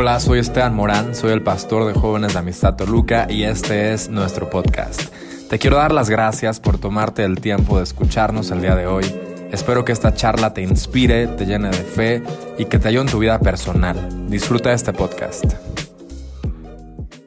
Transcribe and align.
Hola, 0.00 0.18
soy 0.18 0.38
Esteban 0.38 0.74
Morán, 0.74 1.14
soy 1.14 1.30
el 1.30 1.42
pastor 1.42 1.86
de 1.86 1.92
jóvenes 1.92 2.32
de 2.32 2.38
Amistad 2.38 2.74
Toluca 2.74 3.26
y 3.28 3.42
este 3.42 3.92
es 3.92 4.08
nuestro 4.08 4.48
podcast. 4.48 5.14
Te 5.50 5.58
quiero 5.58 5.76
dar 5.76 5.92
las 5.92 6.08
gracias 6.08 6.58
por 6.58 6.78
tomarte 6.78 7.22
el 7.22 7.38
tiempo 7.38 7.76
de 7.76 7.84
escucharnos 7.84 8.50
el 8.50 8.62
día 8.62 8.74
de 8.74 8.86
hoy. 8.86 9.04
Espero 9.52 9.84
que 9.84 9.92
esta 9.92 10.14
charla 10.14 10.54
te 10.54 10.62
inspire, 10.62 11.26
te 11.26 11.44
llene 11.44 11.68
de 11.68 11.82
fe 11.84 12.22
y 12.56 12.64
que 12.64 12.78
te 12.78 12.88
ayude 12.88 13.02
en 13.02 13.10
tu 13.10 13.18
vida 13.18 13.38
personal. 13.40 14.30
Disfruta 14.30 14.72
este 14.72 14.94
podcast. 14.94 15.44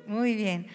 Muy 0.08 0.34
bien. 0.34 0.66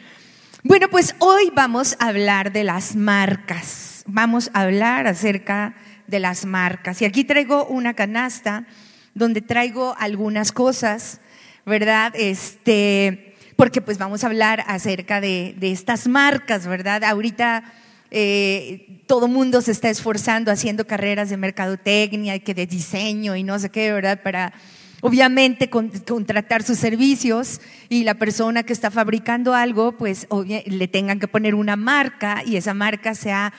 Bueno, 0.63 0.87
pues 0.93 1.17
hoy 1.19 1.51
vamos 1.53 1.97
a 1.99 2.07
hablar 2.11 2.53
de 2.53 2.63
las 2.63 2.95
marcas. 2.95 4.05
Vamos 4.07 4.53
a 4.55 4.61
hablar 4.61 5.09
acerca 5.09 5.75
de 6.07 6.21
las 6.21 6.45
marcas. 6.45 7.03
Y 7.03 7.07
aquí 7.07 7.25
traigo 7.25 7.67
una 7.67 7.95
canasta 7.95 8.69
donde 9.15 9.41
traigo 9.41 9.97
algunas 9.99 10.53
cosas 10.53 11.23
¿verdad? 11.69 12.13
Este, 12.17 13.35
porque 13.57 13.81
pues 13.81 13.99
vamos 13.99 14.25
a 14.25 14.29
hablar 14.29 14.65
acerca 14.67 15.21
de, 15.21 15.55
estas 15.61 16.09
marcas, 16.09 16.67
¿verdad? 16.67 17.05
Ahorita 17.05 17.73
eh, 18.11 19.03
todo 19.07 19.29
mundo 19.29 19.61
se 19.61 19.73
está 19.73 19.91
esforzando 19.91 20.51
haciendo 20.51 20.87
carreras 20.87 21.31
de 21.31 21.37
mercadotecnia 21.37 22.35
y 22.37 22.41
que 22.41 22.55
de 22.55 22.67
diseño 22.67 23.37
y 23.37 23.43
no 23.43 23.59
sé 23.59 23.71
qué, 23.71 23.93
¿verdad? 23.93 24.23
Para 24.23 24.53
obviamente 25.01 25.71
contratar 25.71 26.63
sus 26.63 26.79
servicios 26.79 27.61
y 27.89 28.05
la 28.05 28.15
persona 28.15 28.63
que 28.63 28.73
está 28.73 28.91
fabricando 28.91 29.55
algo, 29.55 29.93
pues 29.93 30.27
le 30.67 30.89
tengan 30.89 31.21
que 31.21 31.29
poner 31.29 31.55
una 31.55 31.77
marca 31.77 32.43
y 32.45 32.57
esa 32.57 32.75
marca 32.75 33.15
sea 33.15 33.53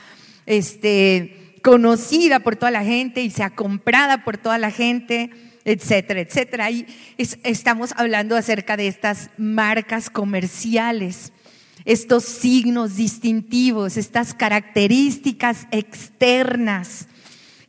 este, 0.45 1.55
conocida 1.61 2.39
por 2.39 2.55
toda 2.55 2.71
la 2.71 2.83
gente 2.83 3.21
y 3.21 3.29
sea 3.29 3.51
comprada 3.51 4.23
por 4.23 4.37
toda 4.37 4.57
la 4.57 4.71
gente 4.71 5.29
etcétera, 5.65 6.21
etcétera. 6.21 6.71
Y 6.71 6.85
estamos 7.17 7.93
hablando 7.95 8.35
acerca 8.35 8.77
de 8.77 8.87
estas 8.87 9.29
marcas 9.37 10.09
comerciales, 10.09 11.31
estos 11.85 12.25
signos 12.25 12.95
distintivos, 12.95 13.97
estas 13.97 14.33
características 14.33 15.67
externas 15.71 17.07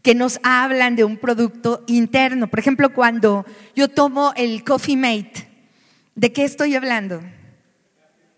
que 0.03 0.15
nos 0.15 0.41
hablan 0.43 0.97
de 0.97 1.05
un 1.05 1.17
producto 1.17 1.85
interno. 1.87 2.49
Por 2.49 2.59
ejemplo, 2.59 2.93
cuando 2.93 3.45
yo 3.77 3.89
tomo 3.89 4.33
el 4.37 4.65
Coffee 4.65 4.97
Mate, 4.97 5.47
¿de 6.15 6.33
qué 6.33 6.45
estoy 6.45 6.75
hablando? 6.75 7.21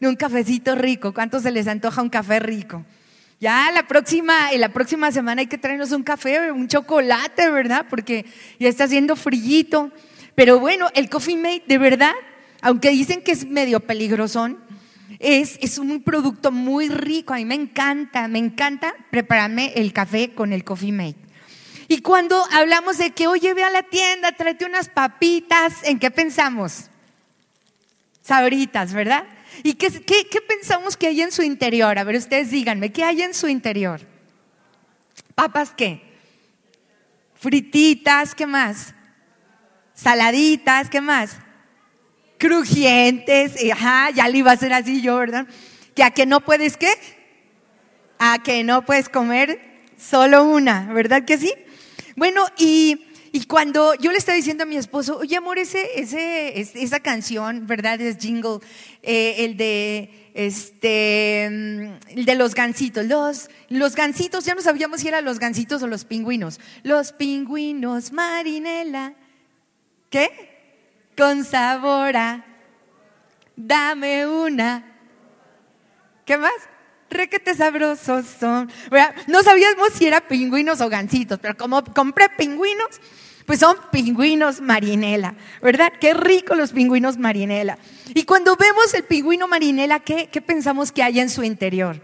De 0.01 0.09
un 0.09 0.17
cafecito 0.17 0.75
rico. 0.75 1.15
¿Cuántos 1.15 1.43
se 1.43 1.53
les 1.53 1.69
antoja 1.69 2.03
un 2.03 2.11
café 2.11 2.41
rico? 2.41 2.85
Ya 3.43 3.73
la 3.73 3.89
próxima, 3.89 4.53
en 4.53 4.61
la 4.61 4.69
próxima 4.69 5.11
semana 5.11 5.41
hay 5.41 5.49
que 5.49 5.59
traernos 5.59 5.91
un 5.91 6.05
café, 6.05 6.53
un 6.53 6.69
chocolate, 6.69 7.51
¿verdad? 7.51 7.85
Porque 7.91 8.25
ya 8.61 8.69
está 8.69 8.85
haciendo 8.85 9.17
frillito. 9.17 9.91
Pero 10.37 10.61
bueno, 10.61 10.87
el 10.95 11.11
Coffee 11.11 11.37
Mate, 11.37 11.65
de 11.67 11.77
verdad, 11.77 12.13
aunque 12.61 12.91
dicen 12.91 13.21
que 13.21 13.33
es 13.33 13.45
medio 13.45 13.81
peligrosón, 13.81 14.61
es, 15.19 15.59
es 15.61 15.79
un 15.79 16.05
producto 16.05 16.53
muy 16.53 16.89
rico. 16.89 17.35
A 17.35 17.39
mí 17.39 17.45
me 17.45 17.57
encanta, 17.57 18.29
me 18.29 18.39
encanta 18.39 18.95
prepararme 19.11 19.73
el 19.75 19.93
café 19.93 20.33
con 20.33 20.53
el 20.53 20.63
Coffee 20.63 20.93
Mate. 20.93 21.17
Y 21.89 22.01
cuando 22.01 22.41
hablamos 22.53 22.99
de 22.99 23.11
que, 23.11 23.27
oye, 23.27 23.55
ve 23.55 23.65
a 23.65 23.71
la 23.71 23.83
tienda, 23.83 24.31
tráete 24.31 24.67
unas 24.67 24.89
papitas, 24.89 25.83
¿en 25.83 25.99
qué 25.99 26.13
pensamos? 26.13 26.85
Sabritas, 28.23 28.93
¿verdad? 28.93 29.25
¿Y 29.63 29.75
qué, 29.75 29.91
pensamos 30.47 30.97
que 30.97 31.07
hay 31.07 31.23
en 31.23 31.33
su 31.33 31.43
interior? 31.43 31.99
A 31.99 32.05
ver, 32.05 32.17
ustedes 32.17 32.51
díganme, 32.51 32.93
¿qué 32.93 33.05
hay 33.05 33.23
en 33.23 33.35
su 33.35 33.49
interior? 33.49 34.01
¿Papas 35.35 35.73
qué? 35.77 36.03
Frititas, 37.35 38.35
¿qué 38.35 38.47
más? 38.47 38.95
Saladitas, 39.95 40.89
¿qué 40.89 41.01
más? 41.01 41.37
Crujientes, 42.39 43.55
ajá, 43.73 44.11
ya 44.11 44.29
le 44.29 44.39
iba 44.39 44.53
a 44.53 44.57
ser 44.57 44.73
así 44.73 45.01
yo, 45.01 45.17
¿verdad? 45.17 45.47
¿Que 45.95 46.03
a 46.03 46.11
que 46.11 46.27
no 46.27 46.41
puedes 46.41 46.77
qué? 46.77 46.93
A 48.19 48.43
que 48.43 48.65
no 48.65 48.85
puedes 48.85 49.09
comer 49.09 49.61
solo 49.97 50.45
una, 50.45 50.93
¿verdad 50.93 51.25
que 51.25 51.39
sí? 51.39 51.53
Bueno, 52.17 52.45
y 52.59 53.12
y 53.33 53.47
cuando 53.47 53.95
yo 53.95 54.13
le 54.13 54.19
estaba 54.19 54.37
diciendo 54.37 54.65
a 54.65 54.67
mi 54.67 54.77
esposo, 54.77 55.17
oye 55.17 55.37
amor, 55.39 55.59
ese, 55.59 55.99
ese, 55.99 56.61
esa 56.61 57.01
canción, 57.01 57.67
¿verdad? 57.67 57.99
Es 57.99 58.19
jingle, 58.19 58.59
eh, 59.03 59.37
el 59.39 59.57
de 59.57 60.31
este, 60.35 61.49
mm, 61.51 62.19
el 62.19 62.25
de 62.27 62.35
los 62.35 62.55
gansitos. 62.55 63.07
Los, 63.07 63.49
los 63.71 63.97
gansitos, 63.97 64.45
ya 64.45 64.55
no 64.55 64.61
sabíamos 64.61 65.01
si 65.01 65.09
eran 65.09 65.25
los 65.25 65.39
gansitos 65.39 65.83
o 65.83 65.87
los 65.87 66.05
pingüinos. 66.05 66.61
Los 66.83 67.13
pingüinos, 67.13 68.13
marinela. 68.13 69.15
¿Qué? 70.11 71.09
Con 71.17 71.45
sabor 71.45 72.15
a. 72.15 72.45
Dame 73.57 74.27
una. 74.27 74.85
¿Qué 76.27 76.37
más? 76.37 76.53
requete 77.13 77.55
sabrosos 77.55 78.27
son. 78.41 78.71
No 79.27 79.43
sabíamos 79.43 79.93
si 79.95 80.07
era 80.07 80.21
pingüinos 80.21 80.81
o 80.81 80.89
gansitos, 80.89 81.39
pero 81.41 81.57
como 81.57 81.85
compré 81.85 82.29
pingüinos, 82.31 83.01
pues 83.47 83.61
son 83.61 83.77
pingüinos 83.91 84.61
marinela, 84.61 85.35
¿verdad? 85.61 85.93
Qué 86.01 86.15
rico 86.15 86.55
los 86.55 86.73
pingüinos 86.73 87.19
marinela. 87.19 87.79
Y 88.15 88.25
cuando 88.25 88.57
vemos 88.57 88.95
el 88.95 89.05
pingüino 89.05 89.49
marinela, 89.49 90.01
¿qué, 90.01 90.29
qué 90.31 90.41
pensamos 90.41 90.93
que 90.93 91.03
hay 91.03 91.21
en 91.21 91.31
su 91.31 91.43
interior? 91.43 92.01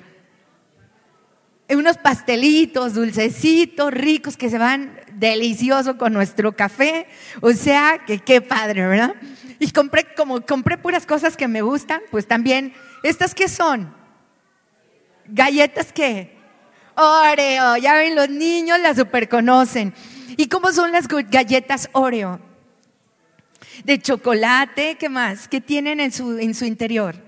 Unos 1.70 1.98
pastelitos, 1.98 2.94
dulcecitos, 2.94 3.92
ricos 3.92 4.36
que 4.36 4.48
se 4.48 4.58
van 4.58 4.98
delicioso 5.12 5.98
con 5.98 6.12
nuestro 6.12 6.52
café. 6.52 7.06
O 7.40 7.52
sea, 7.52 7.98
que 8.06 8.20
qué 8.20 8.40
padre, 8.40 8.86
¿verdad? 8.86 9.14
Y 9.58 9.70
compré, 9.70 10.06
como 10.14 10.40
compré 10.40 10.78
puras 10.78 11.04
cosas 11.04 11.36
que 11.36 11.48
me 11.48 11.62
gustan, 11.62 12.00
pues 12.10 12.26
también, 12.26 12.72
¿estas 13.02 13.34
qué 13.34 13.48
son? 13.48 13.94
¿Galletas 15.26 15.92
qué? 15.92 16.37
Oreo, 17.00 17.76
ya 17.76 17.94
ven, 17.94 18.16
los 18.16 18.28
niños 18.28 18.80
las 18.80 18.96
super 18.96 19.28
conocen. 19.28 19.94
¿Y 20.36 20.48
cómo 20.48 20.72
son 20.72 20.90
las 20.90 21.06
galletas 21.06 21.88
Oreo? 21.92 22.40
De 23.84 24.00
chocolate, 24.00 24.96
¿qué 24.96 25.08
más? 25.08 25.46
¿Qué 25.46 25.60
tienen 25.60 26.00
en 26.00 26.10
su, 26.10 26.36
en 26.38 26.54
su 26.54 26.64
interior? 26.64 27.27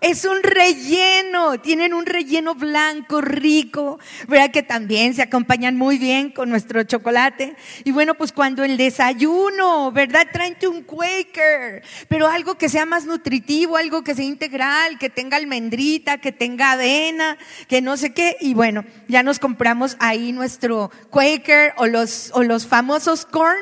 Es 0.00 0.24
un 0.24 0.42
relleno, 0.42 1.60
tienen 1.60 1.92
un 1.92 2.06
relleno 2.06 2.54
blanco, 2.54 3.20
rico, 3.20 3.98
¿verdad? 4.28 4.50
Que 4.50 4.62
también 4.62 5.12
se 5.12 5.20
acompañan 5.20 5.76
muy 5.76 5.98
bien 5.98 6.30
con 6.30 6.48
nuestro 6.48 6.82
chocolate. 6.84 7.54
Y 7.84 7.90
bueno, 7.90 8.14
pues 8.14 8.32
cuando 8.32 8.64
el 8.64 8.78
desayuno, 8.78 9.92
¿verdad? 9.92 10.26
Tráete 10.32 10.68
un 10.68 10.84
Quaker, 10.84 11.82
pero 12.08 12.28
algo 12.28 12.56
que 12.56 12.70
sea 12.70 12.86
más 12.86 13.04
nutritivo, 13.04 13.76
algo 13.76 14.02
que 14.02 14.14
sea 14.14 14.24
integral, 14.24 14.98
que 14.98 15.10
tenga 15.10 15.36
almendrita, 15.36 16.16
que 16.16 16.32
tenga 16.32 16.72
avena, 16.72 17.36
que 17.68 17.82
no 17.82 17.98
sé 17.98 18.14
qué. 18.14 18.38
Y 18.40 18.54
bueno, 18.54 18.86
ya 19.06 19.22
nos 19.22 19.38
compramos 19.38 19.96
ahí 19.98 20.32
nuestro 20.32 20.90
Quaker 21.10 21.74
o 21.76 21.86
los, 21.86 22.30
o 22.32 22.42
los 22.42 22.66
famosos 22.66 23.26
corn 23.26 23.58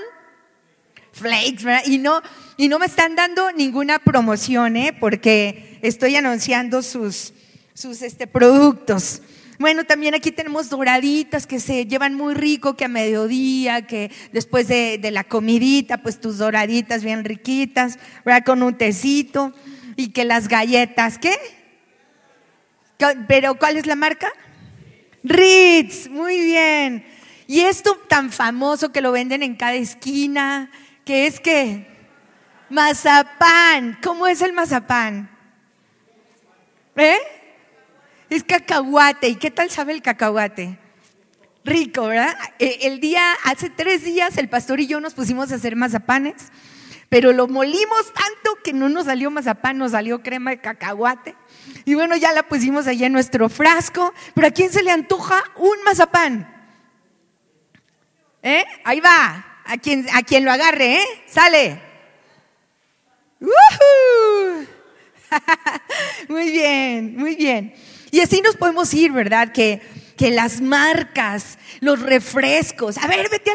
flakes, 1.10 1.65
¿verdad? 1.65 1.82
Y 1.84 1.99
no, 1.99 2.22
y 2.56 2.69
no 2.69 2.78
me 2.78 2.87
están 2.87 3.16
dando 3.16 3.50
ninguna 3.50 3.99
promoción, 3.99 4.76
¿eh? 4.76 4.93
Porque 4.93 5.68
estoy 5.83 6.16
anunciando 6.16 6.83
sus, 6.83 7.33
sus 7.75 8.03
este, 8.03 8.27
productos. 8.27 9.22
Bueno, 9.59 9.84
también 9.84 10.15
aquí 10.15 10.31
tenemos 10.31 10.71
doraditas 10.71 11.44
que 11.47 11.59
se 11.59 11.84
llevan 11.87 12.15
muy 12.15 12.34
rico, 12.34 12.77
que 12.77 12.84
a 12.84 12.89
mediodía, 12.89 13.87
que 13.88 14.12
después 14.33 14.69
de, 14.69 15.00
la 15.11 15.25
comidita, 15.25 15.99
pues 15.99 16.21
tus 16.21 16.38
doraditas 16.38 17.03
bien 17.03 17.25
riquitas, 17.25 17.99
¿verdad? 18.25 18.44
Con 18.44 18.62
un 18.62 18.78
tecito. 18.78 19.53
Y 19.97 20.11
que 20.11 20.25
las 20.25 20.47
galletas, 20.47 21.19
¿qué? 21.19 21.37
Pero 23.27 23.56
¿cuál 23.56 23.77
es 23.77 23.87
la 23.87 23.97
marca? 23.97 24.31
Ritz, 25.25 26.09
muy 26.09 26.38
bien. 26.38 27.05
Y 27.49 27.61
esto 27.62 27.99
tan 28.09 28.31
famoso 28.31 28.93
que 28.93 29.00
lo 29.00 29.11
venden 29.11 29.43
en 29.43 29.56
cada 29.56 29.75
esquina, 29.75 30.70
que 31.05 31.26
es 31.26 31.41
que 31.41 31.88
mazapán. 32.70 33.99
¿Cómo 34.05 34.29
es 34.29 34.41
el 34.41 34.52
mazapán? 34.52 35.38
¿Eh? 36.99 37.17
Es 38.29 38.45
cacahuate. 38.45 39.29
¿Y 39.29 39.37
qué 39.37 39.50
tal 39.50 39.71
sabe 39.71 39.93
el 39.93 40.03
cacahuate? 40.03 40.79
Rico, 41.65 42.09
¿verdad? 42.09 42.37
Eh, 42.59 42.81
el 42.83 43.00
día, 43.00 43.35
hace 43.45 43.71
tres 43.71 44.05
días, 44.05 44.37
el 44.37 44.49
pastor 44.49 44.81
y 44.81 44.87
yo 44.87 45.00
nos 45.00 45.15
pusimos 45.15 45.53
a 45.53 45.56
hacer 45.56 45.77
mazapanes, 45.77 46.50
pero 47.09 47.33
lo 47.33 47.47
molimos 47.47 48.12
tanto 48.12 48.59
que 48.65 48.73
no 48.73 48.89
nos 48.89 49.06
salió 49.06 49.31
mazapán, 49.31 49.79
nos 49.79 49.93
salió 49.93 50.23
crema 50.23 50.50
de 50.50 50.61
cacahuate. 50.61 51.37
Y 51.85 51.95
bueno, 51.95 52.17
ya 52.17 52.33
la 52.33 52.43
pusimos 52.43 52.87
allá 52.87 53.06
en 53.06 53.12
nuestro 53.12 53.49
frasco. 53.49 54.12
Pero 54.35 54.49
¿a 54.49 54.50
quién 54.50 54.73
se 54.73 54.83
le 54.83 54.91
antoja 54.91 55.43
un 55.56 55.83
mazapán? 55.85 56.53
¿Eh? 58.43 58.65
Ahí 58.85 59.00
va. 59.00 59.45
A 59.65 59.77
quien, 59.77 60.06
a 60.15 60.23
quien 60.23 60.45
lo 60.45 60.50
agarre, 60.50 60.97
¿eh? 60.97 61.05
Sale. 61.27 61.83
muy 66.29 66.50
bien, 66.50 66.77
muy 67.16 67.37
bien. 67.37 67.75
Y 68.10 68.20
así 68.20 68.40
nos 68.40 68.56
podemos 68.56 68.93
ir, 68.94 69.12
¿verdad? 69.12 69.52
Que, 69.52 69.81
que 70.19 70.31
las 70.31 70.60
marcas, 70.60 71.58
los 71.81 72.00
refrescos, 72.00 72.99
a 72.99 73.06
ver, 73.06 73.28
vete 73.31 73.52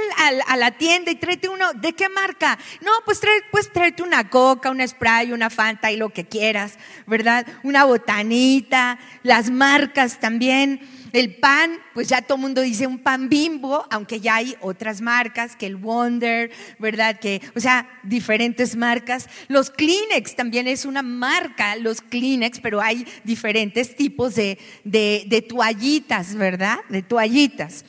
a, 0.47 0.57
la 0.57 0.71
tienda 0.71 1.11
y 1.11 1.15
tráete 1.15 1.49
uno, 1.49 1.73
¿de 1.73 1.93
qué 1.93 2.07
marca? 2.07 2.57
No, 2.81 2.91
pues, 3.05 3.19
pues 3.51 3.71
tráete 3.71 4.01
una 4.01 4.29
coca, 4.29 4.71
una 4.71 4.87
spray, 4.87 5.33
una 5.33 5.49
fanta 5.49 5.91
y 5.91 5.97
lo 5.97 6.09
que 6.09 6.25
quieras, 6.25 6.77
¿verdad? 7.05 7.45
Una 7.63 7.83
botanita, 7.83 8.97
las 9.23 9.49
marcas 9.49 10.19
también. 10.19 10.79
El 11.13 11.35
pan, 11.35 11.77
pues 11.93 12.07
ya 12.07 12.23
todo 12.23 12.37
el 12.37 12.41
mundo 12.41 12.61
dice 12.61 12.87
un 12.87 12.97
pan 12.97 13.29
bimbo, 13.29 13.85
aunque 13.91 14.19
ya 14.19 14.35
hay 14.35 14.55
otras 14.61 14.99
marcas, 14.99 15.55
que 15.55 15.67
el 15.67 15.75
Wonder, 15.75 16.49
¿verdad? 16.79 17.19
Que, 17.19 17.39
o 17.55 17.59
sea, 17.59 17.87
diferentes 18.01 18.75
marcas. 18.75 19.29
Los 19.47 19.69
Kleenex 19.69 20.35
también 20.35 20.67
es 20.67 20.85
una 20.85 21.03
marca, 21.03 21.75
los 21.75 22.01
Kleenex, 22.01 22.59
pero 22.59 22.81
hay 22.81 23.05
diferentes 23.23 23.95
tipos 23.95 24.33
de, 24.33 24.57
de 24.83 25.45
toallitas, 25.47 26.33
¿verdad? 26.33 26.79
De 26.89 27.03
toallitas. 27.03 27.85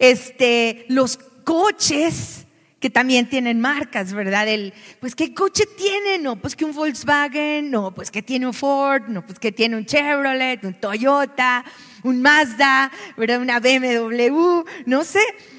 Este, 0.00 0.84
los 0.88 1.18
coches, 1.44 2.45
que 2.86 2.90
también 2.90 3.28
tienen 3.28 3.60
marcas, 3.60 4.12
¿verdad? 4.12 4.46
El, 4.46 4.72
pues 5.00 5.16
qué 5.16 5.34
coche 5.34 5.64
tiene, 5.76 6.18
no, 6.20 6.36
pues 6.36 6.54
que 6.54 6.64
un 6.64 6.72
Volkswagen, 6.72 7.68
no, 7.68 7.92
pues 7.92 8.12
que 8.12 8.22
tiene 8.22 8.46
un 8.46 8.54
Ford, 8.54 9.08
no, 9.08 9.26
pues 9.26 9.40
que 9.40 9.50
tiene 9.50 9.76
un 9.76 9.86
Chevrolet, 9.86 10.62
un 10.62 10.74
Toyota, 10.74 11.64
un 12.04 12.22
Mazda, 12.22 12.92
¿verdad? 13.16 13.40
Una 13.40 13.58
BMW, 13.58 14.62
no 14.86 15.02
sé. 15.02 15.18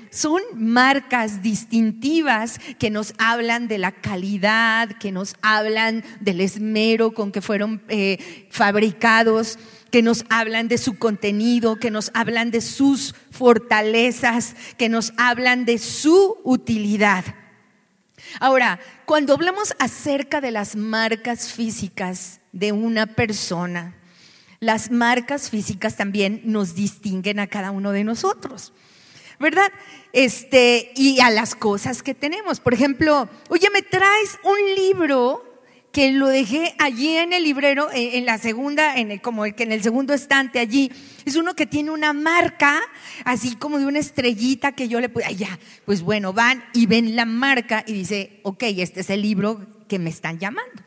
Son 0.09 0.41
marcas 0.55 1.41
distintivas 1.41 2.61
que 2.79 2.89
nos 2.89 3.13
hablan 3.17 3.67
de 3.67 3.77
la 3.77 3.91
calidad, 3.91 4.87
que 4.97 5.11
nos 5.11 5.35
hablan 5.41 6.05
del 6.21 6.39
esmero 6.39 7.11
con 7.11 7.33
que 7.33 7.41
fueron 7.41 7.81
eh, 7.89 8.47
fabricados 8.49 9.59
que 9.91 10.01
nos 10.01 10.25
hablan 10.29 10.67
de 10.67 10.77
su 10.77 10.97
contenido, 10.97 11.77
que 11.77 11.91
nos 11.91 12.11
hablan 12.13 12.51
de 12.51 12.61
sus 12.61 13.15
fortalezas, 13.31 14.55
que 14.77 14.89
nos 14.89 15.13
hablan 15.17 15.65
de 15.65 15.77
su 15.77 16.37
utilidad. 16.43 17.25
Ahora, 18.39 18.79
cuando 19.05 19.33
hablamos 19.33 19.73
acerca 19.79 20.41
de 20.41 20.51
las 20.51 20.75
marcas 20.75 21.51
físicas 21.51 22.39
de 22.51 22.71
una 22.71 23.07
persona, 23.07 23.95
las 24.59 24.91
marcas 24.91 25.49
físicas 25.49 25.95
también 25.95 26.41
nos 26.43 26.75
distinguen 26.75 27.39
a 27.39 27.47
cada 27.47 27.71
uno 27.71 27.91
de 27.91 28.03
nosotros. 28.03 28.73
¿Verdad? 29.39 29.71
Este, 30.13 30.91
y 30.95 31.19
a 31.19 31.29
las 31.29 31.53
cosas 31.53 32.01
que 32.01 32.15
tenemos. 32.15 32.59
Por 32.59 32.73
ejemplo, 32.73 33.29
oye, 33.49 33.69
me 33.69 33.83
traes 33.83 34.39
un 34.43 34.57
libro 34.75 35.46
que 35.97 36.11
lo 36.11 36.27
dejé 36.27 36.75
allí 36.77 37.17
en 37.17 37.33
el 37.33 37.43
librero, 37.43 37.87
en, 37.91 38.23
la 38.23 38.37
segunda, 38.37 38.97
en 38.97 39.09
el, 39.09 39.19
como 39.19 39.45
el 39.45 39.55
que 39.55 39.63
en 39.63 39.71
el 39.71 39.81
segundo 39.81 40.13
estante 40.13 40.59
allí. 40.59 40.91
Es 41.25 41.35
uno 41.35 41.55
que 41.55 41.65
tiene 41.65 41.89
una 41.89 42.13
marca, 42.13 42.83
así 43.25 43.55
como 43.55 43.79
de 43.79 43.87
una 43.87 43.97
estrellita 43.97 44.73
que 44.73 44.87
yo 44.87 45.01
le 45.01 45.09
puse, 45.09 45.25
allá. 45.25 45.57
Pues 45.85 46.03
bueno, 46.03 46.33
van 46.33 46.63
y 46.75 46.85
ven 46.85 47.15
la 47.15 47.25
marca 47.25 47.83
y 47.87 47.93
dice, 47.93 48.41
ok, 48.43 48.61
este 48.77 48.99
es 48.99 49.09
el 49.09 49.23
libro 49.23 49.65
que 49.87 49.97
me 49.97 50.11
están 50.11 50.37
llamando, 50.37 50.83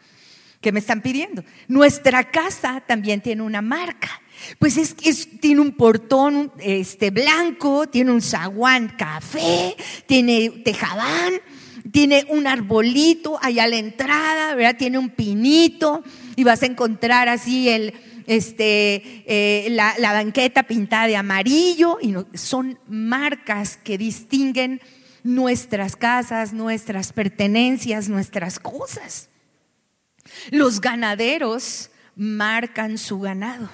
que 0.61 0.71
me 0.71 0.79
están 0.79 1.03
pidiendo. 1.03 1.43
Nuestra 1.67 2.31
casa 2.31 2.81
también 2.87 3.21
tiene 3.21 3.43
una 3.43 3.63
marca. 3.63 4.23
Pues 4.61 4.77
es, 4.77 4.95
es, 5.03 5.41
tiene 5.41 5.61
un 5.61 5.73
portón 5.73 6.53
este, 6.61 7.11
blanco, 7.11 7.89
tiene 7.89 8.13
un 8.13 8.23
zaguán 8.23 8.95
café, 8.97 9.75
tiene 10.07 10.51
tejabán 10.65 11.41
tiene 11.93 12.27
un 12.29 12.47
arbolito 12.47 13.39
allá 13.43 13.65
a 13.65 13.69
la 13.69 13.77
entrada, 13.77 14.55
¿verdad? 14.55 14.77
Tiene 14.77 14.99
un 14.99 15.11
pinito 15.11 16.03
y 16.37 16.45
vas 16.45 16.63
a 16.63 16.67
encontrar 16.67 17.29
así 17.29 17.69
el, 17.69 17.95
este, 18.27 19.25
eh, 19.27 19.69
la, 19.71 20.13
banqueta 20.13 20.63
pintada 20.65 21.07
de 21.07 21.17
amarillo 21.17 21.99
y 22.01 22.15
son 22.37 22.79
marcas 22.87 23.77
que 23.77 23.99
distinguen 23.99 24.81
nuestras 25.23 25.97
casas, 25.97 26.53
nuestras 26.53 27.13
pertenencias, 27.13 28.09
nuestras 28.09 28.59
cosas. 28.59 29.29
Los 30.51 30.81
ganaderos 30.81 31.91
marcan 32.15 32.99
su 32.99 33.21
ganado. 33.21 33.69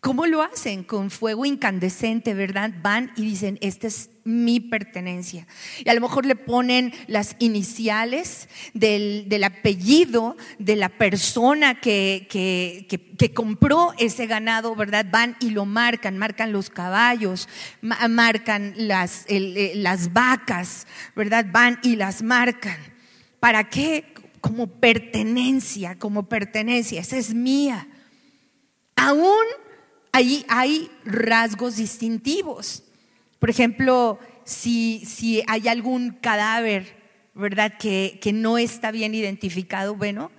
¿Cómo 0.00 0.26
lo 0.26 0.42
hacen? 0.42 0.82
Con 0.82 1.10
fuego 1.10 1.44
incandescente, 1.44 2.32
¿verdad? 2.32 2.72
Van 2.82 3.12
y 3.16 3.22
dicen, 3.22 3.58
esta 3.60 3.86
es 3.86 4.08
mi 4.24 4.58
pertenencia. 4.58 5.46
Y 5.84 5.90
a 5.90 5.94
lo 5.94 6.00
mejor 6.00 6.24
le 6.24 6.36
ponen 6.36 6.94
las 7.06 7.36
iniciales 7.38 8.48
del, 8.72 9.44
apellido 9.44 10.38
de 10.58 10.76
la 10.76 10.88
persona 10.88 11.80
que, 11.80 12.26
que, 12.30 13.34
compró 13.34 13.92
ese 13.98 14.26
ganado, 14.26 14.74
¿verdad? 14.74 15.04
Van 15.10 15.36
y 15.38 15.50
lo 15.50 15.66
marcan, 15.66 16.16
marcan 16.16 16.50
los 16.50 16.70
caballos, 16.70 17.46
marcan 17.82 18.72
las, 18.76 19.26
eh, 19.28 19.72
las 19.76 20.14
vacas, 20.14 20.86
¿verdad? 21.14 21.44
Van 21.52 21.78
y 21.82 21.96
las 21.96 22.22
marcan. 22.22 22.78
¿Para 23.38 23.68
qué? 23.68 24.14
Como 24.40 24.66
pertenencia, 24.66 25.98
como 25.98 26.26
pertenencia. 26.26 27.02
Esa 27.02 27.18
es 27.18 27.34
mía. 27.34 27.86
Aún 28.96 29.44
ahí 30.12 30.44
hay 30.48 30.90
rasgos 31.04 31.76
distintivos. 31.76 32.82
Por 33.38 33.50
ejemplo, 33.50 34.18
si, 34.44 35.04
si 35.06 35.42
hay 35.46 35.68
algún 35.68 36.10
cadáver, 36.20 36.96
¿verdad?, 37.34 37.74
que, 37.78 38.18
que 38.20 38.32
no 38.32 38.58
está 38.58 38.90
bien 38.90 39.14
identificado, 39.14 39.94
bueno, 39.94 40.30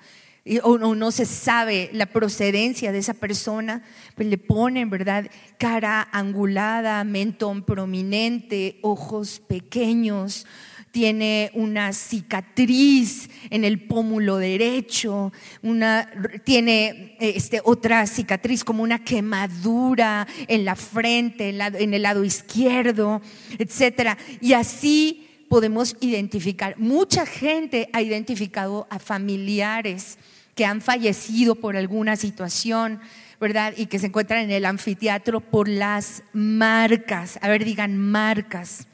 o 0.63 0.77
no, 0.77 0.95
no, 0.95 1.11
se 1.11 1.25
sabe 1.25 1.89
la 1.93 2.07
procedencia 2.07 2.91
de 2.91 2.97
esa 2.97 3.13
persona, 3.13 3.83
pues 4.15 4.27
le 4.27 4.39
ponen, 4.39 4.89
¿verdad? 4.89 5.29
Cara 5.59 6.07
angulada, 6.11 7.03
mentón 7.03 7.63
prominente, 7.63 8.79
ojos 8.81 9.39
pequeños, 9.39 10.47
tiene 10.91 11.51
una 11.53 11.93
cicatriz 11.93 13.29
en 13.49 13.63
el 13.63 13.79
pómulo 13.79 14.37
derecho, 14.37 15.31
una, 15.61 16.09
tiene 16.43 17.15
este, 17.19 17.61
otra 17.63 18.05
cicatriz 18.05 18.63
como 18.63 18.83
una 18.83 19.03
quemadura 19.03 20.27
en 20.47 20.65
la 20.65 20.75
frente, 20.75 21.49
en 21.49 21.93
el 21.93 22.01
lado 22.01 22.23
izquierdo, 22.23 23.21
etc. 23.57 24.17
Y 24.41 24.53
así 24.53 25.27
podemos 25.49 25.95
identificar. 26.01 26.77
Mucha 26.77 27.25
gente 27.25 27.89
ha 27.93 28.01
identificado 28.01 28.87
a 28.89 28.99
familiares 28.99 30.17
que 30.55 30.65
han 30.65 30.81
fallecido 30.81 31.55
por 31.55 31.77
alguna 31.77 32.15
situación, 32.17 32.99
¿verdad? 33.39 33.73
Y 33.77 33.87
que 33.87 33.99
se 33.99 34.07
encuentran 34.07 34.43
en 34.43 34.51
el 34.51 34.65
anfiteatro 34.65 35.39
por 35.39 35.67
las 35.67 36.23
marcas. 36.33 37.39
A 37.41 37.47
ver, 37.47 37.63
digan 37.63 37.97
marcas. 37.97 38.87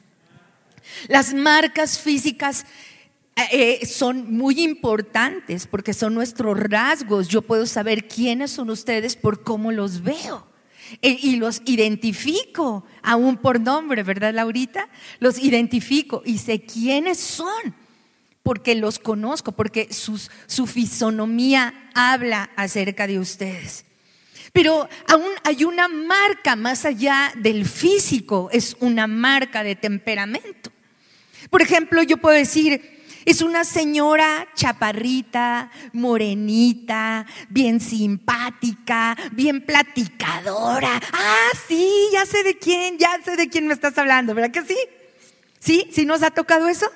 Las 1.08 1.34
marcas 1.34 1.98
físicas 1.98 2.66
eh, 3.36 3.78
eh, 3.82 3.86
son 3.86 4.32
muy 4.34 4.60
importantes 4.60 5.66
porque 5.66 5.94
son 5.94 6.14
nuestros 6.14 6.58
rasgos. 6.58 7.28
Yo 7.28 7.42
puedo 7.42 7.66
saber 7.66 8.08
quiénes 8.08 8.50
son 8.50 8.70
ustedes 8.70 9.14
por 9.14 9.44
cómo 9.44 9.70
los 9.70 10.02
veo. 10.02 10.46
Eh, 11.02 11.18
y 11.22 11.36
los 11.36 11.62
identifico, 11.66 12.84
aún 13.02 13.36
por 13.36 13.60
nombre, 13.60 14.02
¿verdad, 14.02 14.34
Laurita? 14.34 14.88
Los 15.20 15.38
identifico 15.38 16.22
y 16.24 16.38
sé 16.38 16.62
quiénes 16.62 17.18
son, 17.18 17.74
porque 18.42 18.74
los 18.74 18.98
conozco, 18.98 19.52
porque 19.52 19.88
su 19.92 20.66
fisonomía 20.66 21.90
habla 21.94 22.50
acerca 22.56 23.06
de 23.06 23.18
ustedes. 23.18 23.84
Pero 24.52 24.88
aún 25.06 25.30
hay 25.44 25.64
una 25.64 25.88
marca 25.88 26.56
más 26.56 26.84
allá 26.84 27.32
del 27.36 27.66
físico, 27.66 28.48
es 28.50 28.76
una 28.80 29.06
marca 29.06 29.62
de 29.62 29.76
temperamento. 29.76 30.72
Por 31.50 31.62
ejemplo, 31.62 32.02
yo 32.02 32.18
puedo 32.18 32.36
decir, 32.36 32.98
es 33.24 33.42
una 33.42 33.64
señora 33.64 34.48
chaparrita, 34.54 35.70
morenita, 35.92 37.26
bien 37.48 37.80
simpática, 37.80 39.16
bien 39.32 39.60
platicadora. 39.60 41.00
Ah, 41.12 41.50
sí, 41.66 42.08
ya 42.12 42.24
sé 42.24 42.42
de 42.42 42.58
quién, 42.58 42.98
ya 42.98 43.20
sé 43.24 43.36
de 43.36 43.48
quién 43.48 43.66
me 43.66 43.74
estás 43.74 43.98
hablando, 43.98 44.34
¿verdad 44.34 44.50
que 44.50 44.62
sí? 44.62 44.78
¿Sí? 45.58 45.88
¿Sí 45.92 46.06
nos 46.06 46.22
ha 46.22 46.30
tocado 46.30 46.68
eso? 46.68 46.86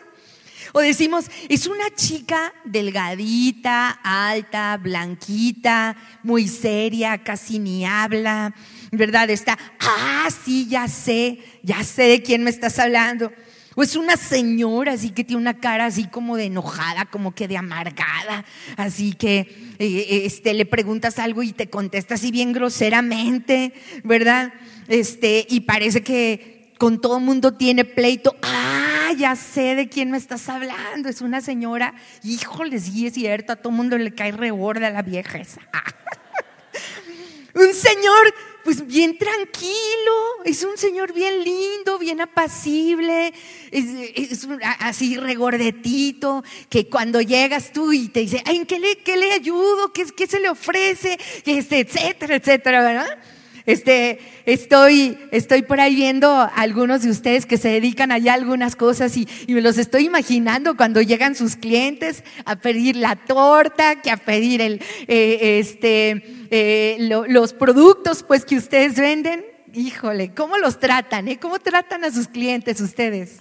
O 0.73 0.81
decimos, 0.81 1.27
es 1.51 1.67
una 1.67 1.91
chica 1.95 2.55
delgadita, 2.65 3.91
alta, 4.03 4.79
blanquita, 4.79 5.97
muy 6.23 6.49
seria, 6.49 7.19
casi 7.23 7.59
ni 7.59 7.85
habla, 7.85 8.55
¿verdad? 8.91 9.29
Está, 9.29 9.59
ah, 9.81 10.29
sí, 10.45 10.67
ya 10.69 10.89
sé, 10.89 11.41
ya 11.63 11.85
sé 11.85 12.05
de 12.05 12.23
quién 12.23 12.43
me 12.43 12.49
estás 12.49 12.79
hablando. 12.79 13.33
O 13.75 13.83
es 13.83 13.97
una 13.97 14.17
señora 14.17 14.93
así 14.93 15.11
que 15.11 15.25
tiene 15.25 15.41
una 15.41 15.59
cara 15.59 15.87
así 15.87 16.07
como 16.07 16.37
de 16.37 16.45
enojada, 16.45 17.07
como 17.07 17.35
que 17.35 17.49
de 17.49 17.57
amargada, 17.57 18.45
así 18.77 19.15
que 19.15 19.39
eh, 19.39 19.77
eh, 19.79 20.23
este, 20.25 20.53
le 20.53 20.67
preguntas 20.67 21.19
algo 21.19 21.43
y 21.43 21.53
te 21.53 21.71
contesta 21.71 22.15
así 22.15 22.31
bien 22.31 22.53
groseramente, 22.53 23.73
¿verdad? 24.05 24.53
Este, 24.89 25.47
y 25.49 25.61
parece 25.61 26.03
que 26.03 26.73
con 26.79 27.01
todo 27.01 27.21
mundo 27.21 27.55
tiene 27.55 27.85
pleito. 27.85 28.37
Ah, 28.43 29.13
ya 29.17 29.37
sé 29.37 29.75
de 29.75 29.89
quién 29.89 30.11
me 30.11 30.19
estás 30.19 30.49
hablando. 30.49 31.09
Es 31.09 31.21
una 31.21 31.41
señora, 31.41 31.95
híjole, 32.25 32.81
sí 32.81 33.07
es 33.07 33.15
cierto, 33.15 33.53
a 33.53 33.57
todo 33.57 33.73
mundo 33.73 33.97
le 33.97 34.15
cae 34.15 34.33
reborda 34.33 34.89
a 34.89 34.91
la 34.91 35.03
vieja. 35.03 35.39
Un 37.55 37.75
señor 37.75 38.35
pues 38.65 38.87
bien 38.87 39.19
tranquilo, 39.19 40.13
es 40.45 40.63
un 40.65 40.77
señor 40.77 41.13
bien 41.13 41.43
lindo, 41.43 41.99
bien 41.99 42.21
apacible, 42.21 43.33
es, 43.71 44.47
así 44.79 45.17
regordetito, 45.17 46.45
que 46.69 46.89
cuando 46.89 47.21
llegas 47.21 47.73
tú 47.73 47.93
y 47.93 48.09
te 48.09 48.21
dice, 48.21 48.43
¿en 48.47 48.67
qué 48.67 48.79
le, 48.79 48.99
qué 48.99 49.17
le 49.17 49.33
ayudo? 49.33 49.93
¿Qué, 49.93 50.05
¿Qué 50.07 50.27
se 50.27 50.41
le 50.41 50.49
ofrece? 50.49 51.19
Este, 51.45 51.81
etcétera, 51.81 52.37
etcétera, 52.37 52.83
¿verdad? 52.83 53.19
Este, 53.65 54.19
estoy, 54.45 55.17
estoy 55.31 55.63
por 55.63 55.81
ahí 55.81 55.95
viendo 55.95 56.29
a 56.29 56.47
algunos 56.47 57.03
de 57.03 57.11
ustedes 57.11 57.47
que 57.47 57.59
se 57.59 57.69
dedican 57.69 58.11
allá 58.11 58.33
a 58.33 58.35
algunas 58.35 58.75
cosas 58.75 59.17
y, 59.17 59.29
me 59.47 59.61
los 59.61 59.79
estoy 59.79 60.07
imaginando 60.07 60.77
cuando 60.77 61.01
llegan 61.01 61.37
sus 61.37 61.57
clientes 61.57 62.25
a 62.45 62.57
pedir 62.57 62.97
la 62.97 63.17
torta, 63.17 64.01
que 64.03 64.11
a 64.11 64.17
pedir 64.17 64.61
el, 64.61 64.81
eh, 65.07 65.61
este, 65.61 66.42
eh, 66.53 66.99
los 67.29 67.55
productos 67.55 68.23
pues 68.23 68.45
que 68.45 68.57
ustedes 68.57 68.97
venden. 68.97 69.45
Híjole, 69.73 70.35
¿cómo 70.35 70.59
los 70.59 70.79
tratan? 70.79 71.29
Eh? 71.29 71.41
¿Cómo 71.41 71.59
tratan 71.59 72.05
a 72.05 72.11
sus 72.11 72.29
clientes 72.29 72.79
ustedes? 72.81 73.41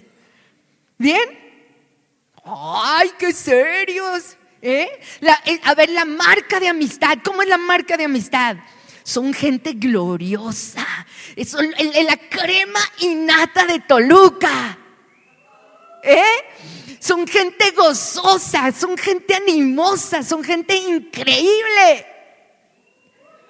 ¿Bien? 0.96 1.20
¡Ay, 2.42 3.10
qué 3.18 3.32
serios! 3.32 4.36
¿Eh? 4.62 4.88
a 5.64 5.74
ver, 5.74 5.90
la 5.90 6.06
marca 6.06 6.58
de 6.58 6.68
amistad, 6.68 7.18
¿cómo 7.22 7.42
es 7.42 7.48
la 7.48 7.58
marca 7.58 7.96
de 7.96 8.04
amistad? 8.04 8.56
son 9.04 9.34
gente 9.34 9.72
gloriosa. 9.72 10.86
Son 11.44 11.68
la 11.70 12.16
crema 12.16 12.80
innata 13.00 13.66
de 13.66 13.80
Toluca. 13.80 14.78
¿Eh? 16.02 16.98
Son 17.00 17.26
gente 17.26 17.72
gozosa, 17.72 18.70
son 18.72 18.96
gente 18.96 19.34
animosa, 19.34 20.22
son 20.22 20.44
gente 20.44 20.76
increíble. 20.76 22.11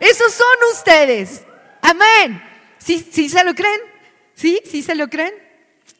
Esos 0.02 0.34
son 0.34 0.46
ustedes. 0.72 1.42
Amén. 1.80 2.42
¿Sí, 2.78 3.06
sí 3.10 3.28
se 3.28 3.42
lo 3.44 3.54
creen? 3.54 3.80
¿Sí? 4.34 4.60
¿Sí 4.70 4.82
se 4.82 4.94
lo 4.94 5.08
creen? 5.08 5.32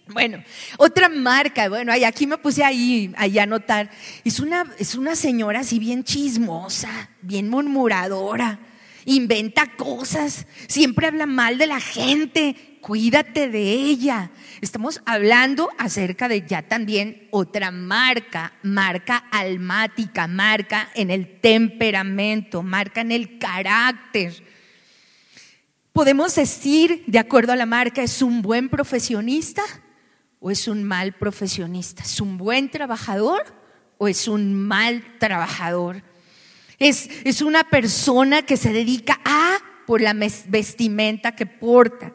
Bueno, 0.09 0.43
otra 0.77 1.09
marca, 1.09 1.69
bueno, 1.69 1.93
aquí 2.07 2.27
me 2.27 2.37
puse 2.37 2.65
ahí, 2.65 3.13
ahí 3.17 3.39
a 3.39 3.45
anotar. 3.45 3.91
Es 4.25 4.41
una, 4.41 4.67
es 4.79 4.97
una 4.97 5.15
señora 5.15 5.61
así 5.61 5.79
bien 5.79 6.05
chismosa, 6.05 7.09
bien 7.23 7.49
murmuradora 7.49 8.59
inventa 9.05 9.67
cosas, 9.77 10.47
siempre 10.69 11.07
habla 11.07 11.27
mal 11.27 11.59
de 11.59 11.67
la 11.67 11.81
gente, 11.81 12.72
cuídate 12.83 13.49
de 13.49 13.73
ella. 13.73 14.31
Estamos 14.61 15.01
hablando 15.07 15.71
acerca 15.79 16.29
de 16.29 16.47
ya 16.47 16.61
también 16.61 17.29
otra 17.31 17.71
marca, 17.71 18.53
marca 18.63 19.17
almática, 19.31 20.27
marca 20.27 20.91
en 20.95 21.11
el 21.11 21.41
temperamento, 21.41 22.63
marca 22.63 23.01
en 23.01 23.13
el 23.13 23.39
carácter. 23.39 24.45
Podemos 25.95 26.35
decir, 26.35 27.05
de 27.07 27.19
acuerdo 27.19 27.53
a 27.53 27.57
la 27.57 27.67
marca, 27.67 28.03
¿es 28.03 28.21
un 28.21 28.43
buen 28.43 28.69
profesionista 28.69 29.63
o 30.41 30.51
es 30.51 30.69
un 30.69 30.85
mal 30.85 31.13
profesionista? 31.13 32.03
¿Es 32.03 32.21
un 32.21 32.37
buen 32.37 32.69
trabajador 32.69 33.45
o 33.97 34.09
es 34.09 34.27
un 34.27 34.55
mal 34.55 35.05
trabajador? 35.19 36.03
Es, 36.79 37.43
una 37.43 37.63
persona 37.63 38.43
que 38.43 38.57
se 38.57 38.73
dedica 38.73 39.21
a 39.25 39.59
por 39.87 40.01
la 40.01 40.15
vestimenta 40.15 41.35
que 41.35 41.47
porta. 41.47 42.13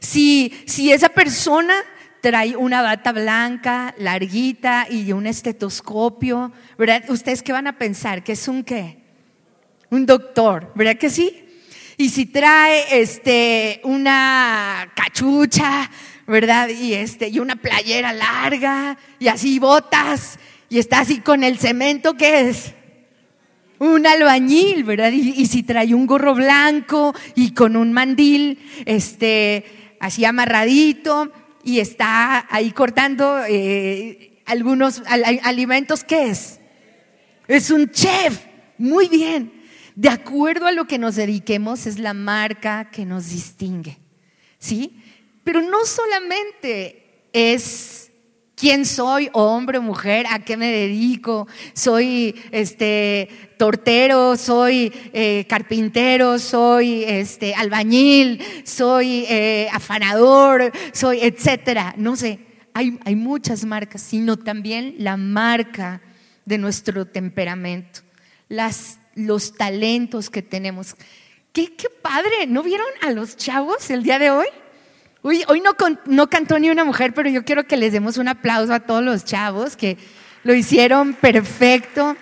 Si, 0.00 0.52
si 0.66 0.92
esa 0.92 1.08
persona 1.08 1.74
trae 2.20 2.56
una 2.56 2.82
bata 2.82 3.12
blanca, 3.12 3.94
larguita 3.98 4.86
y 4.90 5.12
un 5.12 5.26
estetoscopio, 5.26 6.52
¿verdad? 6.78 7.04
¿Ustedes 7.08 7.42
qué 7.42 7.52
van 7.52 7.66
a 7.66 7.78
pensar? 7.78 8.22
¿Que 8.22 8.32
es 8.32 8.48
un 8.48 8.62
qué? 8.62 8.98
Un 9.90 10.06
doctor, 10.06 10.72
¿verdad 10.74 10.96
que 10.96 11.10
sí? 11.10 11.44
Y 11.96 12.10
si 12.10 12.26
trae 12.26 13.00
este, 13.00 13.80
una 13.84 14.90
cachucha, 14.94 15.90
¿verdad? 16.26 16.68
Y, 16.68 16.94
este, 16.94 17.28
y 17.28 17.38
una 17.38 17.56
playera 17.56 18.12
larga 18.12 18.96
y 19.18 19.28
así 19.28 19.58
botas 19.58 20.38
y 20.68 20.78
está 20.78 21.00
así 21.00 21.20
con 21.20 21.42
el 21.42 21.58
cemento, 21.58 22.14
¿qué 22.14 22.48
es? 22.48 22.72
Un 23.80 24.06
albañil, 24.06 24.84
¿verdad? 24.84 25.10
Y, 25.10 25.46
si 25.46 25.62
trae 25.62 25.94
un 25.94 26.06
gorro 26.06 26.34
blanco 26.34 27.14
y 27.34 27.52
con 27.52 27.76
un 27.76 27.92
mandil, 27.92 28.58
este, 28.84 29.96
así 29.98 30.24
amarradito, 30.24 31.32
y 31.64 31.80
está 31.80 32.46
ahí 32.50 32.72
cortando 32.72 33.42
eh, 33.48 34.42
algunos 34.44 35.02
alimentos, 35.06 36.04
¿qué 36.04 36.28
es? 36.28 36.60
Es 37.48 37.70
un 37.70 37.90
chef, 37.90 38.40
muy 38.76 39.08
bien. 39.08 39.50
De 39.96 40.10
acuerdo 40.10 40.66
a 40.66 40.72
lo 40.72 40.86
que 40.86 40.98
nos 40.98 41.16
dediquemos, 41.16 41.86
es 41.86 41.98
la 41.98 42.12
marca 42.12 42.90
que 42.90 43.06
nos 43.06 43.30
distingue, 43.30 43.98
¿sí? 44.58 45.02
Pero 45.42 45.62
no 45.62 45.86
solamente 45.86 47.28
es 47.32 48.09
quién 48.60 48.84
soy, 48.84 49.30
hombre 49.32 49.80
mujer, 49.80 50.26
a 50.28 50.40
qué 50.40 50.58
me 50.58 50.70
dedico, 50.70 51.48
soy 51.72 52.38
este 52.50 53.30
tortero, 53.56 54.36
soy 54.36 54.92
eh, 55.14 55.46
carpintero, 55.48 56.38
soy 56.38 57.04
este 57.04 57.54
albañil, 57.54 58.44
soy 58.64 59.24
eh, 59.30 59.66
afanador, 59.72 60.72
soy 60.92 61.20
etcétera. 61.22 61.94
No 61.96 62.16
sé, 62.16 62.38
hay, 62.74 62.98
hay 63.06 63.16
muchas 63.16 63.64
marcas, 63.64 64.02
sino 64.02 64.36
también 64.36 64.94
la 64.98 65.16
marca 65.16 66.02
de 66.44 66.58
nuestro 66.58 67.06
temperamento, 67.06 68.00
las, 68.50 68.98
los 69.14 69.54
talentos 69.54 70.28
que 70.28 70.42
tenemos. 70.42 70.96
Qué, 71.54 71.74
qué 71.76 71.88
padre, 71.88 72.46
¿no 72.46 72.62
vieron 72.62 72.88
a 73.00 73.10
los 73.10 73.38
chavos 73.38 73.88
el 73.88 74.02
día 74.02 74.18
de 74.18 74.30
hoy? 74.30 74.46
Hoy, 75.22 75.44
no, 75.62 75.76
no 76.06 76.30
cantó 76.30 76.58
ni 76.58 76.70
una 76.70 76.84
mujer, 76.84 77.12
pero 77.12 77.28
yo 77.28 77.44
quiero 77.44 77.66
que 77.66 77.76
les 77.76 77.92
demos 77.92 78.16
un 78.16 78.28
aplauso 78.28 78.72
a 78.72 78.80
todos 78.80 79.04
los 79.04 79.26
chavos 79.26 79.76
que 79.76 79.98
lo 80.44 80.54
hicieron 80.54 81.12
perfecto. 81.12 82.16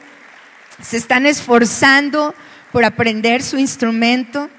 Se 0.83 0.97
están 0.97 1.25
esforzando 1.25 2.35
por 2.73 2.85
aprender 2.85 3.45
su 3.45 3.57
instrumento. 3.57 4.51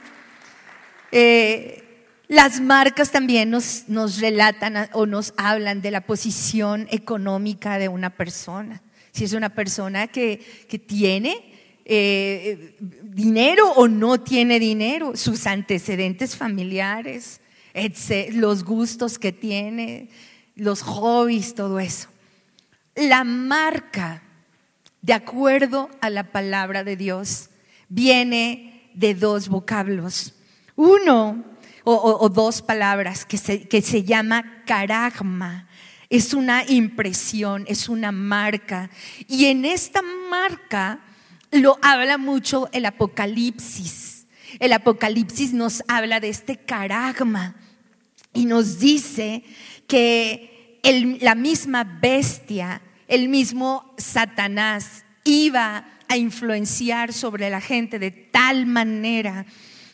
Eh, 1.12 1.84
las 2.30 2.62
marcas 2.62 3.12
también 3.12 3.50
nos, 3.50 4.22
relatan 4.22 4.90
o 4.94 5.06
nos 5.06 5.34
hablan 5.36 5.82
de 5.82 5.92
la 5.92 6.02
posición 6.02 6.88
económica 6.92 7.78
de 7.78 7.90
una 7.90 8.10
persona. 8.10 8.82
Si 9.12 9.26
es 9.26 9.34
una 9.34 9.50
persona 9.50 10.08
que, 10.08 10.40
tiene 10.88 11.36
eh, 11.84 12.78
dinero 13.04 13.70
o 13.74 13.90
no 13.90 14.22
tiene 14.22 14.60
dinero, 14.60 15.18
sus 15.18 15.46
antecedentes 15.46 16.38
familiares, 16.38 17.42
los 18.34 18.64
gustos 18.64 19.20
que 19.20 19.32
tiene, 19.32 20.10
los 20.56 20.82
hobbies, 20.82 21.56
todo 21.56 21.80
eso. 21.80 22.10
La 22.96 23.24
marca, 23.24 24.24
de 25.02 25.14
acuerdo 25.14 25.90
a 26.02 26.10
la 26.10 26.32
palabra 26.32 26.84
de 26.84 26.96
Dios, 26.96 27.50
viene 27.88 28.92
de 28.94 29.16
dos 29.16 29.48
vocablos. 29.48 30.34
Uno 30.76 31.44
o, 31.84 32.30
dos 32.30 32.62
palabras 32.62 33.26
que 33.26 33.38
se, 33.38 33.68
que 33.68 33.82
se 33.82 34.04
llama 34.04 34.64
caragma. 34.66 35.68
Es 36.10 36.34
una 36.34 36.64
impresión, 36.68 37.66
es 37.68 37.90
una 37.90 38.12
marca. 38.12 38.90
Y 39.28 39.46
en 39.46 39.66
esta 39.66 40.02
marca 40.30 41.00
lo 41.52 41.80
habla 41.82 42.18
mucho 42.18 42.70
el 42.74 42.86
Apocalipsis. 42.86 44.28
El 44.60 44.74
Apocalipsis 44.74 45.54
nos 45.54 45.84
habla 45.88 46.20
de 46.20 46.30
este 46.30 46.58
caragma 46.58 47.56
y 48.40 48.46
nos 48.46 48.80
dice 48.80 49.44
que 49.86 50.80
la 51.20 51.36
misma 51.36 51.84
bestia, 51.84 52.82
el 53.10 53.28
mismo 53.28 53.94
Satanás 53.98 55.04
iba 55.26 55.86
a 56.08 56.16
influenciar 56.16 57.12
sobre 57.12 57.50
la 57.50 57.60
gente 57.60 58.00
de 58.00 58.12
tal 58.12 58.66
manera 58.66 59.46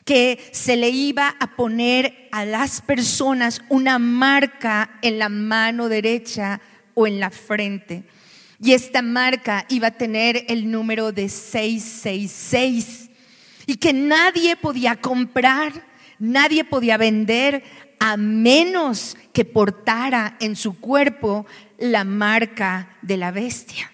que 0.06 0.48
se 0.52 0.76
le 0.76 0.90
iba 0.90 1.36
a 1.40 1.56
poner 1.56 2.30
a 2.32 2.46
las 2.46 2.82
personas 2.82 3.64
una 3.70 3.98
marca 3.98 5.00
en 5.02 5.18
la 5.18 5.30
mano 5.30 5.90
derecha 5.90 6.62
o 6.94 7.08
en 7.08 7.20
la 7.20 7.32
frente. 7.32 8.04
Y 8.62 8.74
esta 8.74 9.02
marca 9.02 9.66
iba 9.70 9.88
a 9.88 9.98
tener 9.98 10.46
el 10.50 10.70
número 10.70 11.12
de 11.12 11.30
666 11.30 13.10
y 13.66 13.78
que 13.78 13.92
nadie 13.92 14.56
podía 14.56 14.98
comprar, 14.98 15.74
nadie 16.20 16.64
podía 16.64 16.98
vender 16.98 17.64
a 18.00 18.18
menos 18.18 19.18
que 19.34 19.46
portara 19.46 20.38
en 20.40 20.56
su 20.56 20.80
cuerpo 20.80 21.46
la 21.78 22.04
marca 22.04 22.98
de 23.02 23.18
la 23.18 23.32
bestia. 23.32 23.92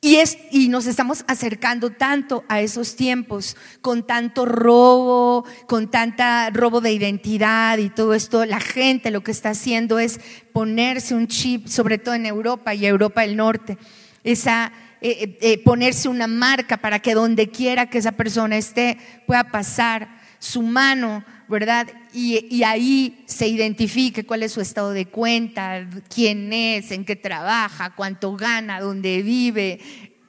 Y, 0.00 0.16
es, 0.16 0.38
y 0.52 0.68
nos 0.68 0.86
estamos 0.86 1.24
acercando 1.26 1.90
tanto 1.90 2.44
a 2.48 2.60
esos 2.60 2.94
tiempos, 2.94 3.56
con 3.80 4.06
tanto 4.06 4.44
robo, 4.44 5.44
con 5.66 5.90
tanta 5.90 6.50
robo 6.50 6.80
de 6.80 6.92
identidad 6.92 7.78
y 7.78 7.90
todo 7.90 8.14
esto. 8.14 8.44
La 8.44 8.60
gente 8.60 9.10
lo 9.10 9.24
que 9.24 9.32
está 9.32 9.50
haciendo 9.50 9.98
es 9.98 10.20
ponerse 10.52 11.16
un 11.16 11.26
chip, 11.26 11.66
sobre 11.66 11.98
todo 11.98 12.14
en 12.14 12.26
Europa 12.26 12.74
y 12.74 12.86
Europa 12.86 13.22
del 13.22 13.36
Norte, 13.36 13.76
esa, 14.22 14.70
eh, 15.00 15.16
eh, 15.20 15.38
eh, 15.40 15.64
ponerse 15.64 16.08
una 16.08 16.28
marca 16.28 16.76
para 16.76 17.00
que 17.00 17.14
donde 17.14 17.50
quiera 17.50 17.90
que 17.90 17.98
esa 17.98 18.12
persona 18.12 18.56
esté 18.56 18.98
pueda 19.26 19.50
pasar 19.50 20.20
su 20.38 20.62
mano 20.62 21.24
¿verdad? 21.48 21.86
Y, 22.12 22.62
ahí 22.62 23.24
se 23.26 23.48
identifique 23.48 24.24
cuál 24.24 24.42
es 24.42 24.52
su 24.52 24.60
estado 24.60 24.90
de 24.90 25.06
cuenta, 25.06 25.88
quién 26.12 26.52
es, 26.52 26.90
en 26.90 27.04
qué 27.04 27.16
trabaja, 27.16 27.94
cuánto 27.94 28.36
gana, 28.36 28.80
dónde 28.80 29.22
vive, 29.22 29.80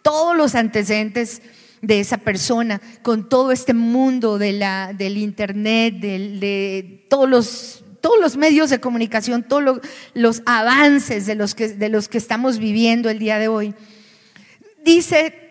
todos 0.01 0.35
los 0.35 0.55
antecedentes 0.55 1.41
de 1.81 1.99
esa 1.99 2.17
persona, 2.17 2.81
con 3.01 3.29
todo 3.29 3.51
este 3.51 3.73
mundo 3.73 4.38
de 4.38 4.53
la, 4.53 4.93
del 4.93 5.17
Internet, 5.17 5.95
de 5.95 7.05
todos 7.09 7.29
los 7.29 7.83
todos 8.01 8.19
los 8.19 8.38
medios 8.38 8.69
de 8.69 8.79
comunicación, 8.79 9.43
todos 9.43 9.81
los 10.13 10.41
avances 10.45 11.25
de 11.25 11.35
los, 11.35 11.55
que, 11.55 11.69
de 11.69 11.89
los 11.89 12.07
que 12.07 12.17
estamos 12.17 12.57
viviendo 12.57 13.09
el 13.09 13.19
día 13.19 13.39
de 13.39 13.47
hoy. 13.47 13.73
Dice 14.83 15.49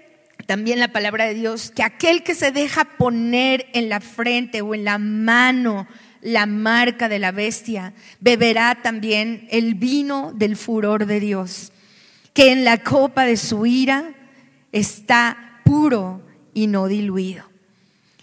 también 0.48 0.78
la 0.78 0.88
palabra 0.88 1.26
de 1.26 1.34
Dios, 1.34 1.70
que 1.76 1.82
aquel 1.82 2.22
que 2.22 2.34
se 2.34 2.52
deja 2.52 2.86
poner 2.96 3.66
en 3.74 3.90
la 3.90 4.00
frente 4.00 4.62
o 4.62 4.74
en 4.74 4.82
la 4.82 4.96
mano 4.96 5.86
la 6.22 6.46
marca 6.46 7.10
de 7.10 7.18
la 7.18 7.32
bestia, 7.32 7.92
beberá 8.20 8.80
también 8.80 9.46
el 9.50 9.74
vino 9.74 10.32
del 10.34 10.56
furor 10.56 11.04
de 11.04 11.20
Dios, 11.20 11.70
que 12.32 12.50
en 12.50 12.64
la 12.64 12.82
copa 12.82 13.26
de 13.26 13.36
su 13.36 13.66
ira 13.66 14.14
está 14.72 15.60
puro 15.66 16.22
y 16.54 16.66
no 16.66 16.86
diluido. 16.86 17.44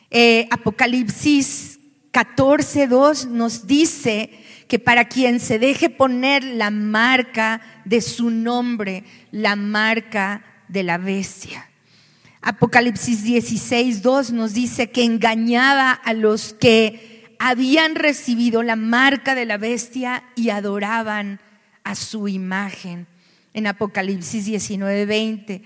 Eh, 0.10 0.48
Apocalipsis 0.50 1.78
14.2 2.12 3.28
nos 3.28 3.68
dice 3.68 4.32
que 4.68 4.80
para 4.80 5.06
quien 5.06 5.40
se 5.40 5.60
deje 5.60 5.92
poner 5.92 6.44
la 6.44 6.72
marca 6.72 7.62
de 7.86 8.02
su 8.02 8.32
nombre, 8.32 9.04
la 9.30 9.56
marca 9.56 10.44
de 10.68 10.82
la 10.82 10.98
bestia. 10.98 11.70
Apocalipsis 12.48 13.24
16, 13.24 14.04
2 14.04 14.32
nos 14.32 14.54
dice 14.54 14.92
que 14.92 15.04
engañaba 15.04 15.92
a 15.92 16.14
los 16.14 16.54
que 16.54 17.36
habían 17.40 17.96
recibido 17.96 18.62
la 18.62 18.76
marca 18.76 19.34
de 19.34 19.48
la 19.48 19.58
bestia 19.58 20.24
y 20.36 20.52
adoraban 20.52 21.40
a 21.84 21.96
su 21.96 22.28
imagen. 22.28 23.08
En 23.56 23.66
Apocalipsis 23.66 24.46
19, 24.46 25.08
20. 25.08 25.64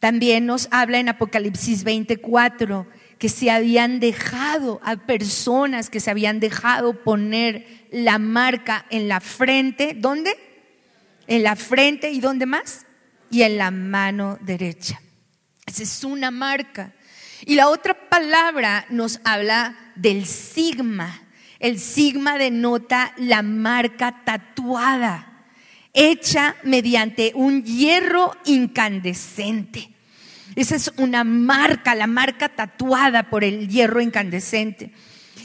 También 0.00 0.44
nos 0.44 0.68
habla 0.70 0.98
en 0.98 1.08
Apocalipsis 1.08 1.82
24 1.82 2.86
que 3.18 3.30
se 3.30 3.50
habían 3.50 3.98
dejado 3.98 4.82
a 4.84 4.96
personas 4.96 5.88
que 5.88 6.00
se 6.00 6.10
habían 6.10 6.40
dejado 6.40 6.92
poner 6.92 7.86
la 7.90 8.18
marca 8.18 8.84
en 8.90 9.08
la 9.08 9.20
frente. 9.20 9.96
¿Dónde? 9.98 10.36
En 11.26 11.42
la 11.42 11.56
frente 11.56 12.10
y 12.10 12.20
¿dónde 12.20 12.44
más? 12.44 12.84
Y 13.30 13.44
en 13.44 13.56
la 13.56 13.70
mano 13.70 14.36
derecha. 14.42 15.00
Esa 15.66 15.82
es 15.82 16.04
una 16.04 16.30
marca. 16.30 16.92
Y 17.44 17.54
la 17.54 17.68
otra 17.68 18.08
palabra 18.08 18.86
nos 18.90 19.20
habla 19.24 19.76
del 19.96 20.26
sigma. 20.26 21.22
El 21.58 21.78
sigma 21.78 22.38
denota 22.38 23.14
la 23.16 23.42
marca 23.42 24.22
tatuada, 24.24 25.44
hecha 25.92 26.56
mediante 26.64 27.32
un 27.34 27.64
hierro 27.64 28.34
incandescente. 28.44 29.90
Esa 30.56 30.76
es 30.76 30.92
una 30.96 31.24
marca, 31.24 31.94
la 31.94 32.06
marca 32.06 32.48
tatuada 32.48 33.30
por 33.30 33.44
el 33.44 33.68
hierro 33.68 34.00
incandescente. 34.00 34.92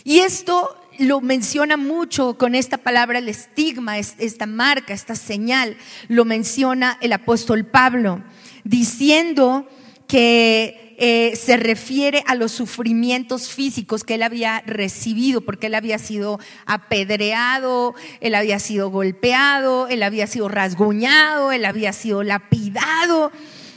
Y 0.04 0.20
esto 0.20 0.90
lo 1.00 1.22
menciona 1.22 1.78
mucho 1.78 2.38
con 2.38 2.56
esta 2.56 2.78
palabra, 2.78 3.20
el 3.20 3.30
estigma, 3.30 4.00
esta 4.00 4.46
marca, 4.48 4.94
esta 4.94 5.16
señal, 5.16 5.78
lo 6.08 6.26
menciona 6.26 6.98
el 7.02 7.14
apóstol 7.14 7.66
Pablo, 7.66 8.24
diciendo 8.64 9.70
que 10.08 10.96
eh, 11.00 11.36
se 11.36 11.58
refiere 11.58 12.24
a 12.26 12.34
los 12.34 12.52
sufrimientos 12.52 13.50
físicos 13.50 14.04
que 14.04 14.16
él 14.16 14.24
había 14.24 14.62
recibido, 14.66 15.42
porque 15.42 15.68
él 15.68 15.76
había 15.76 16.00
sido 16.00 16.40
apedreado, 16.66 17.94
él 18.20 18.34
había 18.34 18.58
sido 18.58 18.90
golpeado, 18.90 19.88
él 19.90 20.02
había 20.02 20.26
sido 20.26 20.48
rasguñado, 20.50 21.52
él 21.52 21.66
había 21.66 21.94
sido 21.94 22.24
lapidado, 22.24 23.32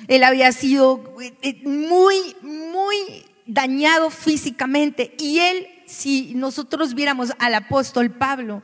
él 0.09 0.25
había 0.25 0.51
sido 0.53 1.15
eh, 1.21 1.35
eh, 1.43 1.61
muy, 1.65 2.17
muy 2.41 2.97
dañado 3.45 4.09
físicamente. 4.11 5.15
Y 5.19 5.41
él, 5.41 5.67
si 5.87 6.33
nosotros 6.35 6.95
viéramos 6.95 7.33
al 7.39 7.55
apóstol 7.55 8.11
Pablo, 8.13 8.63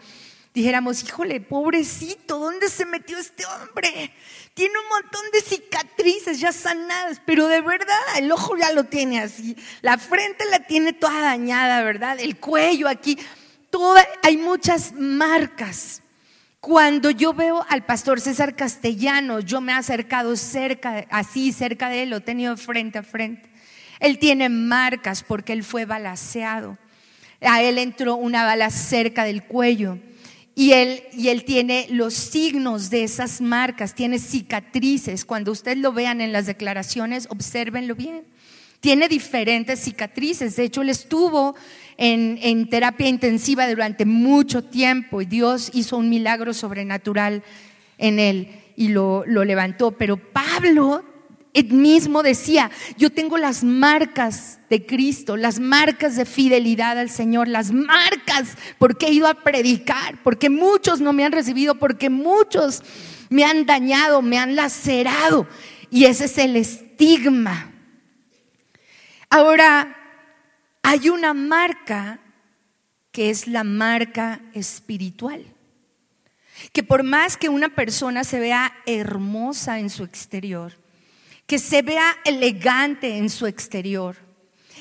dijéramos, 0.55 1.05
híjole, 1.05 1.43
pobrecito, 1.43 2.39
¿dónde 2.39 2.71
se 2.71 2.87
metió 2.87 3.19
este 3.19 3.45
hombre? 3.45 4.13
Tiene 4.57 4.73
un 4.79 4.89
montón 4.89 5.21
de 5.35 5.43
cicatrices 5.43 6.41
ya 6.41 6.51
sanadas, 6.51 7.21
pero 7.27 7.47
de 7.47 7.61
verdad 7.61 7.99
el 8.17 8.33
ojo 8.33 8.57
ya 8.57 8.73
lo 8.73 8.85
tiene 8.85 9.21
así, 9.21 9.55
la 9.83 9.99
frente 9.99 10.47
la 10.51 10.61
tiene 10.61 10.95
toda 10.95 11.21
dañada, 11.21 11.83
¿verdad? 11.83 12.19
El 12.19 12.39
cuello 12.39 12.89
aquí, 12.89 13.19
toda, 13.69 14.03
hay 14.23 14.39
muchas 14.39 14.95
marcas. 14.95 16.01
Cuando 16.59 17.11
yo 17.11 17.35
veo 17.35 17.67
al 17.69 17.85
pastor 17.85 18.19
César 18.19 18.57
Castellano, 18.57 19.41
yo 19.41 19.61
me 19.61 19.73
he 19.73 19.75
acercado 19.75 20.35
cerca, 20.37 21.05
así 21.11 21.53
cerca 21.53 21.91
de 21.91 22.05
él, 22.05 22.11
lo 22.11 22.17
he 22.17 22.21
tenido 22.23 22.57
frente 22.57 22.97
a 22.97 23.03
frente. 23.03 23.51
Él 24.01 24.19
tiene 24.19 24.49
marcas 24.49 25.23
porque 25.23 25.53
él 25.53 25.65
fue 25.65 25.85
balaseado. 25.85 26.79
A 27.43 27.61
él 27.61 27.77
entró 27.77 28.17
una 28.17 28.47
bala 28.47 28.71
cerca 28.71 29.25
del 29.25 29.43
cuello. 29.45 29.99
Y 30.59 30.73
él, 30.73 31.03
y 31.13 31.29
él 31.29 31.45
tiene 31.45 31.87
los 31.91 32.15
signos 32.15 32.89
de 32.89 33.05
esas 33.05 33.43
marcas, 33.43 33.95
tiene 33.95 34.19
cicatrices. 34.19 35.27
Cuando 35.27 35.53
ustedes 35.53 35.77
lo 35.77 35.93
vean 35.93 36.23
en 36.23 36.33
las 36.33 36.47
declaraciones, 36.47 37.27
obsérvenlo 37.29 37.95
bien. 37.95 38.23
Tiene 38.81 39.07
diferentes 39.07 39.81
cicatrices. 39.81 40.57
De 40.57 40.65
hecho, 40.65 40.81
él 40.81 40.89
estuvo 40.89 41.55
en, 41.99 42.39
en 42.41 42.71
terapia 42.71 43.07
intensiva 43.07 43.69
durante 43.69 44.07
mucho 44.07 44.65
tiempo 44.65 45.21
y 45.21 45.27
Dios 45.27 45.71
hizo 45.75 45.99
un 45.99 46.09
milagro 46.09 46.55
sobrenatural 46.55 47.43
en 47.99 48.19
él 48.19 48.49
y 48.77 48.89
lo, 48.89 49.25
lo 49.27 49.45
levantó. 49.45 49.93
Pero 49.93 50.17
Pablo 50.17 51.05
él 51.57 51.73
mismo 51.73 52.23
decía, 52.23 52.71
yo 52.99 53.11
tengo 53.11 53.39
las 53.39 53.65
marcas 53.65 54.59
de 54.69 54.85
Cristo, 54.85 55.39
las 55.39 55.59
marcas 55.59 56.15
de 56.17 56.27
fidelidad 56.27 56.99
al 56.99 57.09
Señor, 57.09 57.49
las 57.49 57.73
marcas 57.73 58.59
porque 58.79 59.07
he 59.07 59.13
ido 59.13 59.27
a 59.27 59.43
predicar, 59.43 60.23
porque 60.23 60.51
muchos 60.51 61.01
no 61.01 61.15
me 61.15 61.25
han 61.25 61.33
recibido, 61.33 61.77
porque 61.77 62.11
muchos 62.11 62.83
me 63.31 63.43
han 63.45 63.65
dañado, 63.65 64.21
me 64.21 64.39
han 64.39 64.55
lacerado. 64.55 65.49
Y 65.91 66.05
ese 66.05 66.27
es 66.27 66.37
el 66.37 66.57
estigma. 66.57 67.73
Ahora, 69.31 69.97
hay 70.83 71.09
una 71.09 71.33
marca 71.33 72.21
que 73.13 73.31
es 73.31 73.47
la 73.47 73.65
marca 73.65 74.43
espiritual. 74.53 75.43
Que 76.75 76.83
por 76.83 77.03
más 77.03 77.39
que 77.39 77.49
una 77.49 77.71
persona 77.71 78.25
se 78.25 78.41
vea 78.41 78.75
hermosa 78.85 79.79
en 79.79 79.89
su 79.89 80.05
exterior, 80.05 80.75
que 81.47 81.59
se 81.59 81.83
vea 81.83 82.17
elegante 82.25 83.17
en 83.17 83.31
su 83.31 83.47
exterior. 83.47 84.17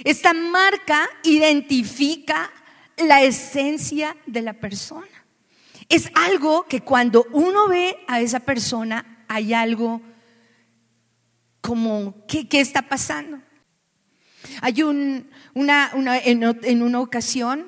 Esta 0.04 0.34
marca 0.34 1.08
identifica 1.23 2.51
la 2.97 3.21
esencia 3.21 4.15
de 4.25 4.41
la 4.41 4.54
persona. 4.54 5.08
Es 5.89 6.10
algo 6.15 6.65
que 6.67 6.82
cuando 6.82 7.25
uno 7.32 7.67
ve 7.67 7.97
a 8.08 8.19
esa 8.19 8.39
persona 8.39 9.25
hay 9.28 9.54
algo 9.54 10.01
como, 11.62 12.25
¿qué, 12.28 12.47
está 12.51 12.84
pasando? 12.84 13.39
Hay 14.62 14.84
un, 14.84 15.30
una, 15.54 15.91
en, 16.23 16.43
en, 16.43 16.82
una 16.84 16.99
ocasión 16.99 17.67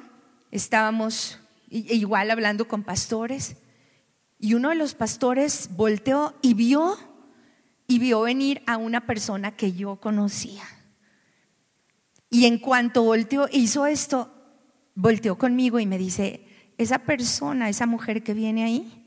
estábamos 0.52 1.40
igual 1.70 2.32
hablando 2.32 2.68
con 2.68 2.84
pastores 2.84 3.58
y 4.40 4.54
uno 4.54 4.70
de 4.70 4.76
los 4.76 4.94
pastores 4.94 5.70
volteó 5.72 6.36
y 6.42 6.54
vio 6.54 6.98
y 7.88 8.00
vio 8.00 8.22
venir 8.22 8.62
a 8.68 8.78
una 8.78 9.06
persona 9.06 9.56
que 9.56 9.72
yo 9.72 9.96
conocía. 9.96 10.64
Y 12.30 12.46
en 12.46 12.60
cuanto 12.60 13.04
volteó, 13.04 13.48
hizo 13.52 13.86
esto, 13.86 14.34
volteó 14.94 15.38
conmigo 15.38 15.80
y 15.80 15.86
me 15.86 15.98
dice, 15.98 16.46
esa 16.78 17.00
persona, 17.00 17.70
esa 17.70 17.86
mujer 17.86 18.24
que 18.24 18.34
viene 18.34 18.66
ahí, 18.66 19.06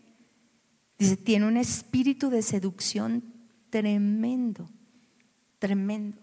dice, 0.99 1.19
tiene 1.19 1.47
un 1.47 1.59
espíritu 1.59 2.31
de 2.31 2.40
seducción 2.40 3.23
tremendo, 3.69 4.71
tremendo. 5.59 6.19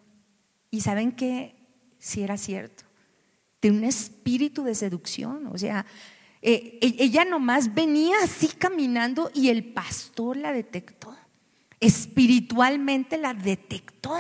Y 0.72 0.82
saben 0.82 1.12
que 1.12 1.56
si 2.00 2.24
era 2.24 2.38
cierto, 2.38 2.84
de 3.62 3.70
un 3.70 3.84
espíritu 3.84 4.64
de 4.64 4.74
seducción, 4.74 5.48
o 5.48 5.58
sea, 5.58 5.86
eh, 6.42 6.80
e-, 6.82 7.04
ella 7.04 7.24
nomás 7.24 7.74
venía 7.76 8.16
así 8.24 8.48
caminando 8.48 9.30
y 9.34 9.50
el 9.50 9.64
pastor 9.64 10.38
la 10.38 10.52
detectó 10.52 11.16
espiritualmente 11.80 13.18
la 13.18 13.34
detectó. 13.34 14.16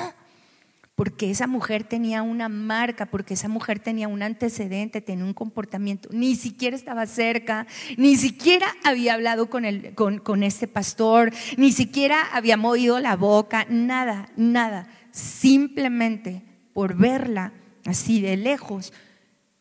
Porque 0.95 1.29
esa 1.29 1.45
mujer 1.45 1.83
tenía 1.83 2.23
una 2.23 2.49
marca, 2.49 3.05
porque 3.05 3.35
esa 3.35 3.47
mujer 3.47 3.79
tenía 3.79 4.07
un 4.07 4.23
antecedente, 4.23 4.99
tenía 4.99 5.25
un 5.25 5.35
comportamiento. 5.35 6.09
Ni 6.11 6.35
siquiera 6.35 6.75
estaba 6.75 7.05
cerca, 7.05 7.67
ni 7.97 8.15
siquiera 8.15 8.65
había 8.83 9.13
hablado 9.13 9.47
con, 9.47 9.63
el, 9.63 9.93
con, 9.93 10.17
con 10.17 10.41
este 10.41 10.67
pastor, 10.67 11.31
ni 11.55 11.71
siquiera 11.71 12.23
había 12.33 12.57
movido 12.57 12.99
la 12.99 13.15
boca, 13.15 13.67
nada, 13.69 14.29
nada. 14.37 14.87
Simplemente 15.11 16.41
por 16.73 16.95
verla 16.95 17.53
así 17.85 18.19
de 18.19 18.35
lejos, 18.35 18.91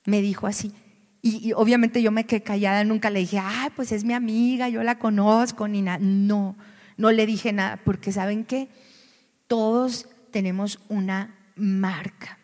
me 0.07 0.23
dijo 0.23 0.47
así, 0.47 0.73
Y, 1.21 1.53
obviamente 1.53 2.01
yo 2.01 2.13
me 2.13 2.25
quedé 2.25 2.43
callada, 2.43 2.83
nunca 2.83 3.11
le 3.11 3.21
dije, 3.21 3.41
ay, 3.43 3.69
pues 3.77 3.93
es 3.93 4.05
mi 4.05 4.15
amiga, 4.15 4.71
yo 4.71 4.83
la 4.83 4.99
conozco, 4.99 5.69
ni 5.69 5.83
nada. 5.83 5.99
No 6.01 6.57
le 6.97 7.27
dije 7.27 7.53
nada, 7.53 7.81
porque 7.85 8.13
¿saben 8.13 8.45
qué? 8.45 8.69
Todos 9.47 10.09
tenemos 10.31 10.81
una 10.89 11.35
marca. 11.55 12.39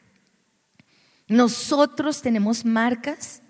Nosotros 1.29 2.23
tenemos 2.23 2.65
marcas 2.65 3.43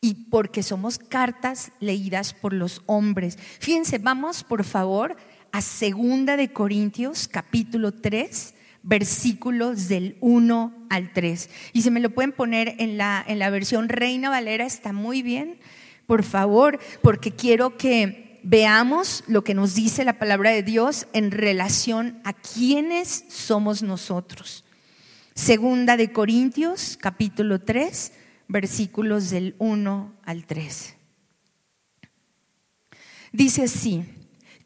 y 0.00 0.26
porque 0.30 0.64
somos 0.64 0.98
cartas 0.98 1.70
leídas 1.78 2.34
por 2.34 2.52
los 2.52 2.82
hombres. 2.86 3.38
Fíjense, 3.60 3.98
vamos 3.98 4.42
por 4.42 4.64
favor 4.64 5.16
a 5.52 5.60
Segunda 5.60 6.36
de 6.36 6.52
Corintios 6.52 7.28
capítulo 7.28 7.92
3, 7.92 8.54
versículos 8.82 9.86
del 9.88 10.16
1 10.20 10.86
al 10.90 11.12
3. 11.12 11.50
Y 11.72 11.82
se 11.82 11.92
me 11.92 12.00
lo 12.00 12.10
pueden 12.10 12.32
poner 12.32 12.74
en 12.78 12.98
la, 12.98 13.24
en 13.26 13.38
la 13.38 13.50
versión 13.50 13.88
Reina 13.88 14.28
Valera, 14.28 14.66
está 14.66 14.92
muy 14.92 15.22
bien, 15.22 15.58
por 16.06 16.24
favor, 16.24 16.80
porque 17.00 17.30
quiero 17.30 17.76
que 17.76 18.31
veamos 18.42 19.24
lo 19.26 19.44
que 19.44 19.54
nos 19.54 19.74
dice 19.74 20.04
la 20.04 20.18
palabra 20.18 20.50
de 20.50 20.62
Dios 20.62 21.06
en 21.12 21.30
relación 21.30 22.20
a 22.24 22.32
quiénes 22.32 23.24
somos 23.28 23.82
nosotros. 23.82 24.64
Segunda 25.34 25.96
de 25.96 26.12
Corintios, 26.12 26.98
capítulo 27.00 27.60
3, 27.60 28.12
versículos 28.48 29.30
del 29.30 29.54
1 29.58 30.12
al 30.24 30.46
3. 30.46 30.94
Dice 33.32 33.64
así, 33.64 34.04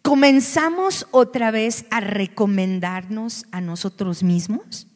¿comenzamos 0.02 1.06
otra 1.12 1.52
vez 1.52 1.86
a 1.90 2.00
recomendarnos 2.00 3.46
a 3.52 3.60
nosotros 3.60 4.22
mismos? 4.24 4.88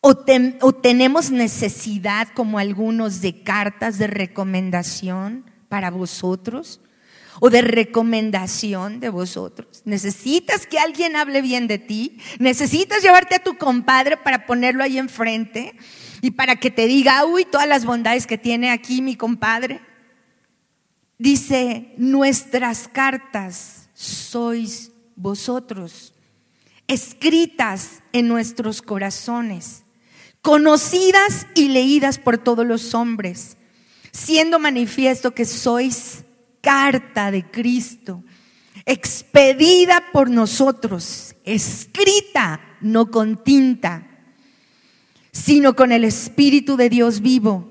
¿O, 0.00 0.14
¿O, 0.60 0.72
tenemos 0.74 1.30
necesidad 1.30 2.28
como 2.34 2.58
algunos 2.58 3.20
de 3.20 3.42
cartas 3.42 3.98
de 3.98 4.06
recomendación 4.06 5.50
para 5.68 5.90
vosotros? 5.90 6.80
O 7.40 7.50
de 7.50 7.62
recomendación 7.62 9.00
de 9.00 9.08
vosotros. 9.08 9.82
Necesitas 9.84 10.66
que 10.66 10.78
alguien 10.78 11.16
hable 11.16 11.42
bien 11.42 11.66
de 11.66 11.78
ti. 11.78 12.18
Necesitas 12.38 13.02
llevarte 13.02 13.36
a 13.36 13.42
tu 13.42 13.56
compadre 13.56 14.16
para 14.16 14.46
ponerlo 14.46 14.82
ahí 14.82 14.98
enfrente 14.98 15.74
y 16.20 16.32
para 16.32 16.56
que 16.56 16.70
te 16.70 16.86
diga, 16.86 17.24
uy, 17.24 17.44
todas 17.44 17.68
las 17.68 17.84
bondades 17.84 18.26
que 18.26 18.38
tiene 18.38 18.70
aquí 18.70 19.02
mi 19.02 19.16
compadre. 19.16 19.80
Dice, 21.18 21.94
nuestras 21.96 22.88
cartas 22.88 23.88
sois 23.94 24.92
vosotros, 25.16 26.14
escritas 26.86 28.00
en 28.12 28.28
nuestros 28.28 28.82
corazones, 28.82 29.82
conocidas 30.42 31.46
y 31.56 31.68
leídas 31.68 32.18
por 32.18 32.38
todos 32.38 32.64
los 32.64 32.94
hombres, 32.94 33.56
siendo 34.12 34.60
manifiesto 34.60 35.34
que 35.34 35.44
sois 35.44 36.22
carta 36.60 37.30
de 37.30 37.50
Cristo, 37.50 38.22
expedida 38.84 40.02
por 40.12 40.30
nosotros, 40.30 41.34
escrita 41.44 42.60
no 42.80 43.10
con 43.10 43.42
tinta, 43.42 44.06
sino 45.32 45.76
con 45.76 45.92
el 45.92 46.04
Espíritu 46.04 46.76
de 46.76 46.88
Dios 46.88 47.20
vivo, 47.20 47.68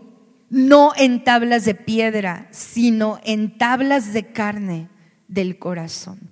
no 0.50 0.94
en 0.96 1.24
tablas 1.24 1.66
de 1.66 1.76
piedra, 1.76 2.48
sino 2.52 3.20
en 3.24 3.58
tablas 3.58 4.14
de 4.14 4.32
carne 4.32 4.90
del 5.28 5.60
corazón. 5.60 6.32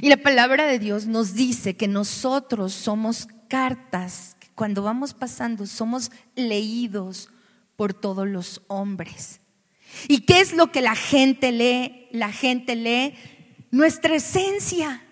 Y 0.00 0.08
la 0.08 0.16
palabra 0.18 0.66
de 0.66 0.78
Dios 0.78 1.06
nos 1.06 1.34
dice 1.34 1.76
que 1.76 1.88
nosotros 1.88 2.72
somos 2.72 3.28
cartas, 3.48 4.36
que 4.38 4.48
cuando 4.54 4.82
vamos 4.82 5.14
pasando 5.14 5.66
somos 5.66 6.10
leídos 6.36 7.30
por 7.76 7.94
todos 7.94 8.28
los 8.28 8.62
hombres. 8.68 9.39
¿Y 10.08 10.20
qué 10.22 10.40
es 10.40 10.52
lo 10.52 10.72
que 10.72 10.80
la 10.80 10.94
gente 10.94 11.52
lee? 11.52 12.08
La 12.12 12.32
gente 12.32 12.76
lee 12.76 13.14
nuestra 13.70 14.16
esencia, 14.16 15.02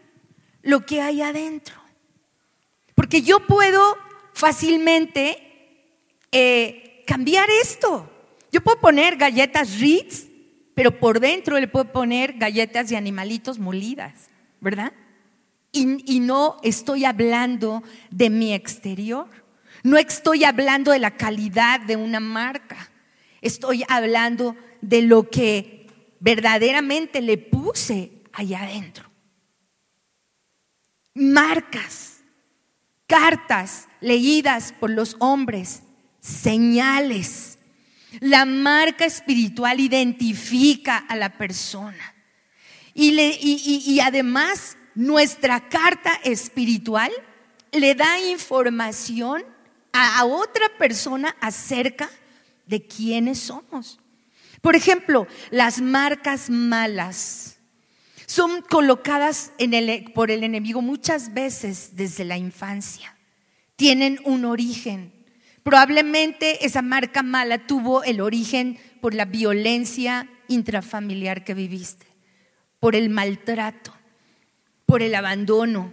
lo 0.62 0.84
que 0.84 1.00
hay 1.00 1.22
adentro. 1.22 1.76
Porque 2.94 3.22
yo 3.22 3.46
puedo 3.46 3.96
fácilmente 4.32 5.38
eh, 6.32 7.04
cambiar 7.06 7.48
esto. 7.62 8.10
Yo 8.50 8.60
puedo 8.62 8.80
poner 8.80 9.16
galletas 9.16 9.78
Ritz, 9.78 10.26
pero 10.74 10.98
por 10.98 11.20
dentro 11.20 11.58
le 11.58 11.68
puedo 11.68 11.92
poner 11.92 12.34
galletas 12.34 12.88
de 12.88 12.96
animalitos 12.96 13.58
molidas, 13.58 14.28
¿verdad? 14.60 14.92
y 15.70 16.18
no 16.18 16.56
estoy 16.64 17.04
hablando 17.04 17.84
de 18.10 18.30
mi 18.30 18.52
exterior. 18.52 19.28
No 19.84 19.96
estoy 19.96 20.42
hablando 20.42 20.90
de 20.90 20.98
la 20.98 21.16
calidad 21.16 21.78
de 21.80 21.94
una 21.94 22.18
marca. 22.18 22.90
Estoy 23.40 23.84
hablando 23.88 24.56
de 24.80 25.02
lo 25.02 25.30
que 25.30 25.86
verdaderamente 26.20 27.20
le 27.20 27.38
puse 27.38 28.12
allá 28.32 28.62
adentro. 28.62 29.10
Marcas, 31.14 32.18
cartas 33.06 33.88
leídas 34.00 34.72
por 34.72 34.90
los 34.90 35.16
hombres, 35.18 35.82
señales. 36.20 37.58
La 38.20 38.44
marca 38.44 39.04
espiritual 39.04 39.80
identifica 39.80 40.96
a 40.96 41.16
la 41.16 41.36
persona. 41.36 42.14
Y, 42.94 43.12
y 43.20 44.00
además 44.00 44.76
nuestra 44.94 45.68
carta 45.68 46.14
espiritual 46.24 47.12
le 47.70 47.94
da 47.94 48.18
información 48.20 49.44
a 49.92 50.24
otra 50.24 50.68
persona 50.78 51.36
acerca 51.40 52.10
de 52.66 52.86
quiénes 52.86 53.38
somos. 53.38 53.98
Por 54.60 54.76
ejemplo, 54.76 55.26
las 55.50 55.80
marcas 55.80 56.50
malas 56.50 57.56
son 58.26 58.62
colocadas 58.62 59.52
por 60.14 60.30
el 60.30 60.44
enemigo 60.44 60.82
muchas 60.82 61.32
veces 61.32 61.96
desde 61.96 62.24
la 62.24 62.36
infancia. 62.36 63.14
Tienen 63.76 64.20
un 64.24 64.44
origen. 64.44 65.12
Probablemente 65.62 66.66
esa 66.66 66.82
marca 66.82 67.22
mala 67.22 67.66
tuvo 67.66 68.02
el 68.02 68.20
origen 68.20 68.78
por 69.00 69.14
la 69.14 69.24
violencia 69.24 70.28
intrafamiliar 70.48 71.44
que 71.44 71.54
viviste, 71.54 72.06
por 72.80 72.96
el 72.96 73.10
maltrato, 73.10 73.92
por 74.86 75.02
el 75.02 75.14
abandono, 75.14 75.92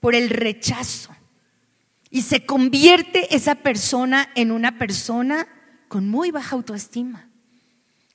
por 0.00 0.14
el 0.14 0.28
rechazo. 0.28 1.14
Y 2.10 2.22
se 2.22 2.44
convierte 2.44 3.34
esa 3.34 3.54
persona 3.54 4.30
en 4.34 4.50
una 4.50 4.78
persona 4.78 5.46
con 5.88 6.08
muy 6.08 6.30
baja 6.30 6.56
autoestima 6.56 7.29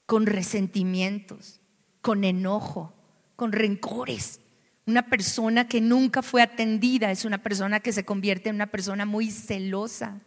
con 0.05 0.25
resentimientos, 0.25 1.59
con 2.01 2.23
enojo, 2.23 2.93
con 3.35 3.51
rencores. 3.51 4.39
Una 4.85 5.09
persona 5.09 5.67
que 5.67 5.81
nunca 5.81 6.21
fue 6.21 6.41
atendida 6.41 7.11
es 7.11 7.25
una 7.25 7.39
persona 7.39 7.79
que 7.79 7.91
se 7.91 8.05
convierte 8.05 8.49
en 8.49 8.55
una 8.55 8.67
persona 8.67 9.05
muy 9.05 9.31
celosa, 9.31 10.21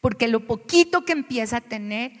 porque 0.00 0.26
lo 0.26 0.46
poquito 0.46 1.04
que 1.04 1.12
empieza 1.12 1.58
a 1.58 1.60
tener 1.60 2.12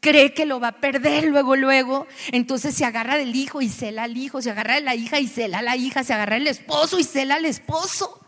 cree 0.00 0.34
que 0.34 0.46
lo 0.46 0.60
va 0.60 0.68
a 0.68 0.80
perder 0.80 1.24
luego, 1.24 1.56
luego. 1.56 2.06
Entonces 2.32 2.74
se 2.74 2.84
agarra 2.84 3.16
del 3.16 3.36
hijo 3.36 3.62
y 3.62 3.68
cela 3.68 4.04
al 4.04 4.16
hijo, 4.16 4.42
se 4.42 4.50
agarra 4.50 4.74
de 4.74 4.80
la 4.82 4.94
hija 4.94 5.20
y 5.20 5.28
cela 5.28 5.58
a 5.58 5.62
la 5.62 5.76
hija, 5.76 6.04
se 6.04 6.12
agarra 6.12 6.34
del 6.34 6.48
esposo 6.48 6.98
y 6.98 7.04
cela 7.04 7.36
al 7.36 7.44
esposo. 7.44 8.20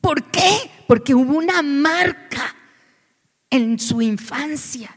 ¿Por 0.00 0.30
qué? 0.30 0.70
Porque 0.86 1.14
hubo 1.14 1.36
una 1.36 1.62
marca 1.62 2.54
en 3.50 3.78
su 3.78 4.00
infancia. 4.02 4.96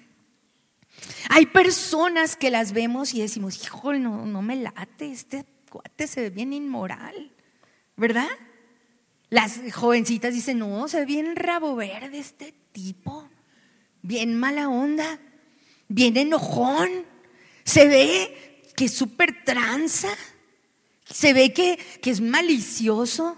Hay 1.31 1.45
personas 1.45 2.35
que 2.35 2.49
las 2.49 2.73
vemos 2.73 3.13
y 3.13 3.21
decimos, 3.21 3.63
híjole, 3.63 3.99
no, 3.99 4.25
no 4.25 4.41
me 4.41 4.55
late, 4.55 5.11
este 5.11 5.45
cuate 5.69 6.07
se 6.07 6.21
ve 6.21 6.29
bien 6.31 6.53
inmoral, 6.53 7.31
¿verdad? 7.95 8.27
Las 9.29 9.61
jovencitas 9.71 10.33
dicen, 10.33 10.57
no, 10.57 10.87
se 10.87 10.97
ve 10.97 11.05
bien 11.05 11.35
rabo 11.35 11.75
verde 11.75 12.17
este 12.17 12.55
tipo, 12.71 13.29
bien 14.01 14.39
mala 14.39 14.69
onda, 14.69 15.19
bien 15.87 16.17
enojón, 16.17 16.89
se 17.63 17.87
ve 17.87 18.63
que 18.75 18.85
es 18.85 18.93
súper 18.93 19.43
tranza, 19.45 20.09
se 21.05 21.33
ve 21.33 21.53
que, 21.53 21.77
que 22.01 22.09
es 22.09 22.21
malicioso 22.21 23.37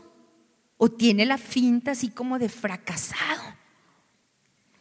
o 0.78 0.90
tiene 0.90 1.26
la 1.26 1.38
finta 1.38 1.92
así 1.92 2.08
como 2.08 2.40
de 2.40 2.48
fracasado. 2.48 3.44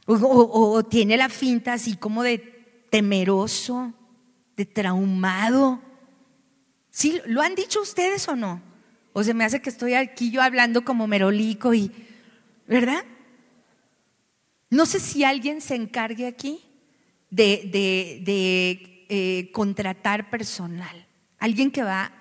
o, 0.07 0.85
tiene 0.85 1.17
la 1.17 1.29
finta 1.29 1.73
así 1.73 1.97
como 1.97 2.23
de 2.23 2.50
temeroso, 2.91 3.93
de 4.57 4.67
traumado. 4.67 5.81
¿Sí? 6.91 7.21
¿Lo 7.27 7.41
han 7.43 7.55
dicho 7.55 7.81
ustedes 7.81 8.29
o 8.29 8.37
no? 8.37 8.61
O 9.13 9.25
se 9.25 9.35
me 9.35 9.45
hace 9.45 9.63
que 9.63 9.71
estoy 9.71 9.95
aquí 9.95 10.31
yo 10.31 10.43
hablando 10.43 10.85
como 10.85 11.07
merolico 11.07 11.73
y, 11.75 11.91
¿verdad? 12.67 13.05
No 14.69 14.87
sé 14.87 15.01
si 15.01 15.25
alguien 15.25 15.61
se 15.61 15.75
encargue 15.75 16.27
aquí 16.27 16.61
de, 17.31 17.71
eh, 19.09 19.51
contratar 19.53 20.31
personal. 20.31 21.07
Alguien 21.39 21.71
que 21.71 21.83
va 21.83 22.13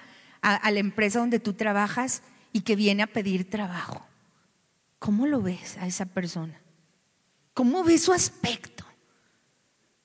a 0.42 0.72
la 0.72 0.80
empresa 0.80 1.20
donde 1.20 1.40
tú 1.40 1.54
trabajas 1.54 2.24
y 2.54 2.62
que 2.62 2.76
viene 2.76 3.04
a 3.04 3.08
pedir 3.08 3.50
trabajo. 3.50 4.06
¿Cómo 5.00 5.28
lo 5.28 5.42
ves 5.42 5.78
a 5.78 5.88
esa 5.88 6.06
persona? 6.06 6.62
¿Cómo 7.54 7.84
ves 7.84 8.04
su 8.04 8.14
aspecto? 8.14 8.79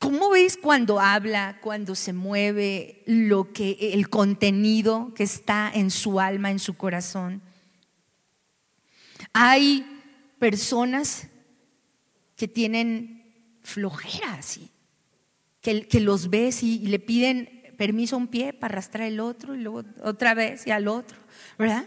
¿Cómo 0.04 0.28
ves 0.28 0.58
cuando 0.58 1.00
habla, 1.00 1.58
cuando 1.62 1.94
se 1.94 2.12
mueve, 2.12 3.02
lo 3.06 3.54
que 3.54 3.78
el 3.94 4.10
contenido 4.10 5.14
que 5.14 5.22
está 5.22 5.72
en 5.74 5.90
su 5.90 6.20
alma, 6.20 6.50
en 6.50 6.58
su 6.58 6.76
corazón? 6.76 7.40
Hay 9.32 9.86
personas 10.38 11.28
que 12.36 12.46
tienen 12.46 13.34
flojera 13.62 14.40
que, 15.62 15.88
que 15.88 16.00
los 16.00 16.28
ves 16.28 16.62
y, 16.62 16.82
y 16.82 16.88
le 16.88 16.98
piden 16.98 17.72
permiso 17.78 18.16
a 18.16 18.18
un 18.18 18.28
pie 18.28 18.52
para 18.52 18.74
arrastrar 18.74 19.08
el 19.08 19.20
otro 19.20 19.54
y 19.54 19.62
luego 19.62 19.84
otra 20.02 20.34
vez 20.34 20.66
y 20.66 20.70
al 20.70 20.86
otro, 20.86 21.16
¿verdad? 21.58 21.86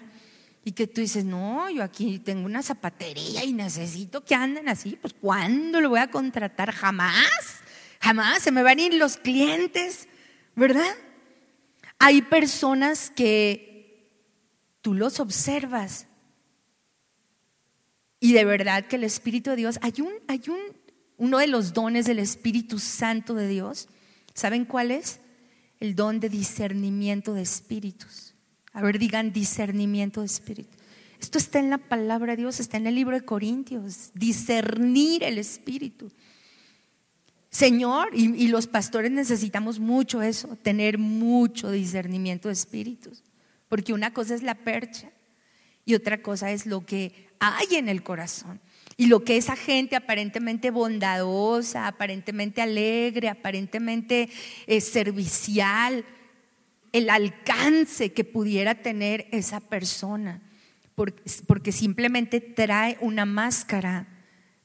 Y 0.65 0.71
que 0.71 0.87
tú 0.87 1.01
dices, 1.01 1.23
no, 1.23 1.69
yo 1.69 1.83
aquí 1.83 2.17
tengo 2.17 2.47
una 2.47 2.63
zapatería 2.63 3.45
y 3.45 3.53
necesito 3.53 4.25
que 4.25 4.33
anden 4.33 4.69
así, 4.69 4.97
pues 4.99 5.13
¿cuándo 5.13 5.81
lo 5.81 5.89
voy 5.89 5.99
a 5.99 6.09
contratar? 6.09 6.71
Jamás, 6.71 7.56
jamás, 7.99 8.43
se 8.43 8.51
me 8.51 8.63
van 8.63 8.79
a 8.79 8.83
ir 8.83 8.93
los 8.93 9.17
clientes, 9.17 10.07
¿verdad? 10.55 10.95
Hay 11.99 12.21
personas 12.21 13.09
que 13.09 14.11
tú 14.81 14.93
los 14.93 15.19
observas 15.19 16.07
y 18.19 18.33
de 18.33 18.45
verdad 18.45 18.85
que 18.85 18.95
el 18.95 19.03
Espíritu 19.03 19.51
de 19.51 19.57
Dios, 19.57 19.79
hay 19.81 20.01
un, 20.01 20.11
hay 20.27 20.41
un, 20.47 20.59
uno 21.17 21.37
de 21.37 21.47
los 21.47 21.73
dones 21.73 22.05
del 22.05 22.19
Espíritu 22.19 22.79
Santo 22.79 23.35
de 23.35 23.47
Dios, 23.47 23.87
¿saben 24.33 24.65
cuál 24.65 24.91
es? 24.91 25.19
El 25.79 25.95
don 25.95 26.19
de 26.19 26.29
discernimiento 26.29 27.33
de 27.33 27.43
espíritus. 27.43 28.33
A 28.73 28.81
ver, 28.81 28.97
digan 28.97 29.31
discernimiento 29.31 30.21
de 30.21 30.27
espíritu. 30.27 30.75
Esto 31.19 31.37
está 31.37 31.59
en 31.59 31.69
la 31.69 31.77
palabra 31.77 32.33
de 32.33 32.43
Dios, 32.43 32.59
está 32.59 32.77
en 32.77 32.87
el 32.87 32.95
libro 32.95 33.15
de 33.15 33.25
Corintios, 33.25 34.11
discernir 34.13 35.23
el 35.23 35.37
espíritu. 35.37 36.11
Señor, 37.57 38.11
y, 38.13 38.49
los 38.49 38.67
pastores 38.67 39.09
necesitamos 39.09 39.79
mucho 39.79 40.21
eso, 40.21 40.55
tener 40.61 40.99
mucho 40.99 41.71
discernimiento 41.71 42.49
de 42.49 42.53
espíritus, 42.53 43.23
porque 43.67 43.93
una 43.93 44.13
cosa 44.13 44.35
es 44.35 44.43
la 44.43 44.53
percha 44.53 45.09
y 45.83 45.95
otra 45.95 46.21
cosa 46.21 46.51
es 46.51 46.67
lo 46.67 46.85
que 46.85 47.29
hay 47.39 47.77
en 47.77 47.89
el 47.89 48.03
corazón. 48.03 48.59
Y 48.95 49.07
lo 49.07 49.23
que 49.23 49.37
esa 49.37 49.55
gente 49.55 49.95
aparentemente 49.95 50.69
bondadosa, 50.69 51.87
aparentemente 51.87 52.61
alegre, 52.61 53.27
aparentemente 53.27 54.29
eh, 54.67 54.79
servicial, 54.79 56.05
el 56.91 57.09
alcance 57.09 58.13
que 58.13 58.23
pudiera 58.23 58.75
tener 58.83 59.27
esa 59.31 59.61
persona, 59.61 60.43
porque 60.93 61.71
simplemente 61.71 62.39
trae 62.39 62.99
una 63.01 63.25
máscara, 63.25 64.16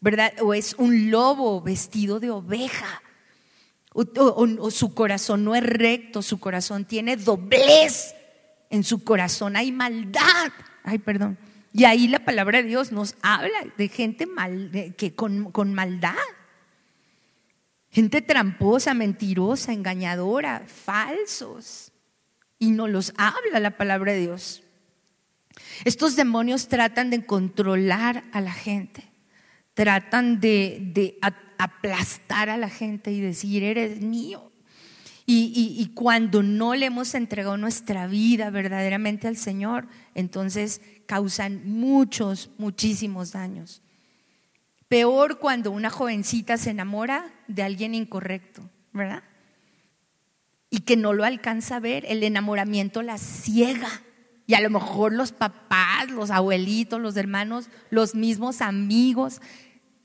¿verdad? 0.03 0.35
O 0.43 0.53
es 0.53 0.75
un 0.75 1.11
lobo 1.11 1.63
vestido 1.63 2.21
de 2.21 2.31
oveja. 2.31 3.03
O, 3.95 4.71
su 4.71 4.95
corazón 4.95 5.45
no 5.45 5.55
es 5.55 5.63
recto, 5.63 6.23
su 6.23 6.41
corazón 6.41 6.85
tiene 6.85 7.17
doblez. 7.17 8.15
En 8.69 8.85
su 8.85 9.05
corazón 9.05 9.57
hay 9.57 9.71
maldad. 9.71 10.53
Ay, 10.83 10.99
perdón. 10.99 11.39
Y 11.73 11.85
ahí 11.85 12.09
la 12.09 12.19
palabra 12.19 12.59
de 12.59 12.69
Dios 12.69 12.93
nos 12.93 13.15
habla 13.23 13.65
de 13.79 13.89
gente 13.89 14.27
mal, 14.27 14.71
que 14.99 15.15
con, 15.15 15.53
con 15.53 15.73
maldad. 15.73 16.15
Gente 17.91 18.23
tramposa, 18.23 18.95
mentirosa, 18.95 19.73
engañadora, 19.73 20.65
falsos. 20.67 21.93
Y 22.59 22.73
no 22.73 22.89
los 22.89 23.13
habla 23.17 23.61
la 23.61 23.77
palabra 23.77 24.13
de 24.13 24.21
Dios. 24.21 24.63
Estos 25.85 26.17
demonios 26.17 26.69
tratan 26.69 27.11
de 27.11 27.25
controlar 27.25 28.25
a 28.33 28.41
la 28.41 28.53
gente, 28.53 29.12
tratan 29.75 30.41
de, 30.41 30.79
de 30.93 31.19
aplastar 31.59 32.51
a 32.51 32.57
la 32.57 32.69
gente 32.69 33.13
y 33.13 33.21
decir, 33.21 33.63
eres 33.63 34.01
mío. 34.01 34.51
Y, 35.25 35.53
y, 35.55 35.81
y, 35.81 35.95
cuando 35.95 36.43
no 36.43 36.75
le 36.75 36.87
hemos 36.87 37.15
entregado 37.15 37.57
nuestra 37.57 38.09
vida 38.09 38.51
verdaderamente 38.51 39.29
al 39.29 39.37
Señor, 39.37 39.87
entonces 40.17 40.81
causan 41.07 41.63
muchos, 41.65 42.51
muchísimos 42.59 43.31
daños. 43.31 43.83
Peor 44.89 45.39
cuando 45.39 45.71
una 45.71 45.91
jovencita 45.91 46.59
se 46.59 46.71
enamora 46.71 47.33
de 47.47 47.63
alguien 47.63 47.95
incorrecto, 47.95 48.69
¿verdad? 48.93 49.23
Y 50.69 50.81
que 50.81 50.97
no 50.97 51.13
lo 51.13 51.25
alcanza 51.25 51.77
a 51.77 51.81
ver, 51.81 52.05
el 52.09 52.23
enamoramiento 52.25 53.01
la 53.03 53.17
ciega. 53.17 54.03
Y 54.47 54.55
a 54.55 54.61
lo 54.61 54.69
mejor 54.71 55.13
los 55.13 55.33
papás, 55.33 56.11
los 56.11 56.31
abuelitos, 56.31 57.01
los 57.01 57.17
hermanos, 57.17 57.71
los 57.91 58.15
mismos 58.15 58.61
amigos 58.61 59.41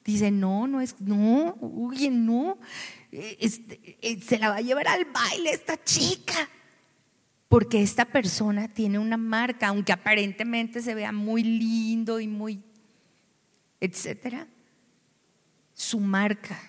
dicen, 0.08 0.40
no, 0.40 0.68
no 0.68 0.80
es, 0.80 1.00
no, 1.02 1.56
uy, 1.60 2.10
no, 2.10 2.58
este, 3.12 3.98
eh, 4.02 4.20
se 4.22 4.40
la 4.40 4.50
va 4.50 4.56
a 4.56 4.62
llevar 4.62 4.88
al 4.88 5.06
baile 5.06 5.52
esta 5.52 5.84
chica. 5.84 6.50
Porque 7.50 7.82
esta 7.82 8.06
persona 8.06 8.68
tiene 8.68 9.00
una 9.00 9.18
marca, 9.18 9.68
aunque 9.68 9.94
aparentemente 9.94 10.82
se 10.82 10.96
vea 10.96 11.12
muy 11.12 11.44
lindo 11.44 12.20
y 12.20 12.28
muy, 12.28 12.62
etcétera. 13.80 14.48
Su 15.74 16.00
marca. 16.00 16.60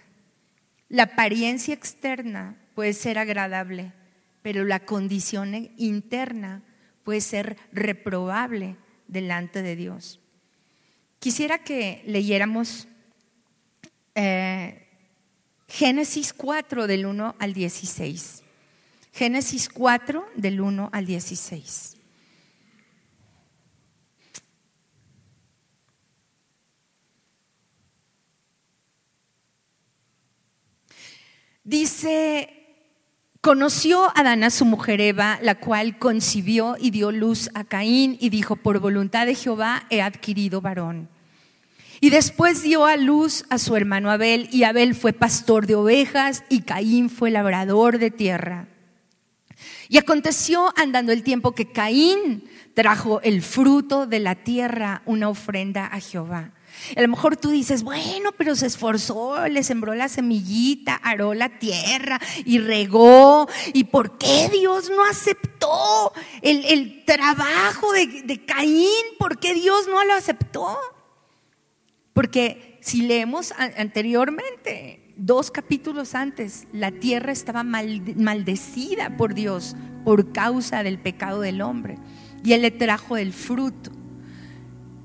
La 0.88 1.04
apariencia 1.04 1.74
externa 1.74 2.56
puede 2.74 2.92
ser 2.92 3.18
agradable, 3.18 3.92
pero 4.42 4.64
la 4.64 4.80
condición 4.80 5.70
interna 5.76 6.62
puede 7.02 7.20
ser 7.20 7.56
reprobable 7.72 8.76
delante 9.08 9.62
de 9.62 9.74
Dios. 9.74 10.20
Quisiera 11.18 11.58
que 11.58 12.02
leyéramos 12.06 12.86
eh, 14.20 14.84
Génesis 15.68 16.32
4 16.32 16.88
del 16.88 17.06
1 17.06 17.36
al 17.38 17.54
16. 17.54 18.42
Génesis 19.12 19.68
4 19.68 20.26
del 20.34 20.60
1 20.60 20.90
al 20.92 21.06
16. 21.06 21.96
Dice, 31.62 32.48
conoció 33.40 34.10
Adán 34.16 34.42
a 34.42 34.50
su 34.50 34.64
mujer 34.64 35.00
Eva, 35.00 35.38
la 35.42 35.60
cual 35.60 35.98
concibió 35.98 36.76
y 36.80 36.90
dio 36.90 37.12
luz 37.12 37.50
a 37.54 37.62
Caín 37.62 38.16
y 38.18 38.30
dijo, 38.30 38.56
por 38.56 38.80
voluntad 38.80 39.26
de 39.26 39.36
Jehová 39.36 39.86
he 39.90 40.02
adquirido 40.02 40.60
varón. 40.60 41.08
Y 42.00 42.10
después 42.10 42.62
dio 42.62 42.86
a 42.86 42.96
luz 42.96 43.44
a 43.50 43.58
su 43.58 43.76
hermano 43.76 44.10
Abel, 44.10 44.48
y 44.52 44.62
Abel 44.62 44.94
fue 44.94 45.12
pastor 45.12 45.66
de 45.66 45.74
ovejas, 45.74 46.44
y 46.48 46.62
Caín 46.62 47.10
fue 47.10 47.30
labrador 47.30 47.98
de 47.98 48.10
tierra. 48.10 48.68
Y 49.88 49.98
aconteció 49.98 50.72
andando 50.76 51.12
el 51.12 51.22
tiempo 51.22 51.52
que 51.52 51.72
Caín 51.72 52.44
trajo 52.74 53.20
el 53.22 53.42
fruto 53.42 54.06
de 54.06 54.20
la 54.20 54.36
tierra, 54.36 55.02
una 55.06 55.28
ofrenda 55.28 55.86
a 55.86 55.98
Jehová. 55.98 56.52
A 56.96 57.02
lo 57.02 57.08
mejor 57.08 57.36
tú 57.36 57.50
dices, 57.50 57.82
bueno, 57.82 58.30
pero 58.36 58.54
se 58.54 58.66
esforzó, 58.66 59.48
le 59.48 59.64
sembró 59.64 59.94
la 59.94 60.08
semillita, 60.08 60.94
aró 60.94 61.34
la 61.34 61.58
tierra 61.58 62.20
y 62.44 62.58
regó. 62.58 63.48
¿Y 63.72 63.84
por 63.84 64.16
qué 64.18 64.48
Dios 64.52 64.88
no 64.90 65.04
aceptó 65.04 66.12
el, 66.42 66.64
el 66.66 67.04
trabajo 67.04 67.92
de, 67.92 68.22
de 68.22 68.44
Caín? 68.44 68.86
¿Por 69.18 69.40
qué 69.40 69.54
Dios 69.54 69.88
no 69.88 70.04
lo 70.04 70.14
aceptó? 70.14 70.78
Porque 72.18 72.80
si 72.80 73.02
leemos 73.02 73.54
anteriormente, 73.76 74.98
dos 75.16 75.52
capítulos 75.52 76.16
antes, 76.16 76.66
la 76.72 76.90
tierra 76.90 77.30
estaba 77.30 77.62
maldecida 77.62 79.16
por 79.16 79.34
Dios 79.34 79.76
por 80.04 80.32
causa 80.32 80.82
del 80.82 80.98
pecado 80.98 81.42
del 81.42 81.60
hombre. 81.60 81.96
Y 82.42 82.54
Él 82.54 82.62
le 82.62 82.72
trajo 82.72 83.16
el 83.16 83.32
fruto. 83.32 83.92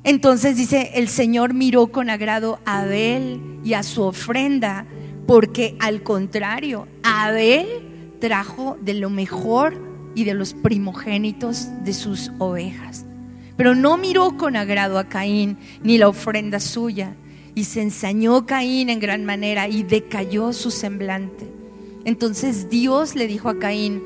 Entonces 0.04 0.58
dice, 0.58 0.93
el 0.95 1.08
Señor 1.08 1.54
miró 1.54 1.91
con 1.91 2.10
agrado 2.10 2.60
a 2.65 2.80
Abel 2.80 3.60
y 3.63 3.73
a 3.73 3.84
su 3.84 4.02
ofrenda, 4.02 4.88
porque 5.28 5.78
al 5.80 6.02
contrario, 6.02 6.88
Abel 7.04 8.15
trajo 8.21 8.76
de 8.82 8.95
lo 8.95 9.12
mejor 9.12 9.80
y 10.15 10.23
de 10.23 10.34
los 10.34 10.56
primogénitos 10.56 11.67
de 11.84 11.93
sus 11.93 12.32
ovejas. 12.39 13.06
Pero 13.57 13.75
no 13.75 13.97
miró 13.97 14.37
con 14.37 14.55
agrado 14.55 14.97
a 14.97 15.05
Caín 15.05 15.57
ni 15.83 15.97
la 15.97 16.07
ofrenda 16.07 16.59
suya. 16.59 17.15
Y 17.55 17.65
se 17.65 17.81
ensañó 17.81 18.45
Caín 18.45 18.89
en 18.89 18.99
gran 18.99 19.25
manera 19.25 19.67
y 19.67 19.83
decayó 19.83 20.53
su 20.53 20.71
semblante. 20.71 21.45
Entonces 22.03 22.69
Dios 22.69 23.15
le 23.15 23.27
dijo 23.27 23.49
a 23.49 23.59
Caín, 23.59 24.01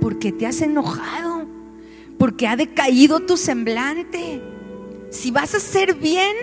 ¿por 0.00 0.18
qué 0.18 0.32
te 0.32 0.46
has 0.46 0.60
enojado? 0.60 1.46
Porque 2.18 2.46
ha 2.46 2.56
decaído 2.56 3.20
tu 3.20 3.36
semblante. 3.36 4.40
Si 5.10 5.30
vas 5.30 5.54
a 5.54 5.56
hacer 5.56 5.94
bien, 5.96 6.34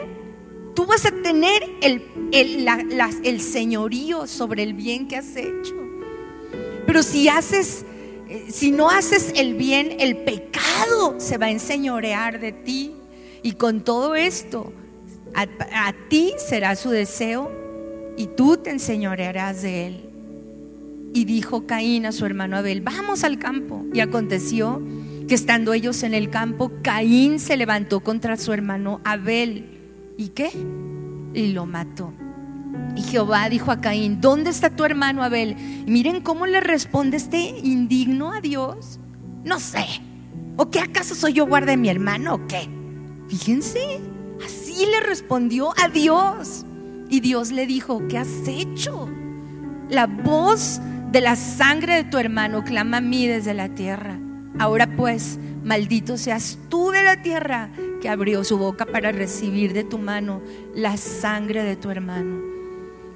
tú 0.75 0.85
vas 0.85 1.05
a 1.05 1.11
tener 1.11 1.63
el 1.81 3.41
señorío 3.41 4.27
sobre 4.27 4.63
el 4.63 4.73
bien 4.73 5.07
que 5.07 5.15
has 5.15 5.35
hecho. 5.35 5.73
Pero 6.85 7.03
si 7.03 7.29
haces 7.29 7.85
si 8.49 8.71
no 8.71 8.89
haces 8.89 9.33
el 9.35 9.55
bien, 9.55 9.97
el 9.99 10.17
pecado 10.17 11.19
se 11.19 11.37
va 11.37 11.47
a 11.47 11.51
enseñorear 11.51 12.39
de 12.39 12.51
ti. 12.51 12.93
Y 13.41 13.53
con 13.53 13.81
todo 13.81 14.15
esto, 14.15 14.71
a, 15.33 15.93
ti 16.09 16.33
será 16.37 16.75
su 16.75 16.89
deseo 16.89 17.51
y 18.17 18.27
tú 18.27 18.57
te 18.57 18.69
enseñorearás 18.69 19.61
de 19.61 19.87
él. 19.87 20.09
Y 21.13 21.25
dijo 21.25 21.65
Caín 21.67 22.05
a 22.05 22.11
su 22.11 22.25
hermano 22.25 22.57
Abel, 22.57 22.81
vamos 22.81 23.23
al 23.23 23.37
campo. 23.37 23.85
Y 23.93 23.99
aconteció 23.99 24.81
que 25.27 25.35
estando 25.35 25.73
ellos 25.73 26.03
en 26.03 26.13
el 26.13 26.29
campo, 26.29 26.71
Caín 26.81 27.39
se 27.39 27.57
levantó 27.57 27.99
contra 27.99 28.37
su 28.37 28.53
hermano 28.53 29.01
Abel. 29.03 29.65
¿Y 30.17 30.29
qué? 30.29 30.51
Y 31.33 31.47
lo 31.47 31.65
mató. 31.65 32.13
Y 32.95 33.01
Jehová 33.01 33.49
dijo 33.49 33.71
a 33.71 33.81
Caín, 33.81 34.21
¿dónde 34.21 34.49
está 34.49 34.69
tu 34.69 34.85
hermano 34.85 35.23
Abel? 35.23 35.55
Y 35.85 35.91
miren 35.91 36.21
cómo 36.21 36.45
le 36.45 36.59
responde 36.59 37.17
este 37.17 37.39
indigno 37.63 38.31
a 38.31 38.41
Dios. 38.41 38.99
No 39.43 39.59
sé. 39.59 39.85
¿O 40.57 40.69
qué 40.69 40.79
acaso 40.79 41.15
soy 41.15 41.33
yo 41.33 41.47
guarda 41.47 41.71
de 41.71 41.77
mi 41.77 41.89
hermano 41.89 42.35
o 42.35 42.47
qué? 42.47 42.67
Fíjense, 43.27 43.99
así 44.45 44.85
le 44.85 44.99
respondió 45.01 45.73
a 45.83 45.89
Dios. 45.89 46.65
Y 47.09 47.19
Dios 47.19 47.51
le 47.51 47.65
dijo, 47.65 48.07
¿qué 48.07 48.19
has 48.19 48.47
hecho? 48.47 49.09
La 49.89 50.05
voz 50.05 50.79
de 51.11 51.21
la 51.21 51.35
sangre 51.35 51.95
de 51.95 52.03
tu 52.03 52.17
hermano 52.17 52.63
clama 52.63 52.97
a 52.97 53.01
mí 53.01 53.27
desde 53.27 53.53
la 53.53 53.69
tierra. 53.69 54.17
Ahora 54.59 54.95
pues, 54.95 55.39
maldito 55.63 56.17
seas 56.17 56.59
tú 56.69 56.91
de 56.91 57.03
la 57.03 57.21
tierra 57.21 57.69
que 58.01 58.09
abrió 58.09 58.43
su 58.43 58.57
boca 58.57 58.85
para 58.85 59.11
recibir 59.11 59.73
de 59.73 59.83
tu 59.83 59.97
mano 59.97 60.41
la 60.75 60.97
sangre 60.97 61.63
de 61.63 61.75
tu 61.75 61.89
hermano. 61.89 62.52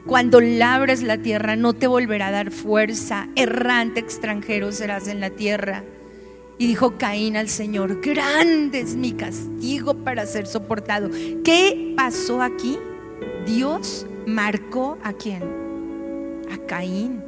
Cuando 0.07 0.39
labres 0.39 1.03
la 1.03 1.17
tierra 1.17 1.57
no 1.57 1.73
te 1.73 1.85
volverá 1.85 2.27
a 2.27 2.31
dar 2.31 2.51
fuerza, 2.51 3.27
errante 3.35 3.99
extranjero 3.99 4.71
serás 4.71 5.09
en 5.09 5.19
la 5.19 5.31
tierra. 5.31 5.83
Y 6.57 6.65
dijo 6.65 6.97
Caín 6.97 7.35
al 7.35 7.49
Señor, 7.49 7.99
grande 7.99 8.79
es 8.79 8.95
mi 8.95 9.11
castigo 9.11 9.95
para 9.95 10.25
ser 10.25 10.47
soportado. 10.47 11.09
¿Qué 11.43 11.93
pasó 11.97 12.41
aquí? 12.41 12.79
Dios 13.45 14.07
marcó 14.25 14.97
a 15.03 15.11
quién? 15.11 15.43
A 16.53 16.57
Caín. 16.65 17.21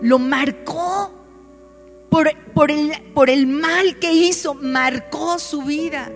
Lo 0.00 0.20
marcó 0.20 1.10
por, 2.08 2.30
por, 2.54 2.70
el, 2.70 2.92
por 3.14 3.30
el 3.30 3.48
mal 3.48 3.98
que 3.98 4.12
hizo, 4.12 4.54
marcó 4.54 5.40
su 5.40 5.62
vida. 5.62 6.08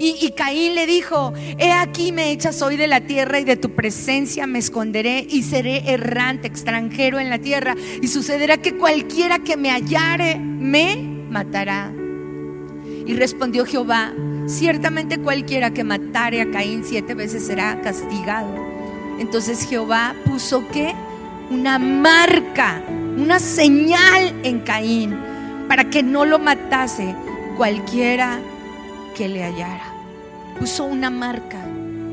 Y, 0.00 0.30
Caín 0.30 0.76
le 0.76 0.86
dijo, 0.86 1.32
he 1.58 1.72
aquí 1.72 2.12
me 2.12 2.30
echas 2.30 2.62
hoy 2.62 2.76
de 2.76 2.86
la 2.86 3.00
tierra 3.00 3.40
y 3.40 3.44
de 3.44 3.56
tu 3.56 3.70
presencia 3.74 4.46
me 4.46 4.60
esconderé 4.60 5.26
y 5.28 5.42
seré 5.42 5.90
errante, 5.90 6.46
extranjero 6.46 7.18
en 7.18 7.28
la 7.28 7.40
tierra. 7.40 7.74
Y 8.00 8.06
sucederá 8.06 8.58
que 8.58 8.76
cualquiera 8.76 9.40
que 9.40 9.56
me 9.56 9.70
hallare 9.70 10.38
me 10.38 10.96
matará. 10.96 11.90
Y 13.06 13.12
respondió 13.14 13.66
Jehová, 13.66 14.12
ciertamente 14.46 15.18
cualquiera 15.18 15.72
que 15.72 15.82
matare 15.82 16.42
a 16.42 16.50
Caín 16.52 16.84
siete 16.84 17.14
veces 17.14 17.44
será 17.44 17.80
castigado. 17.80 18.54
Entonces 19.18 19.66
Jehová 19.68 20.14
puso 20.24 20.68
que 20.68 20.94
una 21.50 21.80
marca, 21.80 22.84
una 23.16 23.40
señal 23.40 24.32
en 24.44 24.60
Caín 24.60 25.18
para 25.68 25.90
que 25.90 26.04
no 26.04 26.24
lo 26.24 26.38
matase 26.38 27.16
cualquiera 27.56 28.38
que 29.16 29.28
le 29.28 29.42
hallara 29.42 29.87
puso 30.58 30.84
una 30.84 31.08
marca, 31.08 31.64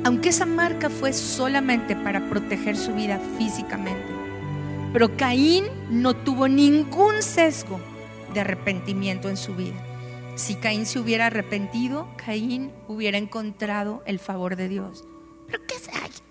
aunque 0.04 0.30
esa 0.30 0.46
marca 0.46 0.90
fue 0.90 1.14
solamente 1.14 1.96
para 1.96 2.30
proteger 2.30 2.78
su 2.78 2.94
vida 2.94 3.20
físicamente. 3.38 4.14
Pero 4.94 5.18
Caín 5.18 5.66
no 5.90 6.14
tuvo 6.14 6.48
ningún 6.48 7.22
sesgo 7.22 7.80
de 8.34 8.42
arrepentimiento 8.42 9.30
en 9.30 9.38
su 9.38 9.56
vida. 9.56 9.76
Si 10.36 10.56
Caín 10.56 10.86
se 10.86 11.00
hubiera 11.00 11.28
arrepentido, 11.28 12.08
Caín 12.24 12.72
hubiera 12.88 13.18
encontrado 13.18 14.04
el 14.06 14.20
favor 14.20 14.56
de 14.56 14.70
Dios. 14.70 15.06
¿Pero 15.48 15.66
qué 15.66 15.76
es? 15.76 15.90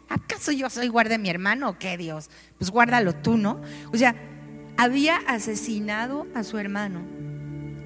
¿Acaso 0.09 0.53
yo 0.53 0.71
soy 0.71 0.89
guarda 0.89 1.13
de 1.13 1.19
mi 1.19 1.31
hermano 1.31 1.71
o 1.71 1.79
qué 1.79 1.97
Dios? 1.97 2.31
Pues 2.59 2.71
guárdalo 2.71 3.15
tú, 3.15 3.37
¿no? 3.37 3.61
O 3.93 3.97
sea, 3.97 4.15
había 4.77 5.17
asesinado 5.27 6.27
a 6.35 6.45
su 6.45 6.59
hermano 6.59 7.01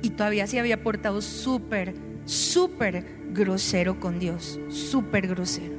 y 0.02 0.10
todavía 0.10 0.46
se 0.46 0.60
había 0.60 0.82
portado 0.82 1.22
súper, 1.22 1.94
súper 2.26 3.17
grosero 3.32 4.00
con 4.00 4.18
Dios, 4.18 4.58
súper 4.68 5.28
grosero. 5.28 5.76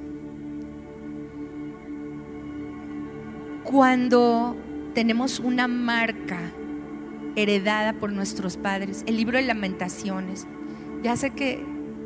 Cuando 3.64 4.56
tenemos 4.94 5.40
una 5.40 5.68
marca 5.68 6.52
heredada 7.36 7.94
por 7.94 8.12
nuestros 8.12 8.58
padres, 8.58 9.04
el 9.06 9.18
libro 9.18 9.38
de 9.38 9.46
lamentaciones, 9.46 10.48
ya 11.04 11.16
sé 11.16 11.32
que 11.32 11.64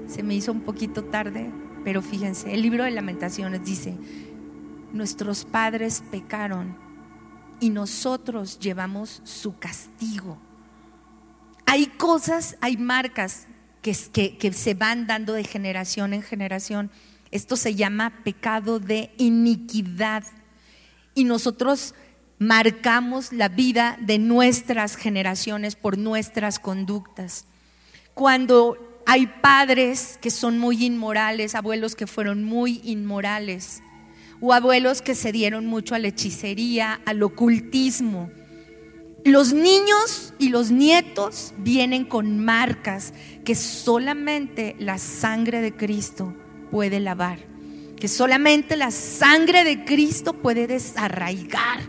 se 0.08 0.24
me 0.24 0.36
hizo 0.36 0.52
un 0.52 0.62
poquito 0.62 1.04
tarde, 1.06 1.50
pero 1.84 2.02
fíjense, 2.02 2.54
el 2.54 2.62
libro 2.62 2.84
de 2.84 2.92
lamentaciones 2.92 3.64
dice, 3.64 3.98
nuestros 4.92 5.46
padres 5.46 6.04
pecaron 6.12 6.76
y 7.60 7.70
nosotros 7.70 8.60
llevamos 8.60 9.22
su 9.24 9.58
castigo. 9.58 10.38
Hay 11.66 11.88
cosas, 11.88 12.58
hay 12.62 12.78
marcas 12.78 13.48
que, 13.84 14.54
se 14.54 14.74
van 14.74 15.06
dando 15.06 15.34
de 15.34 15.44
generación 15.44 16.14
en 16.14 16.24
generación. 16.24 16.90
Esto 17.32 17.58
se 17.58 17.76
llama 17.76 18.24
pecado 18.24 18.80
de 18.80 19.12
iniquidad. 19.18 20.24
Y 21.14 21.26
nosotros 21.26 21.94
marcamos 22.40 23.34
la 23.34 23.50
vida 23.50 23.98
de 24.02 24.18
nuestras 24.18 24.96
generaciones 24.96 25.76
por 25.76 25.98
nuestras 25.98 26.60
conductas. 26.60 27.46
Cuando 28.14 29.04
hay 29.06 29.28
padres 29.28 30.18
que 30.22 30.32
son 30.32 30.58
muy 30.58 30.86
inmorales, 30.86 31.54
abuelos 31.54 31.96
que 31.96 32.08
fueron 32.08 32.44
muy 32.44 32.80
inmorales, 32.86 33.84
o 34.40 34.54
abuelos 34.54 35.02
que 35.02 35.16
se 35.16 35.32
dieron 35.32 35.66
mucho 35.66 35.94
a 35.94 36.00
la 36.00 36.08
hechicería, 36.08 37.02
al 37.06 37.22
ocultismo, 37.22 38.32
los 39.26 39.54
niños 39.54 40.34
y 40.38 40.50
los 40.50 40.72
nietos 40.72 41.54
vienen 41.58 42.04
con 42.04 42.44
marcas 42.44 43.14
que 43.46 43.56
solamente 43.56 44.76
la 44.80 44.98
sangre 44.98 45.62
de 45.62 45.74
Cristo 45.74 46.34
puede 46.72 47.00
lavar, 47.00 47.40
que 47.98 48.10
solamente 48.10 48.76
la 48.76 48.92
sangre 48.92 49.64
de 49.64 49.86
Cristo 49.86 50.34
puede 50.34 50.68
desarraigar. 50.68 51.80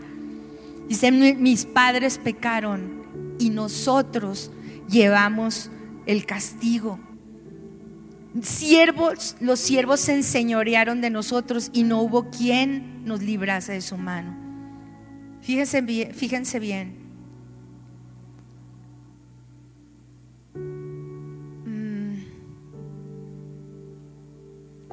Dicen, 0.87 1.41
mis 1.41 1.65
padres 1.65 2.19
pecaron 2.19 3.35
y 3.37 3.49
nosotros 3.49 4.51
llevamos 4.89 5.69
el 6.05 6.25
castigo. 6.25 6.99
Siervos, 8.41 9.35
los 9.41 9.59
siervos 9.59 9.99
se 9.99 10.13
enseñorearon 10.13 11.01
de 11.01 11.09
nosotros 11.09 11.69
y 11.73 11.83
no 11.83 12.01
hubo 12.01 12.29
quien 12.29 13.03
nos 13.03 13.21
librase 13.21 13.73
de 13.73 13.81
su 13.81 13.97
mano. 13.97 14.37
Fíjense 15.41 15.81
bien, 15.81 16.13
fíjense 16.13 16.59
bien 16.59 17.04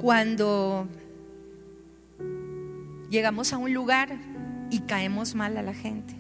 cuando 0.03 0.89
llegamos 3.09 3.53
a 3.53 3.59
un 3.59 3.73
lugar 3.73 4.19
y 4.69 4.81
caemos 4.81 5.37
mal 5.37 5.57
a 5.57 5.63
la 5.63 5.75
gente. 5.75 6.17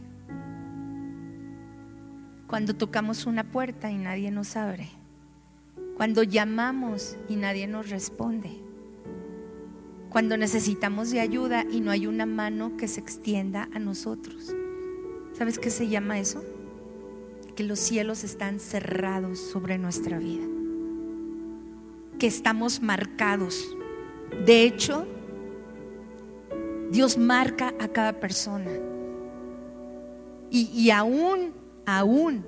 Cuando 2.46 2.76
tocamos 2.76 3.26
una 3.26 3.42
puerta 3.42 3.90
y 3.90 3.96
nadie 3.96 4.30
nos 4.30 4.56
abre. 4.56 4.88
Cuando 5.96 6.22
llamamos 6.22 7.16
y 7.28 7.34
nadie 7.34 7.66
nos 7.66 7.90
responde. 7.90 8.52
Cuando 10.10 10.36
necesitamos 10.36 11.10
de 11.10 11.18
ayuda 11.18 11.64
y 11.68 11.80
no 11.80 11.90
hay 11.90 12.06
una 12.06 12.24
mano 12.24 12.76
que 12.76 12.86
se 12.86 13.00
extienda 13.00 13.68
a 13.74 13.80
nosotros. 13.80 14.54
¿Sabes 15.32 15.58
qué 15.58 15.70
se 15.70 15.88
llama 15.88 16.20
eso? 16.20 16.44
Que 17.56 17.64
los 17.64 17.80
cielos 17.80 18.22
están 18.22 18.60
cerrados 18.60 19.40
sobre 19.40 19.76
nuestra 19.76 20.20
vida 20.20 20.46
estamos 22.26 22.80
marcados. 22.80 23.64
De 24.44 24.62
hecho, 24.64 25.06
Dios 26.90 27.16
marca 27.16 27.74
a 27.80 27.88
cada 27.88 28.20
persona. 28.20 28.70
Y, 30.50 30.70
y 30.74 30.90
aún, 30.90 31.54
aún, 31.86 32.44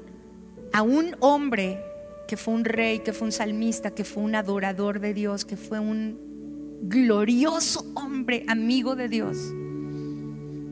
a 0.73 0.83
un 0.83 1.17
hombre 1.21 1.81
que 2.27 2.37
fue 2.37 2.55
un 2.55 2.65
rey, 2.65 2.99
que 3.01 3.13
fue 3.13 3.27
un 3.27 3.33
salmista, 3.33 3.91
que 3.91 4.05
fue 4.05 4.23
un 4.23 4.35
adorador 4.35 5.01
de 5.01 5.15
Dios, 5.15 5.45
que 5.45 5.57
fue 5.57 5.79
un 5.79 6.79
glorioso 6.83 7.87
hombre, 7.95 8.45
amigo 8.49 8.97
de 8.97 9.09
Dios. 9.09 9.39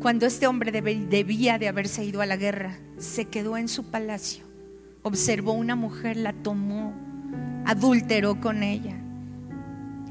Cuando 0.00 0.26
este 0.26 0.46
hombre 0.46 0.72
debía 0.72 1.58
de 1.58 1.68
haberse 1.68 2.04
ido 2.04 2.20
a 2.20 2.26
la 2.26 2.36
guerra, 2.36 2.80
se 2.98 3.26
quedó 3.26 3.56
en 3.56 3.68
su 3.68 3.90
palacio, 3.90 4.44
observó 5.02 5.52
una 5.52 5.76
mujer, 5.76 6.16
la 6.16 6.32
tomó, 6.32 6.92
adulteró 7.64 8.40
con 8.40 8.62
ella. 8.62 8.96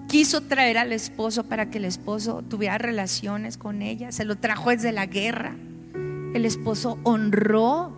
Quiso 0.08 0.42
traer 0.42 0.78
al 0.78 0.92
esposo 0.92 1.46
para 1.46 1.70
que 1.70 1.78
el 1.78 1.86
esposo 1.86 2.44
tuviera 2.44 2.78
relaciones 2.78 3.58
con 3.58 3.82
ella. 3.82 4.12
Se 4.12 4.26
lo 4.26 4.36
trajo 4.36 4.70
desde 4.70 4.92
la 4.92 5.06
guerra. 5.06 5.56
El 6.34 6.46
esposo 6.46 7.00
honró 7.04 7.94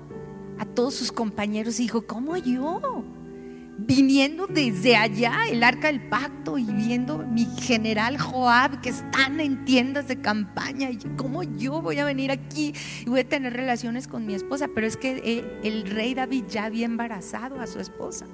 a 0.60 0.66
todos 0.66 0.94
sus 0.94 1.12
compañeros 1.12 1.80
y 1.80 1.84
dijo, 1.84 2.06
¿cómo 2.06 2.38
yo? 2.38 3.04
viniendo 3.78 4.48
desde 4.48 4.96
allá 4.96 5.48
el 5.50 5.64
arca 5.64 5.88
del 5.88 6.02
pacto 6.02 6.58
y 6.58 6.64
viendo 6.64 7.18
mi 7.18 7.46
general 7.46 8.18
Joab 8.18 8.82
que 8.82 8.90
están 8.90 9.40
en 9.40 9.66
tiendas 9.66 10.08
de 10.08 10.22
campaña 10.22 10.92
y 10.92 10.98
cómo 11.18 11.44
yo 11.44 11.82
voy 11.82 11.98
a 11.98 12.06
venir 12.06 12.32
aquí 12.32 12.74
y 13.02 13.10
voy 13.10 13.22
a 13.22 13.28
tener 13.28 13.54
relaciones 13.54 14.08
con 14.08 14.26
mi 14.26 14.36
esposa, 14.36 14.70
pero 14.74 14.86
es 14.86 14.98
que 14.98 15.22
eh, 15.26 15.60
el 15.64 15.90
rey 15.90 16.14
David 16.14 16.46
ya 16.50 16.66
había 16.66 16.86
embarazado 16.86 17.60
a 17.60 17.68
su 17.68 17.80
esposa 17.80 18.26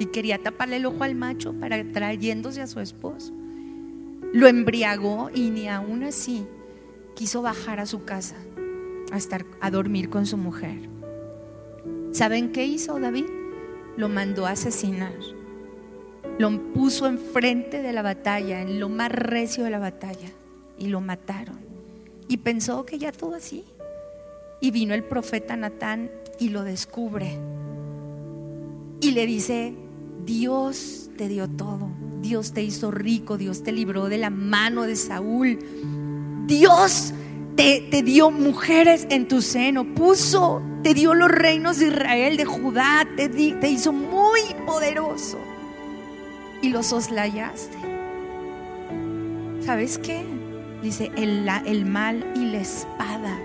y 0.00 0.06
quería 0.06 0.42
taparle 0.42 0.76
el 0.76 0.86
ojo 0.86 1.04
al 1.04 1.14
macho 1.14 1.52
para 1.52 1.84
trayéndose 1.92 2.62
a 2.62 2.66
su 2.66 2.80
esposo. 2.80 3.34
Lo 4.32 4.48
embriagó 4.48 5.30
y 5.34 5.50
ni 5.50 5.68
aún 5.68 6.04
así 6.04 6.46
quiso 7.14 7.42
bajar 7.42 7.80
a 7.80 7.86
su 7.86 8.04
casa 8.06 8.36
a 9.12 9.18
estar 9.18 9.44
a 9.60 9.70
dormir 9.70 10.08
con 10.08 10.24
su 10.24 10.38
mujer. 10.38 10.88
¿Saben 12.12 12.50
qué 12.50 12.64
hizo 12.64 12.98
David? 12.98 13.26
lo 13.96 14.08
mandó 14.08 14.46
a 14.46 14.52
asesinar. 14.52 15.12
Lo 16.38 16.72
puso 16.72 17.06
enfrente 17.06 17.82
de 17.82 17.92
la 17.92 18.00
batalla, 18.00 18.62
en 18.62 18.80
lo 18.80 18.88
más 18.88 19.12
recio 19.12 19.64
de 19.64 19.70
la 19.70 19.78
batalla, 19.78 20.30
y 20.78 20.86
lo 20.86 21.02
mataron. 21.02 21.58
Y 22.26 22.38
pensó 22.38 22.86
que 22.86 22.98
ya 22.98 23.12
todo 23.12 23.34
así. 23.34 23.64
Y 24.62 24.70
vino 24.70 24.94
el 24.94 25.04
profeta 25.04 25.56
Natán 25.56 26.10
y 26.38 26.48
lo 26.48 26.64
descubre. 26.64 27.36
Y 29.02 29.10
le 29.10 29.26
dice, 29.26 29.74
Dios 30.24 31.10
te 31.16 31.28
dio 31.28 31.48
todo. 31.48 31.90
Dios 32.22 32.52
te 32.52 32.62
hizo 32.62 32.90
rico, 32.90 33.38
Dios 33.38 33.62
te 33.62 33.72
libró 33.72 34.08
de 34.08 34.18
la 34.18 34.30
mano 34.30 34.82
de 34.82 34.96
Saúl. 34.96 35.58
Dios 36.46 37.12
te, 37.56 38.02
dio 38.02 38.30
mujeres 38.30 39.06
en 39.10 39.28
tu 39.28 39.42
seno, 39.42 39.84
puso, 39.94 40.62
te 40.82 40.94
dio 40.94 41.14
los 41.14 41.30
reinos 41.30 41.78
de 41.78 41.88
Israel, 41.88 42.36
de 42.36 42.44
Judá, 42.44 43.06
te, 43.16 43.68
hizo 43.68 43.92
muy 43.92 44.40
poderoso 44.66 45.38
y 46.62 46.70
los 46.70 46.86
soslayaste. 46.86 47.76
¿Sabes 49.60 49.98
qué? 49.98 50.24
Dice, 50.82 51.10
el, 51.16 51.46
el 51.66 51.84
mal 51.84 52.32
y 52.34 52.46
la 52.46 52.58
espada 52.58 53.38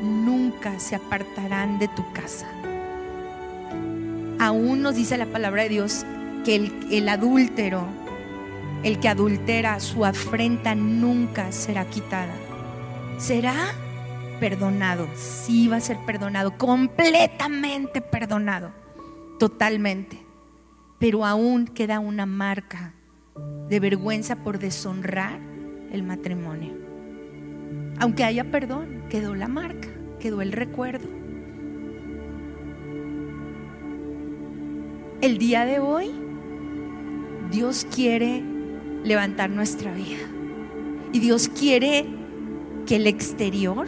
nunca 0.00 0.78
se 0.78 0.94
apartarán 0.94 1.78
de 1.78 1.88
tu 1.88 2.04
casa. 2.12 2.46
Aún 4.38 4.82
nos 4.82 4.94
dice 4.94 5.16
la 5.16 5.26
palabra 5.26 5.64
de 5.64 5.70
Dios 5.70 6.06
que 6.46 6.54
el, 6.90 7.08
adúltero, 7.08 7.84
el 8.84 9.00
que 9.00 9.08
adultera, 9.08 9.80
su 9.80 10.04
afrenta 10.04 10.74
nunca 10.74 11.50
será 11.50 11.84
quitada 11.84 12.32
será 13.18 13.54
perdonado. 14.40 15.08
Sí 15.14 15.68
va 15.68 15.76
a 15.76 15.80
ser 15.80 15.98
perdonado, 16.06 16.56
completamente 16.56 18.00
perdonado, 18.00 18.70
totalmente. 19.38 20.18
Pero 20.98 21.24
aún 21.24 21.66
queda 21.66 22.00
una 22.00 22.26
marca 22.26 22.94
de 23.68 23.80
vergüenza 23.80 24.36
por 24.36 24.58
deshonrar 24.58 25.40
el 25.92 26.02
matrimonio. 26.02 26.74
Aunque 27.98 28.24
haya 28.24 28.44
perdón, 28.50 29.04
quedó 29.08 29.34
la 29.34 29.48
marca, 29.48 29.88
quedó 30.20 30.42
el 30.42 30.52
recuerdo. 30.52 31.08
El 35.22 35.38
día 35.38 35.64
de 35.64 35.80
hoy, 35.80 36.10
Dios 37.50 37.86
quiere 37.94 38.42
levantar 39.04 39.50
nuestra 39.50 39.92
vida. 39.92 40.26
Y 41.12 41.20
Dios 41.20 41.48
quiere 41.48 42.06
que 42.86 42.96
el 42.96 43.06
exterior 43.06 43.86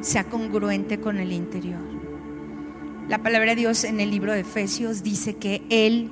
sea 0.00 0.24
congruente 0.24 1.00
con 1.00 1.18
el 1.18 1.32
interior. 1.32 1.80
La 3.08 3.22
palabra 3.22 3.50
de 3.50 3.62
Dios 3.62 3.84
en 3.84 4.00
el 4.00 4.10
libro 4.10 4.32
de 4.32 4.40
Efesios 4.40 5.02
dice 5.02 5.36
que 5.36 5.62
Él 5.70 6.10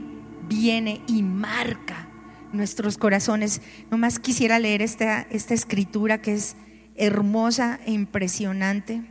viene 0.48 1.02
y 1.06 1.22
marca 1.22 2.08
nuestros 2.52 2.96
corazones. 2.96 3.60
Nomás 3.90 4.18
quisiera 4.18 4.58
leer 4.58 4.80
esta, 4.82 5.22
esta 5.30 5.54
escritura 5.54 6.22
que 6.22 6.34
es 6.34 6.56
hermosa 6.96 7.78
e 7.84 7.92
impresionante. 7.92 9.02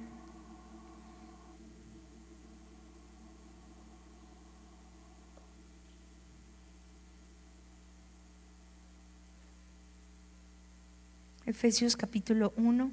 Efesios 11.45 11.95
capítulo 11.95 12.53
1. 12.57 12.91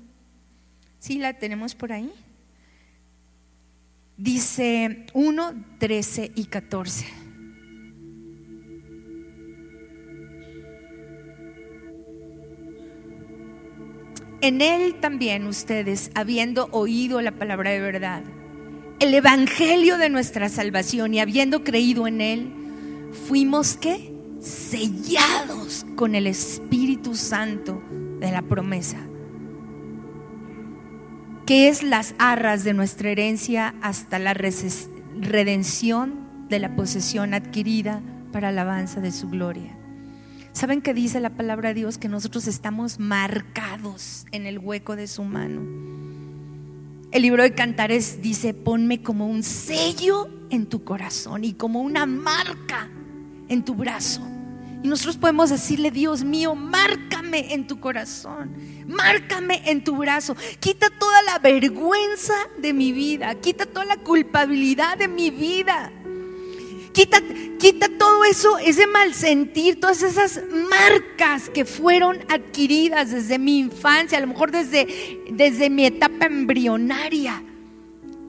¿Sí 0.98 1.18
la 1.18 1.32
tenemos 1.32 1.74
por 1.74 1.90
ahí? 1.90 2.12
Dice 4.18 5.06
1, 5.14 5.54
13 5.78 6.32
y 6.34 6.44
14. 6.44 7.06
En 14.42 14.60
él 14.60 14.96
también 15.00 15.46
ustedes, 15.46 16.10
habiendo 16.14 16.68
oído 16.72 17.22
la 17.22 17.32
palabra 17.32 17.70
de 17.70 17.80
verdad, 17.80 18.22
el 19.00 19.14
evangelio 19.14 19.96
de 19.96 20.10
nuestra 20.10 20.50
salvación 20.50 21.14
y 21.14 21.20
habiendo 21.20 21.64
creído 21.64 22.06
en 22.06 22.20
él, 22.20 22.52
fuimos 23.28 23.78
que 23.78 24.12
sellados 24.40 25.86
con 25.96 26.14
el 26.14 26.26
Espíritu 26.26 27.14
Santo 27.14 27.82
de 28.22 28.32
la 28.32 28.42
promesa, 28.42 28.98
que 31.44 31.68
es 31.68 31.82
las 31.82 32.14
arras 32.18 32.64
de 32.64 32.72
nuestra 32.72 33.10
herencia 33.10 33.74
hasta 33.82 34.18
la 34.18 34.32
redención 34.32 36.14
de 36.48 36.58
la 36.58 36.74
posesión 36.76 37.34
adquirida 37.34 38.00
para 38.32 38.48
alabanza 38.48 39.00
de 39.00 39.10
su 39.10 39.28
gloria. 39.28 39.76
¿Saben 40.52 40.82
qué 40.82 40.94
dice 40.94 41.18
la 41.20 41.30
palabra 41.30 41.70
de 41.70 41.74
Dios? 41.74 41.98
Que 41.98 42.08
nosotros 42.08 42.46
estamos 42.46 42.98
marcados 42.98 44.26
en 44.32 44.46
el 44.46 44.58
hueco 44.58 44.96
de 44.96 45.06
su 45.06 45.24
mano. 45.24 45.62
El 47.10 47.22
libro 47.22 47.42
de 47.42 47.54
Cantares 47.54 48.22
dice, 48.22 48.54
ponme 48.54 49.02
como 49.02 49.26
un 49.26 49.42
sello 49.42 50.28
en 50.50 50.66
tu 50.66 50.84
corazón 50.84 51.44
y 51.44 51.54
como 51.54 51.80
una 51.80 52.06
marca 52.06 52.88
en 53.48 53.64
tu 53.64 53.74
brazo. 53.74 54.22
Y 54.82 54.88
nosotros 54.88 55.16
podemos 55.16 55.50
decirle, 55.50 55.92
Dios 55.92 56.24
mío, 56.24 56.56
márcame 56.56 57.54
en 57.54 57.68
tu 57.68 57.78
corazón, 57.78 58.50
márcame 58.88 59.62
en 59.70 59.84
tu 59.84 59.96
brazo, 59.96 60.36
quita 60.58 60.90
toda 60.90 61.22
la 61.22 61.38
vergüenza 61.38 62.34
de 62.58 62.72
mi 62.72 62.90
vida, 62.90 63.34
quita 63.36 63.64
toda 63.64 63.84
la 63.84 63.96
culpabilidad 63.98 64.98
de 64.98 65.06
mi 65.06 65.30
vida. 65.30 65.92
Quita, 66.92 67.22
quita 67.58 67.88
todo 67.96 68.24
eso, 68.24 68.58
ese 68.58 68.86
mal 68.86 69.14
sentir, 69.14 69.80
todas 69.80 70.02
esas 70.02 70.42
marcas 70.68 71.48
que 71.48 71.64
fueron 71.64 72.18
adquiridas 72.28 73.12
desde 73.12 73.38
mi 73.38 73.60
infancia, 73.60 74.18
a 74.18 74.20
lo 74.20 74.26
mejor 74.26 74.50
desde, 74.50 75.22
desde 75.30 75.70
mi 75.70 75.86
etapa 75.86 76.26
embrionaria. 76.26 77.42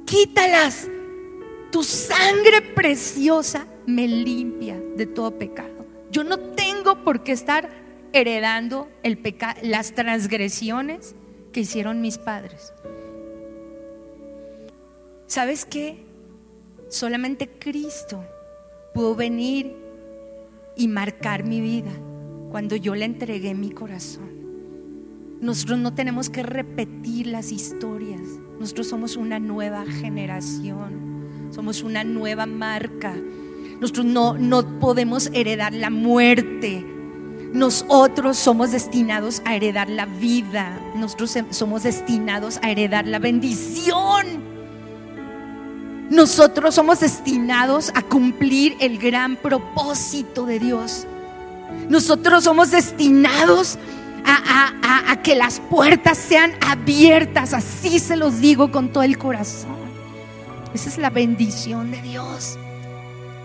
Quítalas. 0.05 0.87
Tu 1.71 1.83
sangre 1.83 2.61
preciosa 2.61 3.65
me 3.87 4.07
limpia 4.07 4.79
de 4.95 5.07
todo 5.07 5.37
pecado. 5.37 5.72
Yo 6.13 6.23
no 6.23 6.37
tengo 6.37 7.03
por 7.03 7.23
qué 7.23 7.31
estar 7.31 7.71
heredando 8.13 8.87
el 9.01 9.17
las 9.63 9.93
transgresiones 9.93 11.15
que 11.51 11.61
hicieron 11.61 12.01
mis 12.01 12.19
padres. 12.19 12.71
¿Sabes 15.25 15.65
qué? 15.65 16.05
Solamente 16.87 17.49
Cristo 17.49 18.23
pudo 18.93 19.15
venir 19.15 19.75
y 20.77 20.87
marcar 20.87 21.43
mi 21.43 21.59
vida 21.61 21.91
cuando 22.51 22.75
yo 22.75 22.93
le 22.93 23.05
entregué 23.05 23.55
mi 23.55 23.71
corazón. 23.71 24.29
Nosotros 25.41 25.79
no 25.79 25.95
tenemos 25.95 26.29
que 26.29 26.43
repetir 26.43 27.25
las 27.25 27.51
historias. 27.51 28.21
Nosotros 28.59 28.87
somos 28.87 29.17
una 29.17 29.39
nueva 29.39 29.83
generación. 29.87 31.49
Somos 31.49 31.81
una 31.81 32.03
nueva 32.03 32.45
marca 32.45 33.15
nosotros 33.83 34.05
no, 34.05 34.37
no 34.37 34.79
podemos 34.79 35.29
heredar 35.33 35.73
la 35.73 35.89
muerte. 35.89 36.85
Nosotros 37.51 38.37
somos 38.37 38.71
destinados 38.71 39.41
a 39.43 39.57
heredar 39.57 39.89
la 39.89 40.05
vida. 40.05 40.79
Nosotros 40.95 41.37
somos 41.49 41.83
destinados 41.83 42.61
a 42.61 42.71
heredar 42.71 43.05
la 43.05 43.19
bendición. 43.19 44.41
Nosotros 46.09 46.75
somos 46.75 47.01
destinados 47.01 47.91
a 47.93 48.03
cumplir 48.03 48.77
el 48.79 48.97
gran 48.99 49.35
propósito 49.35 50.45
de 50.45 50.59
Dios. 50.59 51.05
Nosotros 51.89 52.45
somos 52.45 52.71
destinados 52.71 53.77
a, 54.23 55.11
a, 55.11 55.21
que 55.21 55.35
las 55.35 55.59
puertas 55.59 56.17
sean 56.17 56.53
abiertas. 56.65 57.53
Así 57.53 57.99
se 57.99 58.15
los 58.15 58.39
digo 58.39 58.71
con 58.71 58.93
todo 58.93 59.03
el 59.03 59.17
corazón. 59.17 59.75
Esa 60.73 60.87
es 60.87 60.97
la 60.97 61.09
bendición 61.09 61.91
de 61.91 62.01
Dios. 62.01 62.57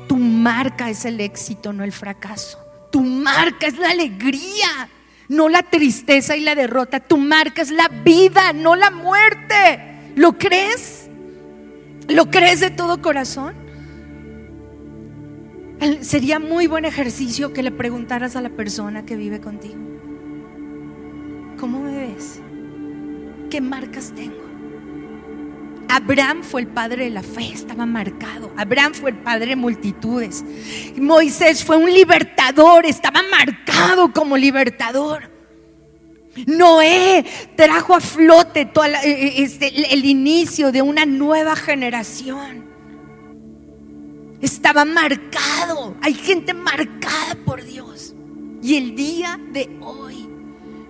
Tu 0.09 0.17
marca 0.17 0.91
es 0.91 1.05
el 1.05 1.21
éxito, 1.21 1.73
no 1.73 1.85
el 1.85 1.93
fracaso. 1.93 2.59
Tu 2.91 3.01
marca 3.01 3.67
es 3.67 3.79
la 3.79 3.91
alegría, 3.91 4.89
no 5.29 5.49
la 5.49 5.63
tristeza 5.63 6.37
y 6.37 6.41
la 6.41 6.55
derrota. 6.55 7.01
Tu 7.01 7.19
marca 7.19 7.63
es 7.63 7.71
la 7.71 7.89
vida, 7.89 8.53
no 8.53 8.75
la 8.75 8.91
muerte. 8.91 10.13
¿Lo 10.17 10.39
crees? 10.39 11.09
¿Lo 12.09 12.31
crees 12.31 12.61
de 12.61 12.71
todo 12.71 13.03
corazón? 13.03 13.55
Sería 16.01 16.39
muy 16.41 16.67
buen 16.67 16.85
ejercicio 16.85 17.53
que 17.53 17.63
le 17.63 17.71
preguntaras 17.71 18.35
a 18.35 18.41
la 18.41 18.51
persona 18.51 19.07
que 19.07 19.15
vive 19.15 19.41
contigo, 19.41 19.77
¿cómo 21.61 21.81
me 21.81 22.09
ves? 22.09 22.41
¿Qué 23.49 23.61
marcas 23.61 24.13
tengo? 24.17 24.48
Abraham 25.89 26.43
fue 26.43 26.61
el 26.63 26.67
padre 26.69 27.05
de 27.05 27.11
la 27.11 27.23
fe, 27.23 27.53
estaba 27.53 27.87
marcado. 27.87 28.53
Abraham 28.57 28.95
fue 28.95 29.11
el 29.11 29.17
padre 29.17 29.49
de 29.49 29.57
multitudes. 29.57 30.45
Moisés 30.97 31.65
fue 31.65 31.77
un 31.77 31.93
libertador, 31.93 32.87
estaba 32.87 33.23
marcado 33.31 34.13
como 34.13 34.37
libertador. 34.37 35.31
Noé 36.47 37.25
trajo 37.57 37.95
a 37.95 38.01
flote 38.01 38.61
eh, 38.61 38.71
eh, 39.05 39.33
este, 39.39 39.93
el 39.93 40.05
inicio 40.05 40.71
de 40.73 40.83
una 40.83 41.07
nueva 41.07 41.57
generación. 41.57 42.69
Estaba 44.41 44.85
marcado. 44.85 45.97
Hay 46.01 46.15
gente 46.15 46.55
marcada 46.55 47.35
por 47.45 47.65
Dios. 47.65 48.15
Y 48.63 48.77
el 48.77 48.95
día 48.95 49.41
de 49.53 49.69
hoy 49.81 50.29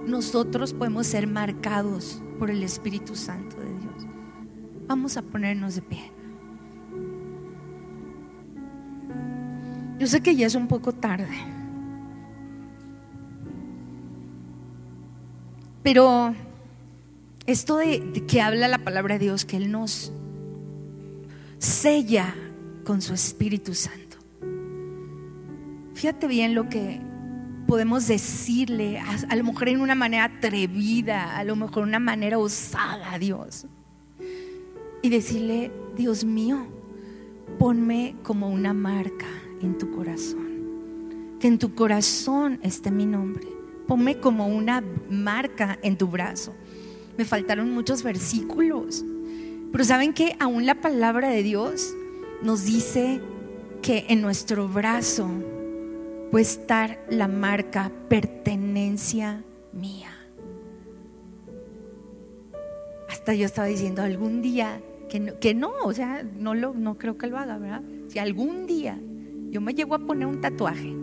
nosotros 0.06 0.72
podemos 0.72 1.06
ser 1.06 1.26
marcados 1.26 2.20
por 2.38 2.50
el 2.50 2.62
Espíritu 2.62 3.14
Santo 3.14 3.56
de 3.56 3.66
Dios. 3.66 3.77
Vamos 4.88 5.16
a 5.16 5.22
ponernos 5.22 5.76
de 5.76 5.82
pie. 5.82 6.10
Yo 9.98 10.06
sé 10.06 10.20
que 10.20 10.34
ya 10.34 10.46
es 10.46 10.54
un 10.54 10.66
poco 10.66 10.92
tarde. 10.92 11.28
Pero 15.82 16.34
esto 17.46 17.76
de, 17.76 18.24
que 18.26 18.40
habla 18.40 18.68
la 18.68 18.78
palabra 18.78 19.14
de 19.18 19.26
Dios, 19.26 19.44
que 19.44 19.56
Él 19.56 19.70
nos 19.70 20.12
sella 21.58 22.34
con 22.84 23.02
su 23.02 23.14
Espíritu 23.14 23.74
Santo. 23.74 24.16
Fíjate 25.94 26.26
bien 26.26 26.54
lo 26.54 26.68
que 26.68 27.00
podemos 27.66 28.06
decirle, 28.06 29.00
a, 29.00 29.36
lo 29.36 29.44
mejor 29.44 29.68
en 29.68 29.80
una 29.80 29.94
manera 29.94 30.24
atrevida, 30.24 31.36
a 31.36 31.44
lo 31.44 31.56
mejor 31.56 31.82
en 31.82 31.90
una 31.90 31.98
manera 31.98 32.38
osada 32.38 33.12
a 33.12 33.18
Dios. 33.18 33.66
Y 35.02 35.10
decirle, 35.10 35.70
Dios 35.96 36.24
mío, 36.24 36.66
ponme 37.58 38.16
como 38.22 38.48
una 38.48 38.72
marca 38.72 39.26
en 39.62 39.78
tu 39.78 39.90
corazón. 39.90 41.38
Que 41.40 41.48
en 41.48 41.58
tu 41.58 41.74
corazón 41.74 42.58
esté 42.62 42.90
mi 42.90 43.06
nombre. 43.06 43.46
Ponme 43.86 44.18
como 44.18 44.48
una 44.48 44.82
marca 45.08 45.78
en 45.82 45.96
tu 45.96 46.08
brazo. 46.08 46.52
Me 47.16 47.24
faltaron 47.24 47.70
muchos 47.70 48.02
versículos. 48.02 49.04
Pero 49.72 49.84
¿saben 49.84 50.12
que 50.14 50.36
Aún 50.40 50.66
la 50.66 50.80
palabra 50.80 51.28
de 51.30 51.42
Dios 51.42 51.94
nos 52.42 52.64
dice 52.64 53.20
que 53.82 54.06
en 54.08 54.20
nuestro 54.20 54.68
brazo 54.68 55.28
puede 56.30 56.42
estar 56.42 57.04
la 57.08 57.28
marca 57.28 57.90
pertenencia 58.08 59.42
mía. 59.72 60.10
Hasta 63.08 63.34
yo 63.34 63.46
estaba 63.46 63.66
diciendo 63.68 64.02
algún 64.02 64.42
día 64.42 64.80
que 65.08 65.54
no, 65.54 65.72
o 65.84 65.92
sea, 65.92 66.22
no, 66.22 66.54
lo, 66.54 66.74
no 66.74 66.98
creo 66.98 67.16
que 67.16 67.26
lo 67.26 67.38
haga, 67.38 67.58
¿verdad? 67.58 67.82
Si 68.08 68.18
algún 68.18 68.66
día 68.66 68.98
yo 69.50 69.60
me 69.60 69.74
llego 69.74 69.94
a 69.94 69.98
poner 69.98 70.26
un 70.26 70.40
tatuaje, 70.40 70.94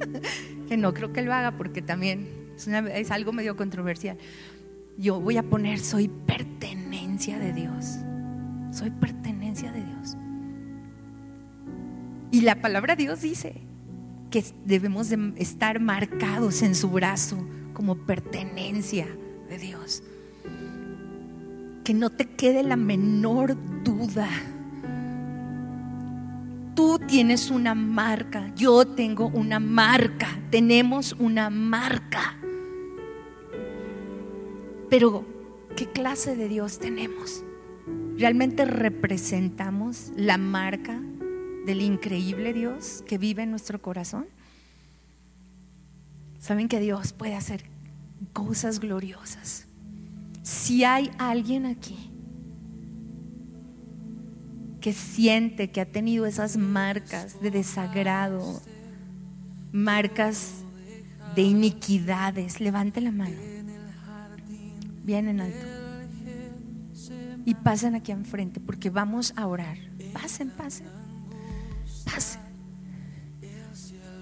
que 0.68 0.76
no 0.76 0.94
creo 0.94 1.12
que 1.12 1.22
lo 1.22 1.32
haga 1.32 1.56
porque 1.56 1.82
también 1.82 2.28
es, 2.56 2.66
es 2.66 3.10
algo 3.10 3.32
medio 3.32 3.56
controversial, 3.56 4.16
yo 4.98 5.20
voy 5.20 5.36
a 5.36 5.42
poner 5.42 5.78
soy 5.78 6.08
pertenencia 6.08 7.38
de 7.38 7.52
Dios, 7.52 7.98
soy 8.72 8.90
pertenencia 8.90 9.72
de 9.72 9.84
Dios. 9.84 10.16
Y 12.30 12.40
la 12.40 12.60
palabra 12.60 12.96
Dios 12.96 13.20
dice 13.20 13.60
que 14.30 14.42
debemos 14.64 15.10
de 15.10 15.34
estar 15.36 15.80
marcados 15.80 16.62
en 16.62 16.74
su 16.74 16.88
brazo 16.88 17.36
como 17.74 18.06
pertenencia 18.06 19.06
de 19.48 19.58
Dios. 19.58 20.02
Que 21.84 21.94
no 21.94 22.10
te 22.10 22.26
quede 22.26 22.62
la 22.62 22.76
menor 22.76 23.56
duda. 23.82 24.28
Tú 26.74 26.98
tienes 27.06 27.50
una 27.50 27.74
marca, 27.74 28.50
yo 28.56 28.86
tengo 28.86 29.26
una 29.26 29.60
marca, 29.60 30.28
tenemos 30.50 31.14
una 31.18 31.50
marca. 31.50 32.36
Pero, 34.88 35.24
¿qué 35.76 35.86
clase 35.90 36.34
de 36.36 36.48
Dios 36.48 36.78
tenemos? 36.78 37.42
¿Realmente 38.16 38.64
representamos 38.64 40.12
la 40.16 40.38
marca 40.38 41.00
del 41.66 41.80
increíble 41.80 42.52
Dios 42.52 43.02
que 43.06 43.18
vive 43.18 43.42
en 43.42 43.50
nuestro 43.50 43.80
corazón? 43.82 44.26
Saben 46.38 46.68
que 46.68 46.80
Dios 46.80 47.12
puede 47.12 47.34
hacer 47.34 47.64
cosas 48.32 48.80
gloriosas. 48.80 49.66
Si 50.42 50.84
hay 50.84 51.10
alguien 51.18 51.66
aquí 51.66 52.10
que 54.80 54.92
siente 54.92 55.70
que 55.70 55.80
ha 55.80 55.86
tenido 55.86 56.26
esas 56.26 56.56
marcas 56.56 57.40
de 57.40 57.52
desagrado, 57.52 58.60
marcas 59.70 60.54
de 61.36 61.42
iniquidades, 61.42 62.60
levante 62.60 63.00
la 63.00 63.12
mano. 63.12 63.36
Bien 65.04 65.28
en 65.28 65.40
alto. 65.40 65.66
Y 67.44 67.54
pasen 67.54 67.94
aquí 67.94 68.12
enfrente 68.12 68.60
porque 68.60 68.90
vamos 68.90 69.32
a 69.36 69.46
orar. 69.46 69.78
Pasen, 70.12 70.50
pasen. 70.50 70.86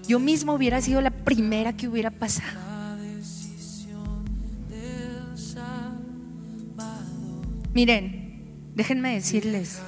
Yo 0.07 0.19
mismo 0.19 0.53
hubiera 0.53 0.81
sido 0.81 1.01
la 1.01 1.11
primera 1.11 1.73
que 1.73 1.87
hubiera 1.87 2.11
pasado. 2.11 2.70
Miren, 7.73 8.73
déjenme 8.75 9.13
decirles, 9.13 9.79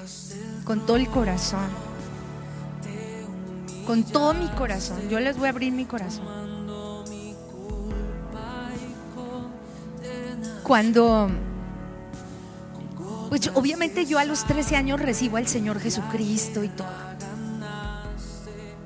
con 0.64 0.86
todo 0.86 0.96
el 0.96 1.08
corazón, 1.10 1.68
con 3.86 4.04
todo 4.04 4.34
mi 4.34 4.48
corazón, 4.50 5.10
yo 5.10 5.20
les 5.20 5.38
voy 5.38 5.48
a 5.48 5.50
abrir 5.50 5.74
mi 5.74 5.84
corazón. 5.84 6.26
Cuando, 10.64 11.30
pues 13.28 13.52
obviamente 13.54 14.06
yo 14.06 14.18
a 14.18 14.24
los 14.24 14.46
13 14.46 14.78
años 14.78 15.02
recibo 15.02 15.36
al 15.36 15.48
Señor 15.48 15.82
Jesucristo 15.82 16.64
y 16.64 16.70
todo. 16.70 16.88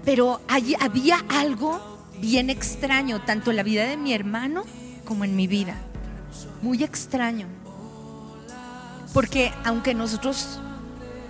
Pero 0.04 0.42
allí 0.48 0.74
había 0.80 1.24
algo 1.30 2.00
bien 2.20 2.50
extraño, 2.50 3.22
tanto 3.22 3.52
en 3.52 3.58
la 3.58 3.64
vida 3.64 3.86
de 3.86 3.96
mi 3.96 4.14
hermano 4.14 4.64
como 5.06 5.24
en 5.24 5.36
mi 5.36 5.46
vida. 5.46 5.76
Muy 6.64 6.84
extraño. 6.84 7.46
Porque 9.18 9.52
aunque 9.64 9.96
nosotros, 9.96 10.60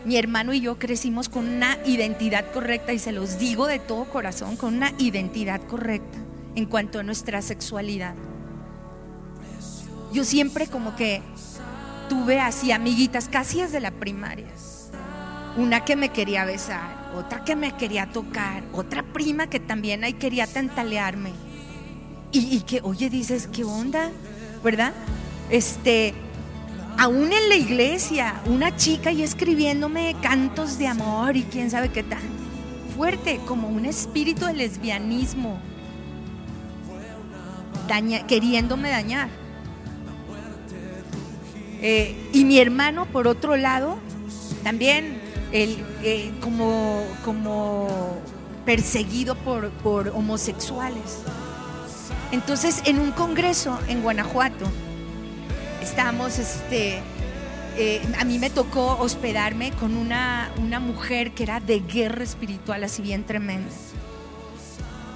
mi 0.04 0.18
hermano 0.18 0.52
y 0.52 0.60
yo 0.60 0.78
crecimos 0.78 1.30
con 1.30 1.48
una 1.48 1.78
identidad 1.86 2.52
correcta, 2.52 2.92
y 2.92 3.00
se 3.00 3.14
los 3.14 3.40
digo 3.40 3.66
de 3.66 3.80
todo 3.80 4.04
corazón, 4.10 4.58
con 4.58 4.76
una 4.76 4.92
identidad 4.98 5.62
correcta 5.62 6.18
en 6.56 6.66
cuanto 6.66 7.00
a 7.00 7.04
nuestra 7.04 7.42
sexualidad. 7.42 8.14
Yo 10.12 10.26
siempre 10.26 10.68
como 10.68 10.98
que 10.98 11.22
tuve 12.10 12.42
así 12.42 12.74
amiguitas 12.74 13.30
casi 13.30 13.62
desde 13.62 13.80
la 13.80 13.92
primaria. 13.92 14.48
Una 15.56 15.86
que 15.86 15.96
me 15.96 16.10
quería 16.10 16.44
besar, 16.44 17.14
otra 17.16 17.46
que 17.46 17.56
me 17.56 17.72
quería 17.78 18.08
tocar, 18.08 18.64
otra 18.74 19.02
prima 19.02 19.48
que 19.48 19.62
también 19.62 20.04
ahí 20.04 20.12
quería 20.12 20.46
tantalearme. 20.46 21.32
Y, 22.34 22.60
que, 22.64 22.82
oye, 22.84 23.10
dices, 23.10 23.48
¿qué 23.48 23.64
onda? 23.64 24.12
¿Verdad? 24.62 24.92
Este, 25.50 26.14
aún 26.98 27.32
en 27.32 27.50
la 27.50 27.56
iglesia, 27.56 28.42
una 28.46 28.76
chica 28.76 29.12
y 29.12 29.22
escribiéndome 29.22 30.16
cantos 30.22 30.78
de 30.78 30.88
amor 30.88 31.38
y 31.38 31.44
quién 31.44 31.70
sabe 31.70 31.90
qué 31.90 32.04
tan 32.04 32.22
fuerte, 32.96 33.40
como 33.46 33.68
un 33.68 33.86
espíritu 33.86 34.46
de 34.46 34.54
lesbianismo, 34.54 35.60
queriéndome 38.28 38.90
dañar. 38.90 39.30
Eh, 41.80 42.16
y 42.34 42.44
mi 42.44 42.58
hermano, 42.58 43.06
por 43.06 43.28
otro 43.28 43.56
lado, 43.56 44.00
también 44.64 45.22
el, 45.52 45.78
eh, 46.04 46.32
como, 46.42 47.04
como 47.24 48.18
perseguido 48.66 49.36
por, 49.36 49.70
por 49.70 50.10
homosexuales. 50.10 51.22
Entonces, 52.32 52.82
en 52.86 52.98
un 53.00 53.12
congreso 53.12 53.80
en 53.88 54.02
Guanajuato, 54.02 54.66
estábamos, 55.88 56.38
este, 56.38 57.00
eh, 57.78 58.02
a 58.20 58.26
mí 58.26 58.40
me 58.40 58.50
tocó 58.50 58.98
hospedarme 59.00 59.72
con 59.72 59.96
una, 59.96 60.52
una 60.58 60.80
mujer 60.80 61.32
que 61.32 61.44
era 61.44 61.60
de 61.60 61.80
guerra 61.80 62.24
espiritual, 62.24 62.84
así 62.84 63.02
bien 63.02 63.24
tremenda. 63.24 63.72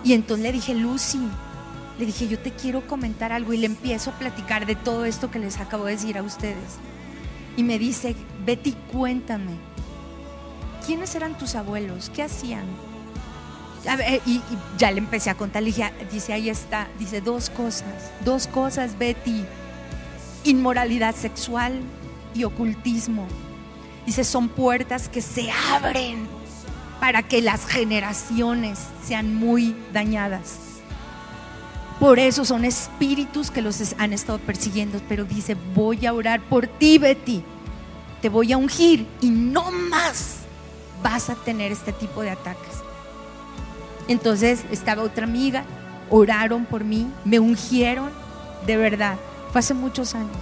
Y 0.04 0.14
entonces 0.14 0.44
le 0.44 0.52
dije, 0.52 0.74
Lucy, 0.74 1.20
le 2.00 2.06
dije, 2.06 2.28
yo 2.28 2.40
te 2.40 2.52
quiero 2.52 2.88
comentar 2.88 3.32
algo 3.32 3.54
y 3.54 3.58
le 3.58 3.68
empiezo 3.68 4.12
a 4.12 4.14
platicar 4.14 4.66
de 4.66 4.76
todo 4.76 5.06
esto 5.06 5.30
que 5.30 5.40
les 5.40 5.60
acabo 5.60 5.86
de 5.86 5.94
decir 5.94 6.18
a 6.18 6.24
ustedes. 6.24 6.78
Y 7.58 7.64
me 7.64 7.78
dice, 7.78 8.16
Betty, 8.46 8.74
cuéntame, 8.92 9.58
¿quiénes 10.86 11.14
eran 11.16 11.38
tus 11.38 11.56
abuelos? 11.56 12.10
¿Qué 12.14 12.24
hacían? 12.24 12.66
y, 14.28 14.42
ya 14.78 14.92
le 14.92 15.00
empecé 15.00 15.32
a 15.32 15.36
contar, 15.36 15.64
le 15.64 15.70
dije, 15.70 15.92
dice, 16.12 16.34
ahí 16.34 16.50
está, 16.50 16.88
dice 17.00 17.20
dos 17.20 17.50
cosas, 17.50 18.12
dos 18.24 18.46
cosas, 18.46 18.98
Betty, 19.00 19.44
inmoralidad 20.44 21.16
sexual 21.16 21.82
y 22.34 22.44
ocultismo. 22.44 23.28
Dice, 24.06 24.24
son 24.24 24.50
puertas 24.50 25.10
que 25.10 25.22
se 25.22 25.50
abren 25.72 26.28
para 27.00 27.24
que 27.24 27.42
las 27.42 27.66
generaciones 27.66 28.80
sean 29.06 29.36
muy 29.36 29.76
dañadas. 29.94 30.58
Por 32.00 32.18
eso 32.18 32.46
son 32.46 32.66
espíritus 32.66 33.52
que 33.52 33.62
los 33.62 33.94
han 34.00 34.12
estado 34.12 34.40
persiguiendo. 34.40 35.00
Pero 35.08 35.24
dice, 35.24 35.56
voy 35.76 36.06
a 36.06 36.14
orar 36.14 36.42
por 36.42 36.66
ti, 36.66 36.98
Betty. 36.98 37.44
Te 38.22 38.30
voy 38.30 38.52
a 38.52 38.58
ungir 38.58 39.06
y 39.22 39.30
no 39.30 39.72
más 39.72 40.38
vas 41.04 41.30
a 41.30 41.36
tener 41.36 41.72
este 41.72 41.94
tipo 41.94 42.22
de 42.22 42.32
ataques. 42.32 42.82
Entonces 44.08 44.64
estaba 44.72 45.04
otra 45.04 45.26
amiga, 45.26 45.64
oraron 46.10 46.66
por 46.66 46.84
mí, 46.84 47.08
me 47.24 47.40
ungieron, 47.40 48.10
de 48.66 48.78
verdad. 48.78 49.18
Fue 49.52 49.60
hace 49.60 49.74
muchos 49.74 50.16
años. 50.16 50.38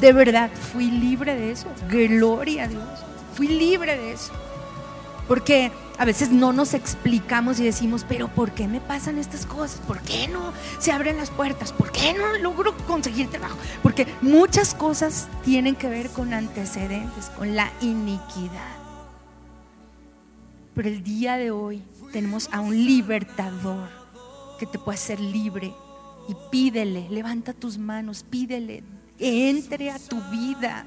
De 0.00 0.12
verdad, 0.12 0.50
fui 0.72 0.90
libre 0.90 1.34
de 1.34 1.50
eso. 1.50 1.68
Gloria 1.88 2.64
a 2.64 2.68
Dios. 2.68 2.82
Fui 3.34 3.48
libre 3.48 3.96
de 3.96 4.12
eso. 4.12 4.32
Porque 5.28 5.72
a 5.96 6.04
veces 6.04 6.30
no 6.30 6.52
nos 6.52 6.74
explicamos 6.74 7.60
y 7.60 7.64
decimos, 7.64 8.04
pero 8.08 8.28
¿por 8.28 8.50
qué 8.50 8.66
me 8.66 8.80
pasan 8.80 9.18
estas 9.18 9.46
cosas? 9.46 9.80
¿Por 9.86 10.00
qué 10.00 10.28
no 10.28 10.52
se 10.78 10.92
abren 10.92 11.16
las 11.16 11.30
puertas? 11.30 11.72
¿Por 11.72 11.92
qué 11.92 12.12
no 12.12 12.32
logro 12.38 12.76
conseguir 12.86 13.28
trabajo? 13.30 13.56
Porque 13.82 14.06
muchas 14.20 14.74
cosas 14.74 15.28
tienen 15.44 15.76
que 15.76 15.88
ver 15.88 16.10
con 16.10 16.34
antecedentes, 16.34 17.30
con 17.30 17.54
la 17.54 17.72
iniquidad. 17.80 18.76
Pero 20.74 20.88
el 20.88 21.04
día 21.04 21.36
de 21.36 21.52
hoy 21.52 21.82
tenemos 22.12 22.48
a 22.52 22.60
un 22.60 22.74
libertador 22.74 23.88
que 24.58 24.66
te 24.66 24.78
puede 24.78 24.96
hacer 24.96 25.20
libre. 25.20 25.72
Y 26.28 26.34
pídele, 26.50 27.06
levanta 27.10 27.52
tus 27.52 27.76
manos, 27.76 28.24
pídele, 28.28 28.82
entre 29.18 29.90
a 29.90 29.98
tu 29.98 30.20
vida, 30.30 30.86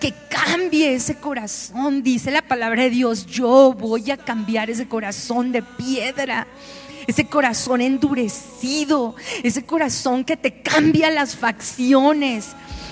que 0.00 0.14
cambie 0.28 0.94
ese 0.94 1.16
corazón. 1.16 2.02
Dice 2.02 2.30
la 2.30 2.42
palabra 2.42 2.84
de 2.84 2.90
Dios, 2.90 3.26
yo 3.26 3.74
voy 3.78 4.10
a 4.10 4.16
cambiar 4.16 4.70
ese 4.70 4.88
corazón 4.88 5.52
de 5.52 5.62
piedra. 5.62 6.46
Ese 7.06 7.26
corazón 7.26 7.80
endurecido, 7.80 9.16
ese 9.42 9.64
corazón 9.64 10.24
que 10.24 10.36
te 10.36 10.60
cambia 10.60 11.10
las 11.10 11.36
facciones. 11.36 12.48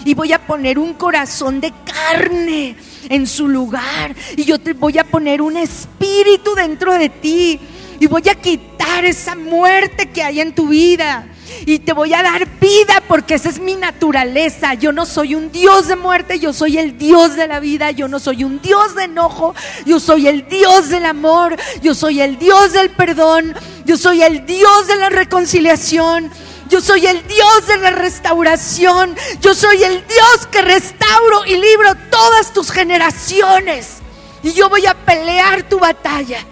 Y 0.07 0.15
voy 0.15 0.33
a 0.33 0.47
poner 0.47 0.79
un 0.79 0.95
corazón 0.95 1.61
de 1.61 1.71
carne 1.85 2.77
en 3.11 3.27
su 3.27 3.47
lugar. 3.47 4.17
Y 4.35 4.45
yo 4.45 4.59
te 4.59 4.73
voy 4.73 4.97
a 4.97 5.05
poner 5.05 5.43
un 5.43 5.59
espíritu 5.59 6.55
dentro 6.55 6.95
de 6.95 7.11
ti. 7.11 7.61
Y 8.01 8.07
voy 8.07 8.27
a 8.31 8.35
quitar 8.35 9.05
esa 9.05 9.35
muerte 9.35 10.09
que 10.09 10.23
hay 10.23 10.41
en 10.41 10.55
tu 10.55 10.69
vida 10.69 11.27
y 11.65 11.79
te 11.79 11.93
voy 11.93 12.13
a 12.15 12.23
dar 12.23 12.47
vida 12.61 13.03
porque 13.09 13.35
esa 13.35 13.49
es 13.49 13.59
mi 13.59 13.75
naturaleza. 13.75 14.75
Yo 14.75 14.93
no 14.93 15.07
soy 15.07 15.35
un 15.35 15.51
Dios 15.51 15.89
de 15.89 15.97
muerte, 15.97 16.39
yo 16.39 16.53
soy 16.53 16.79
el 16.79 16.99
Dios 16.99 17.37
de 17.37 17.47
la 17.47 17.61
vida, 17.61 17.91
yo 17.91 18.09
no 18.09 18.19
soy 18.19 18.45
un 18.45 18.61
Dios 18.61 18.95
de 18.95 19.05
enojo, 19.05 19.55
yo 19.85 20.01
soy 20.01 20.29
el 20.29 20.49
Dios 20.49 20.89
del 20.89 21.07
amor, 21.07 21.57
yo 21.83 21.95
soy 21.95 22.21
el 22.21 22.39
Dios 22.39 22.73
del 22.73 22.91
perdón, 22.91 23.55
yo 23.85 23.97
soy 23.97 24.23
el 24.23 24.45
Dios 24.47 24.87
de 24.87 24.97
la 24.97 25.09
reconciliación. 25.09 26.31
Yo 26.69 26.81
soy 26.81 27.07
el 27.07 27.25
Dios 27.29 27.69
de 27.69 27.77
la 27.77 27.91
restauración. 27.91 29.15
Yo 29.41 29.55
soy 29.55 29.85
el 29.85 30.05
Dios 30.09 30.49
que 30.51 30.63
restauro 30.63 31.47
y 31.47 31.57
libro 31.57 31.95
todas 32.11 32.53
tus 32.53 32.73
generaciones. 32.73 33.99
Y 34.43 34.53
yo 34.53 34.69
voy 34.69 34.85
a 34.87 34.95
pelear 34.95 35.63
tu 35.69 35.79
batalla. 35.79 36.45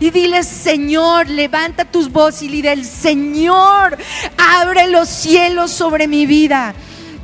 Y 0.00 0.10
dile, 0.10 0.44
Señor, 0.44 1.28
levanta 1.28 1.84
tus 1.84 2.10
voces 2.10 2.42
y 2.42 2.48
dile, 2.48 2.84
Señor, 2.84 3.96
abre 4.36 4.88
los 4.88 5.08
cielos 5.08 5.72
sobre 5.72 6.06
mi 6.06 6.26
vida. 6.26 6.74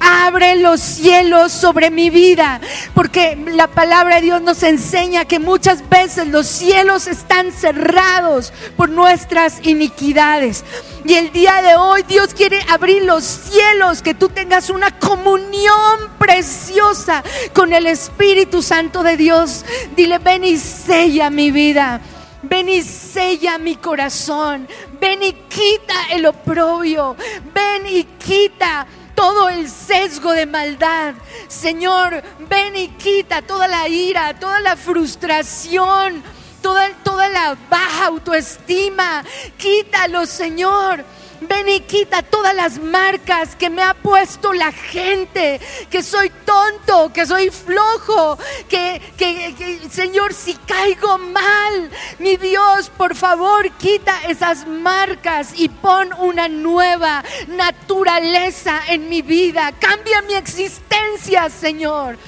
Abre 0.01 0.57
los 0.57 0.81
cielos 0.81 1.53
sobre 1.53 1.91
mi 1.91 2.11
vida, 2.11 2.61
porque 2.95 3.39
la 3.53 3.69
palabra 3.69 4.17
de 4.17 4.23
Dios 4.23 4.43
nos 4.43 4.63
enseña 4.63 5.25
que 5.25 5.39
muchas 5.39 5.89
veces 5.89 6.27
los 6.27 6.47
cielos 6.47 7.07
están 7.07 7.53
cerrados 7.53 8.53
por 8.77 8.91
nuestras 8.91 9.65
iniquidades. 9.65 10.65
Y 11.07 11.15
el 11.15 11.33
día 11.33 11.63
de 11.63 11.77
hoy 11.77 12.03
Dios 12.03 12.35
quiere 12.35 12.61
abrir 12.69 13.05
los 13.05 13.25
cielos, 13.25 14.03
que 14.03 14.15
tú 14.15 14.29
tengas 14.29 14.69
una 14.69 14.91
comunión 14.99 16.11
preciosa 16.19 17.23
con 17.55 17.73
el 17.73 17.87
Espíritu 17.87 18.63
Santo 18.63 19.03
de 19.03 19.17
Dios. 19.17 19.65
Dile, 19.97 20.19
ven 20.19 20.45
y 20.45 20.59
sella 20.59 21.31
mi 21.31 21.51
vida. 21.51 22.01
Ven 22.49 22.69
y 22.69 22.83
sella 22.83 23.59
mi 23.59 23.77
corazón. 23.77 24.69
Ven 25.01 25.23
y 25.23 25.33
quita 25.33 25.95
el 26.11 26.27
oprobio. 26.27 27.17
Ven 27.53 27.87
y 27.87 28.05
quita 28.05 28.87
todo 29.15 29.49
el 29.49 29.69
sesgo 29.69 30.33
de 30.33 30.47
maldad. 30.47 31.15
Señor, 31.49 32.23
ven 32.49 32.77
y 32.77 32.89
quita 32.89 33.43
toda 33.43 33.69
la 33.69 33.89
ira, 33.89 34.39
toda 34.39 34.61
la 34.61 34.77
frustración, 34.77 36.23
toda, 36.61 36.91
toda 37.03 37.29
la 37.29 37.57
baja 37.71 38.07
autoestima. 38.07 39.25
Quítalo, 39.57 40.27
Señor. 40.27 41.05
Ven 41.49 41.69
y 41.69 41.81
quita 41.81 42.23
todas 42.23 42.55
las 42.55 42.79
marcas 42.79 43.57
que 43.57 43.71
me 43.71 43.83
ha 43.83 43.95
puesto 43.95 44.53
la 44.53 44.73
gente, 44.73 45.61
que 45.91 46.03
soy 46.03 46.31
tonto, 46.45 47.13
que 47.13 47.27
soy 47.27 47.51
flojo, 47.51 48.39
que, 48.69 49.01
que, 49.17 49.81
Señor, 49.91 50.33
si 50.33 50.55
caigo 50.55 51.19
mal, 51.19 51.91
mi 52.19 52.37
Dios, 52.37 52.91
por 52.97 53.15
favor, 53.15 53.71
quita 53.73 54.15
esas 54.29 54.67
marcas 54.67 55.53
y 55.57 55.69
pon 55.69 56.13
una 56.19 56.49
nueva 56.49 57.23
naturaleza 57.49 58.81
en 58.89 59.09
mi 59.09 59.23
vida. 59.23 59.73
Cambia 59.79 60.23
mi 60.23 60.35
existencia, 60.35 61.51
Señor. 61.51 62.19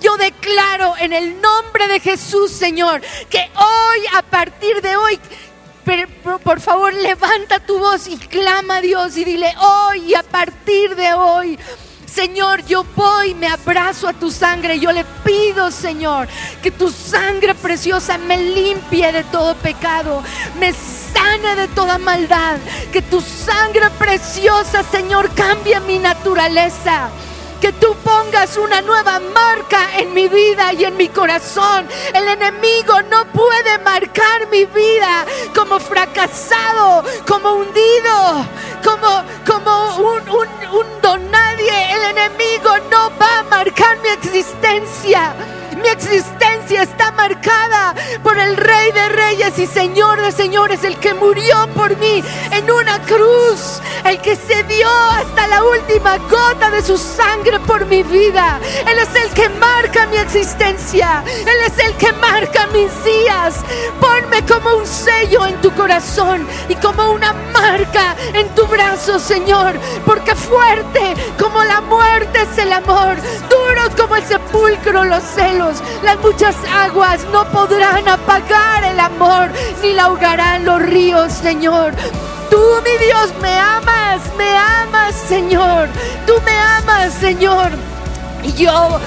Yo 0.00 0.16
declaro 0.16 0.94
en 0.98 1.12
el 1.12 1.40
nombre 1.40 1.86
de 1.86 2.00
Jesús, 2.00 2.50
Señor, 2.50 3.00
que 3.30 3.38
hoy, 3.38 4.00
a 4.14 4.22
partir 4.22 4.82
de 4.82 4.96
hoy, 4.96 5.20
pero, 5.84 6.38
por 6.38 6.60
favor, 6.60 6.92
levanta 6.94 7.60
tu 7.60 7.78
voz 7.78 8.06
y 8.06 8.16
clama 8.16 8.76
a 8.76 8.80
Dios 8.80 9.16
y 9.16 9.24
dile 9.24 9.52
hoy 9.58 10.14
a 10.14 10.22
partir 10.22 10.94
de 10.94 11.12
hoy. 11.12 11.58
Señor, 12.06 12.64
yo 12.66 12.84
voy, 12.94 13.34
me 13.34 13.46
abrazo 13.46 14.06
a 14.06 14.12
tu 14.12 14.30
sangre. 14.30 14.78
Yo 14.78 14.92
le 14.92 15.04
pido, 15.24 15.70
Señor, 15.70 16.28
que 16.62 16.70
tu 16.70 16.90
sangre 16.90 17.54
preciosa 17.54 18.18
me 18.18 18.36
limpie 18.36 19.10
de 19.12 19.24
todo 19.24 19.54
pecado, 19.54 20.22
me 20.60 20.72
sane 20.74 21.56
de 21.56 21.68
toda 21.68 21.96
maldad. 21.96 22.58
Que 22.92 23.00
tu 23.00 23.20
sangre 23.20 23.88
preciosa, 23.98 24.82
Señor, 24.82 25.34
cambie 25.34 25.80
mi 25.80 25.98
naturaleza 25.98 27.10
que 27.62 27.72
tú 27.74 27.94
pongas 28.02 28.56
una 28.56 28.82
nueva 28.82 29.20
marca 29.20 29.96
en 29.96 30.12
mi 30.12 30.26
vida 30.26 30.72
y 30.72 30.84
en 30.84 30.96
mi 30.96 31.08
corazón. 31.08 31.86
El 32.12 32.26
enemigo 32.26 33.00
no 33.02 33.24
puede 33.26 33.78
marcar 33.78 34.48
mi 34.50 34.64
vida 34.64 35.24
como 35.54 35.78
fracasado, 35.78 37.04
como 37.24 37.52
hundido, 37.52 38.44
como, 38.82 39.22
como 39.46 39.96
un, 39.96 40.28
un, 40.28 40.48
un 40.76 41.00
don 41.00 41.30
nadie. 41.30 41.70
El 41.94 42.18
enemigo 42.18 42.70
no 42.90 43.12
va 43.16 43.38
a 43.38 43.42
marcar 43.44 43.96
mi 44.02 44.08
existencia. 44.08 45.32
Mi 45.82 45.88
existencia 45.88 46.82
está 46.82 47.10
marcada 47.10 47.94
por 48.22 48.38
el 48.38 48.56
Rey 48.56 48.92
de 48.92 49.08
Reyes 49.08 49.58
y 49.58 49.66
Señor 49.66 50.20
de 50.22 50.30
Señores, 50.30 50.84
el 50.84 50.96
que 50.98 51.12
murió 51.12 51.68
por 51.74 51.96
mí 51.96 52.22
en 52.52 52.70
una 52.70 53.00
cruz, 53.00 53.80
el 54.04 54.20
que 54.20 54.36
se 54.36 54.62
dio 54.64 54.88
hasta 54.88 55.48
la 55.48 55.64
última 55.64 56.18
gota 56.18 56.70
de 56.70 56.82
su 56.82 56.96
sangre 56.96 57.58
por 57.60 57.86
mi 57.86 58.04
vida. 58.04 58.60
Él 58.86 58.96
es 58.98 59.24
el 59.24 59.30
que 59.32 59.48
marca 59.48 60.06
mi 60.06 60.18
existencia, 60.18 61.24
Él 61.26 61.56
es 61.66 61.78
el 61.84 61.94
que 61.96 62.12
marca 62.12 62.68
mis 62.68 63.04
días. 63.04 63.56
Ponme 64.00 64.44
como 64.46 64.76
un 64.76 64.86
sello 64.86 65.46
en 65.46 65.60
tu 65.60 65.72
corazón 65.72 66.46
y 66.68 66.76
como 66.76 67.10
una 67.10 67.32
marca 67.32 68.14
en 68.34 68.48
tu 68.54 68.66
brazo, 68.66 69.18
Señor, 69.18 69.74
porque 70.06 70.36
fuerte 70.36 71.14
como 71.40 71.64
la 71.64 71.80
muerte 71.80 72.42
es 72.42 72.58
el 72.58 72.72
amor, 72.72 73.16
duros 73.50 73.90
como 73.96 74.14
el 74.16 74.24
sepulcro 74.24 75.04
los 75.04 75.22
celos 75.24 75.71
las 76.02 76.18
muchas 76.18 76.56
aguas 76.74 77.24
no 77.32 77.44
podrán 77.50 78.08
apagar 78.08 78.84
el 78.84 78.98
amor, 78.98 79.50
ni 79.82 79.92
la 79.92 80.04
ahogarán 80.04 80.64
los 80.64 80.82
ríos, 80.82 81.32
Señor. 81.32 81.92
Tú, 82.50 82.60
mi 82.84 83.04
Dios, 83.06 83.32
me 83.40 83.54
amas, 83.58 84.20
me 84.36 84.56
amas, 84.56 85.14
Señor. 85.14 85.88
Tú 86.26 86.34
me 86.44 86.58
amas, 86.58 87.12
Señor. 87.14 87.70
Y 88.42 88.52
yo 88.52 89.00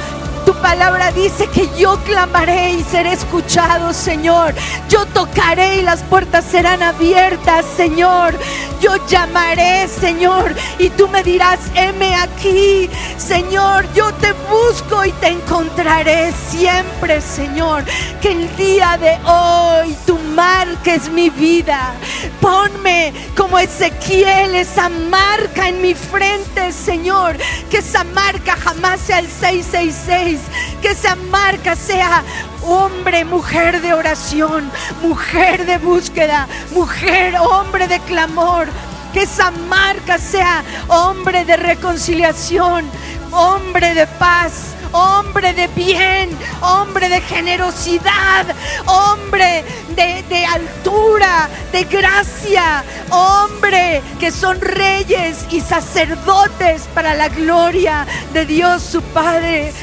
tu 0.46 0.54
palabra 0.62 1.12
dice 1.12 1.48
que 1.48 1.70
yo 1.78 1.98
clamaré 2.04 2.74
y 2.74 2.84
seré 2.84 3.14
escuchado, 3.14 3.94
Señor. 3.94 4.54
Yo 4.90 5.06
tocaré 5.08 5.78
y 5.78 5.82
las 5.82 6.04
puertas 6.04 6.46
serán 6.46 6.84
abiertas, 6.84 7.66
Señor. 7.76 8.38
Yo 8.80 8.96
llamaré, 9.08 9.88
Señor, 9.88 10.54
y 10.78 10.90
tú 10.90 11.08
me 11.08 11.24
dirás, 11.24 11.60
heme 11.74 12.16
aquí, 12.16 12.90
Señor. 13.18 13.86
Yo 13.94 14.14
te 14.16 14.34
busco 14.50 15.04
y 15.06 15.12
te 15.14 15.30
encontraré 15.30 16.32
siempre, 16.32 17.22
Señor. 17.22 17.84
Que 18.22 18.32
el 18.32 18.56
día 18.56 18.98
de 18.98 19.18
hoy 19.28 19.96
tu 20.06 20.18
marques 20.36 21.10
mi 21.10 21.30
vida. 21.30 21.94
Ponme 22.40 23.14
como 23.36 23.58
Ezequiel 23.58 24.56
esa 24.56 24.90
marca 24.90 25.70
en 25.70 25.82
mi 25.82 25.94
frente, 25.94 26.72
Señor. 26.72 27.38
Que 27.72 27.78
esa 27.78 28.04
marca 28.04 28.56
jamás 28.56 29.00
sea 29.02 29.20
el 29.20 29.28
666. 29.28 30.35
Que 30.82 30.90
esa 30.90 31.16
marca 31.16 31.76
sea 31.76 32.24
hombre, 32.64 33.26
mujer 33.26 33.82
de 33.82 33.94
oración, 33.94 34.72
mujer 35.02 35.66
de 35.66 35.78
búsqueda, 35.78 36.48
mujer, 36.72 37.36
hombre 37.38 37.88
de 37.88 38.00
clamor. 38.02 38.68
Que 39.14 39.24
esa 39.24 39.52
marca 39.52 40.18
sea 40.18 40.64
hombre 40.88 41.46
de 41.46 41.56
reconciliación, 41.56 42.86
hombre 43.32 43.94
de 43.94 44.08
paz, 44.08 44.76
hombre 44.96 45.54
de 45.54 45.68
bien, 45.68 46.30
hombre 46.62 47.10
de 47.10 47.20
generosidad, 47.22 48.46
hombre 48.86 49.66
de, 49.96 50.46
altura, 50.46 51.50
de 51.72 51.84
gracia, 51.84 52.84
hombre 53.10 54.02
que 54.20 54.32
son 54.32 54.60
reyes 54.62 55.46
y 55.52 55.60
sacerdotes 55.60 56.84
para 56.94 57.14
la 57.14 57.28
gloria 57.28 58.06
de 58.34 58.46
Dios 58.46 58.84
su 58.84 59.02
Padre. 59.02 59.74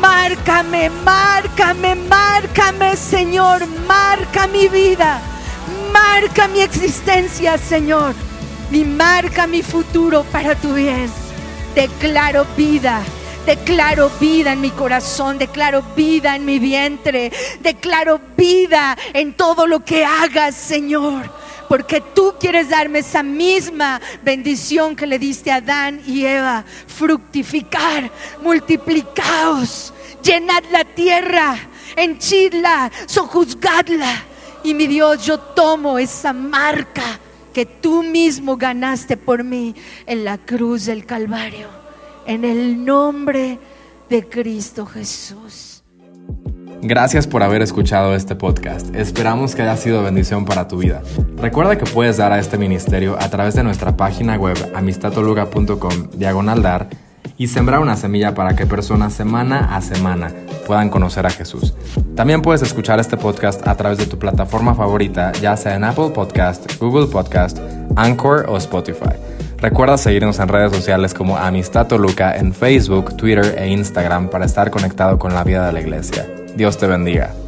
Márcame, 0.00 0.90
márcame, 0.90 1.94
márcame, 1.94 2.96
Señor, 2.96 3.66
marca 3.86 4.46
mi 4.46 4.68
vida, 4.68 5.20
marca 5.92 6.48
mi 6.48 6.60
existencia, 6.60 7.58
Señor, 7.58 8.14
y 8.70 8.84
marca 8.84 9.46
mi 9.46 9.62
futuro 9.62 10.24
para 10.24 10.54
tu 10.54 10.74
bien. 10.74 11.10
Declaro 11.74 12.46
vida. 12.56 13.02
Declaro 13.46 14.10
vida 14.18 14.54
en 14.54 14.60
mi 14.60 14.70
corazón, 14.70 15.38
declaro 15.38 15.80
vida 15.94 16.34
en 16.34 16.44
mi 16.44 16.58
vientre, 16.58 17.30
declaro 17.60 18.20
vida 18.36 18.98
en 19.14 19.34
todo 19.34 19.68
lo 19.68 19.84
que 19.84 20.04
hagas, 20.04 20.56
Señor. 20.56 21.30
Porque 21.68 22.00
tú 22.00 22.34
quieres 22.38 22.68
darme 22.68 23.00
esa 23.00 23.22
misma 23.22 24.00
bendición 24.22 24.94
que 24.96 25.06
le 25.06 25.18
diste 25.18 25.50
a 25.50 25.56
Adán 25.56 26.00
y 26.06 26.24
Eva. 26.24 26.64
Fructificar, 26.86 28.10
multiplicaos, 28.42 29.92
llenad 30.22 30.62
la 30.70 30.84
tierra, 30.84 31.56
henchidla, 31.96 32.90
sojuzgadla. 33.06 34.24
Y 34.64 34.74
mi 34.74 34.86
Dios, 34.86 35.24
yo 35.24 35.38
tomo 35.38 35.98
esa 35.98 36.32
marca 36.32 37.20
que 37.52 37.66
tú 37.66 38.02
mismo 38.02 38.56
ganaste 38.56 39.16
por 39.16 39.44
mí 39.44 39.74
en 40.06 40.24
la 40.24 40.38
cruz 40.38 40.86
del 40.86 41.06
Calvario 41.06 41.86
en 42.26 42.44
el 42.44 42.84
nombre 42.84 43.58
de 44.08 44.28
Cristo 44.28 44.84
Jesús. 44.84 45.75
Gracias 46.82 47.26
por 47.26 47.42
haber 47.42 47.62
escuchado 47.62 48.14
este 48.14 48.36
podcast. 48.36 48.94
Esperamos 48.94 49.54
que 49.54 49.62
haya 49.62 49.76
sido 49.76 50.02
bendición 50.02 50.44
para 50.44 50.68
tu 50.68 50.78
vida. 50.78 51.02
Recuerda 51.36 51.76
que 51.76 51.86
puedes 51.86 52.16
dar 52.16 52.32
a 52.32 52.38
este 52.38 52.58
ministerio 52.58 53.16
a 53.18 53.28
través 53.30 53.54
de 53.54 53.62
nuestra 53.62 53.96
página 53.96 54.36
web 54.36 54.56
amistatoluga.com 54.74 56.10
diagonal 56.14 56.62
dar 56.62 56.88
y 57.38 57.48
sembrar 57.48 57.80
una 57.80 57.96
semilla 57.96 58.34
para 58.34 58.54
que 58.54 58.66
personas 58.66 59.12
semana 59.12 59.74
a 59.76 59.80
semana 59.80 60.32
puedan 60.66 60.88
conocer 60.90 61.26
a 61.26 61.30
Jesús. 61.30 61.74
También 62.14 62.42
puedes 62.42 62.62
escuchar 62.62 63.00
este 63.00 63.16
podcast 63.16 63.66
a 63.66 63.74
través 63.76 63.98
de 63.98 64.06
tu 64.06 64.18
plataforma 64.18 64.74
favorita, 64.74 65.32
ya 65.32 65.56
sea 65.56 65.74
en 65.74 65.84
Apple 65.84 66.10
Podcast, 66.10 66.78
Google 66.78 67.06
Podcast, 67.06 67.58
Anchor 67.96 68.46
o 68.48 68.56
Spotify. 68.56 69.16
Recuerda 69.58 69.96
seguirnos 69.96 70.38
en 70.38 70.48
redes 70.48 70.72
sociales 70.72 71.14
como 71.14 71.36
Amistad 71.36 71.86
Toluca 71.86 72.36
en 72.36 72.52
Facebook, 72.52 73.16
Twitter 73.16 73.56
e 73.58 73.68
Instagram 73.68 74.28
para 74.28 74.44
estar 74.44 74.70
conectado 74.70 75.18
con 75.18 75.34
la 75.34 75.44
vida 75.44 75.66
de 75.66 75.72
la 75.72 75.80
iglesia. 75.80 76.26
Dios 76.56 76.78
te 76.78 76.86
bendiga. 76.86 77.45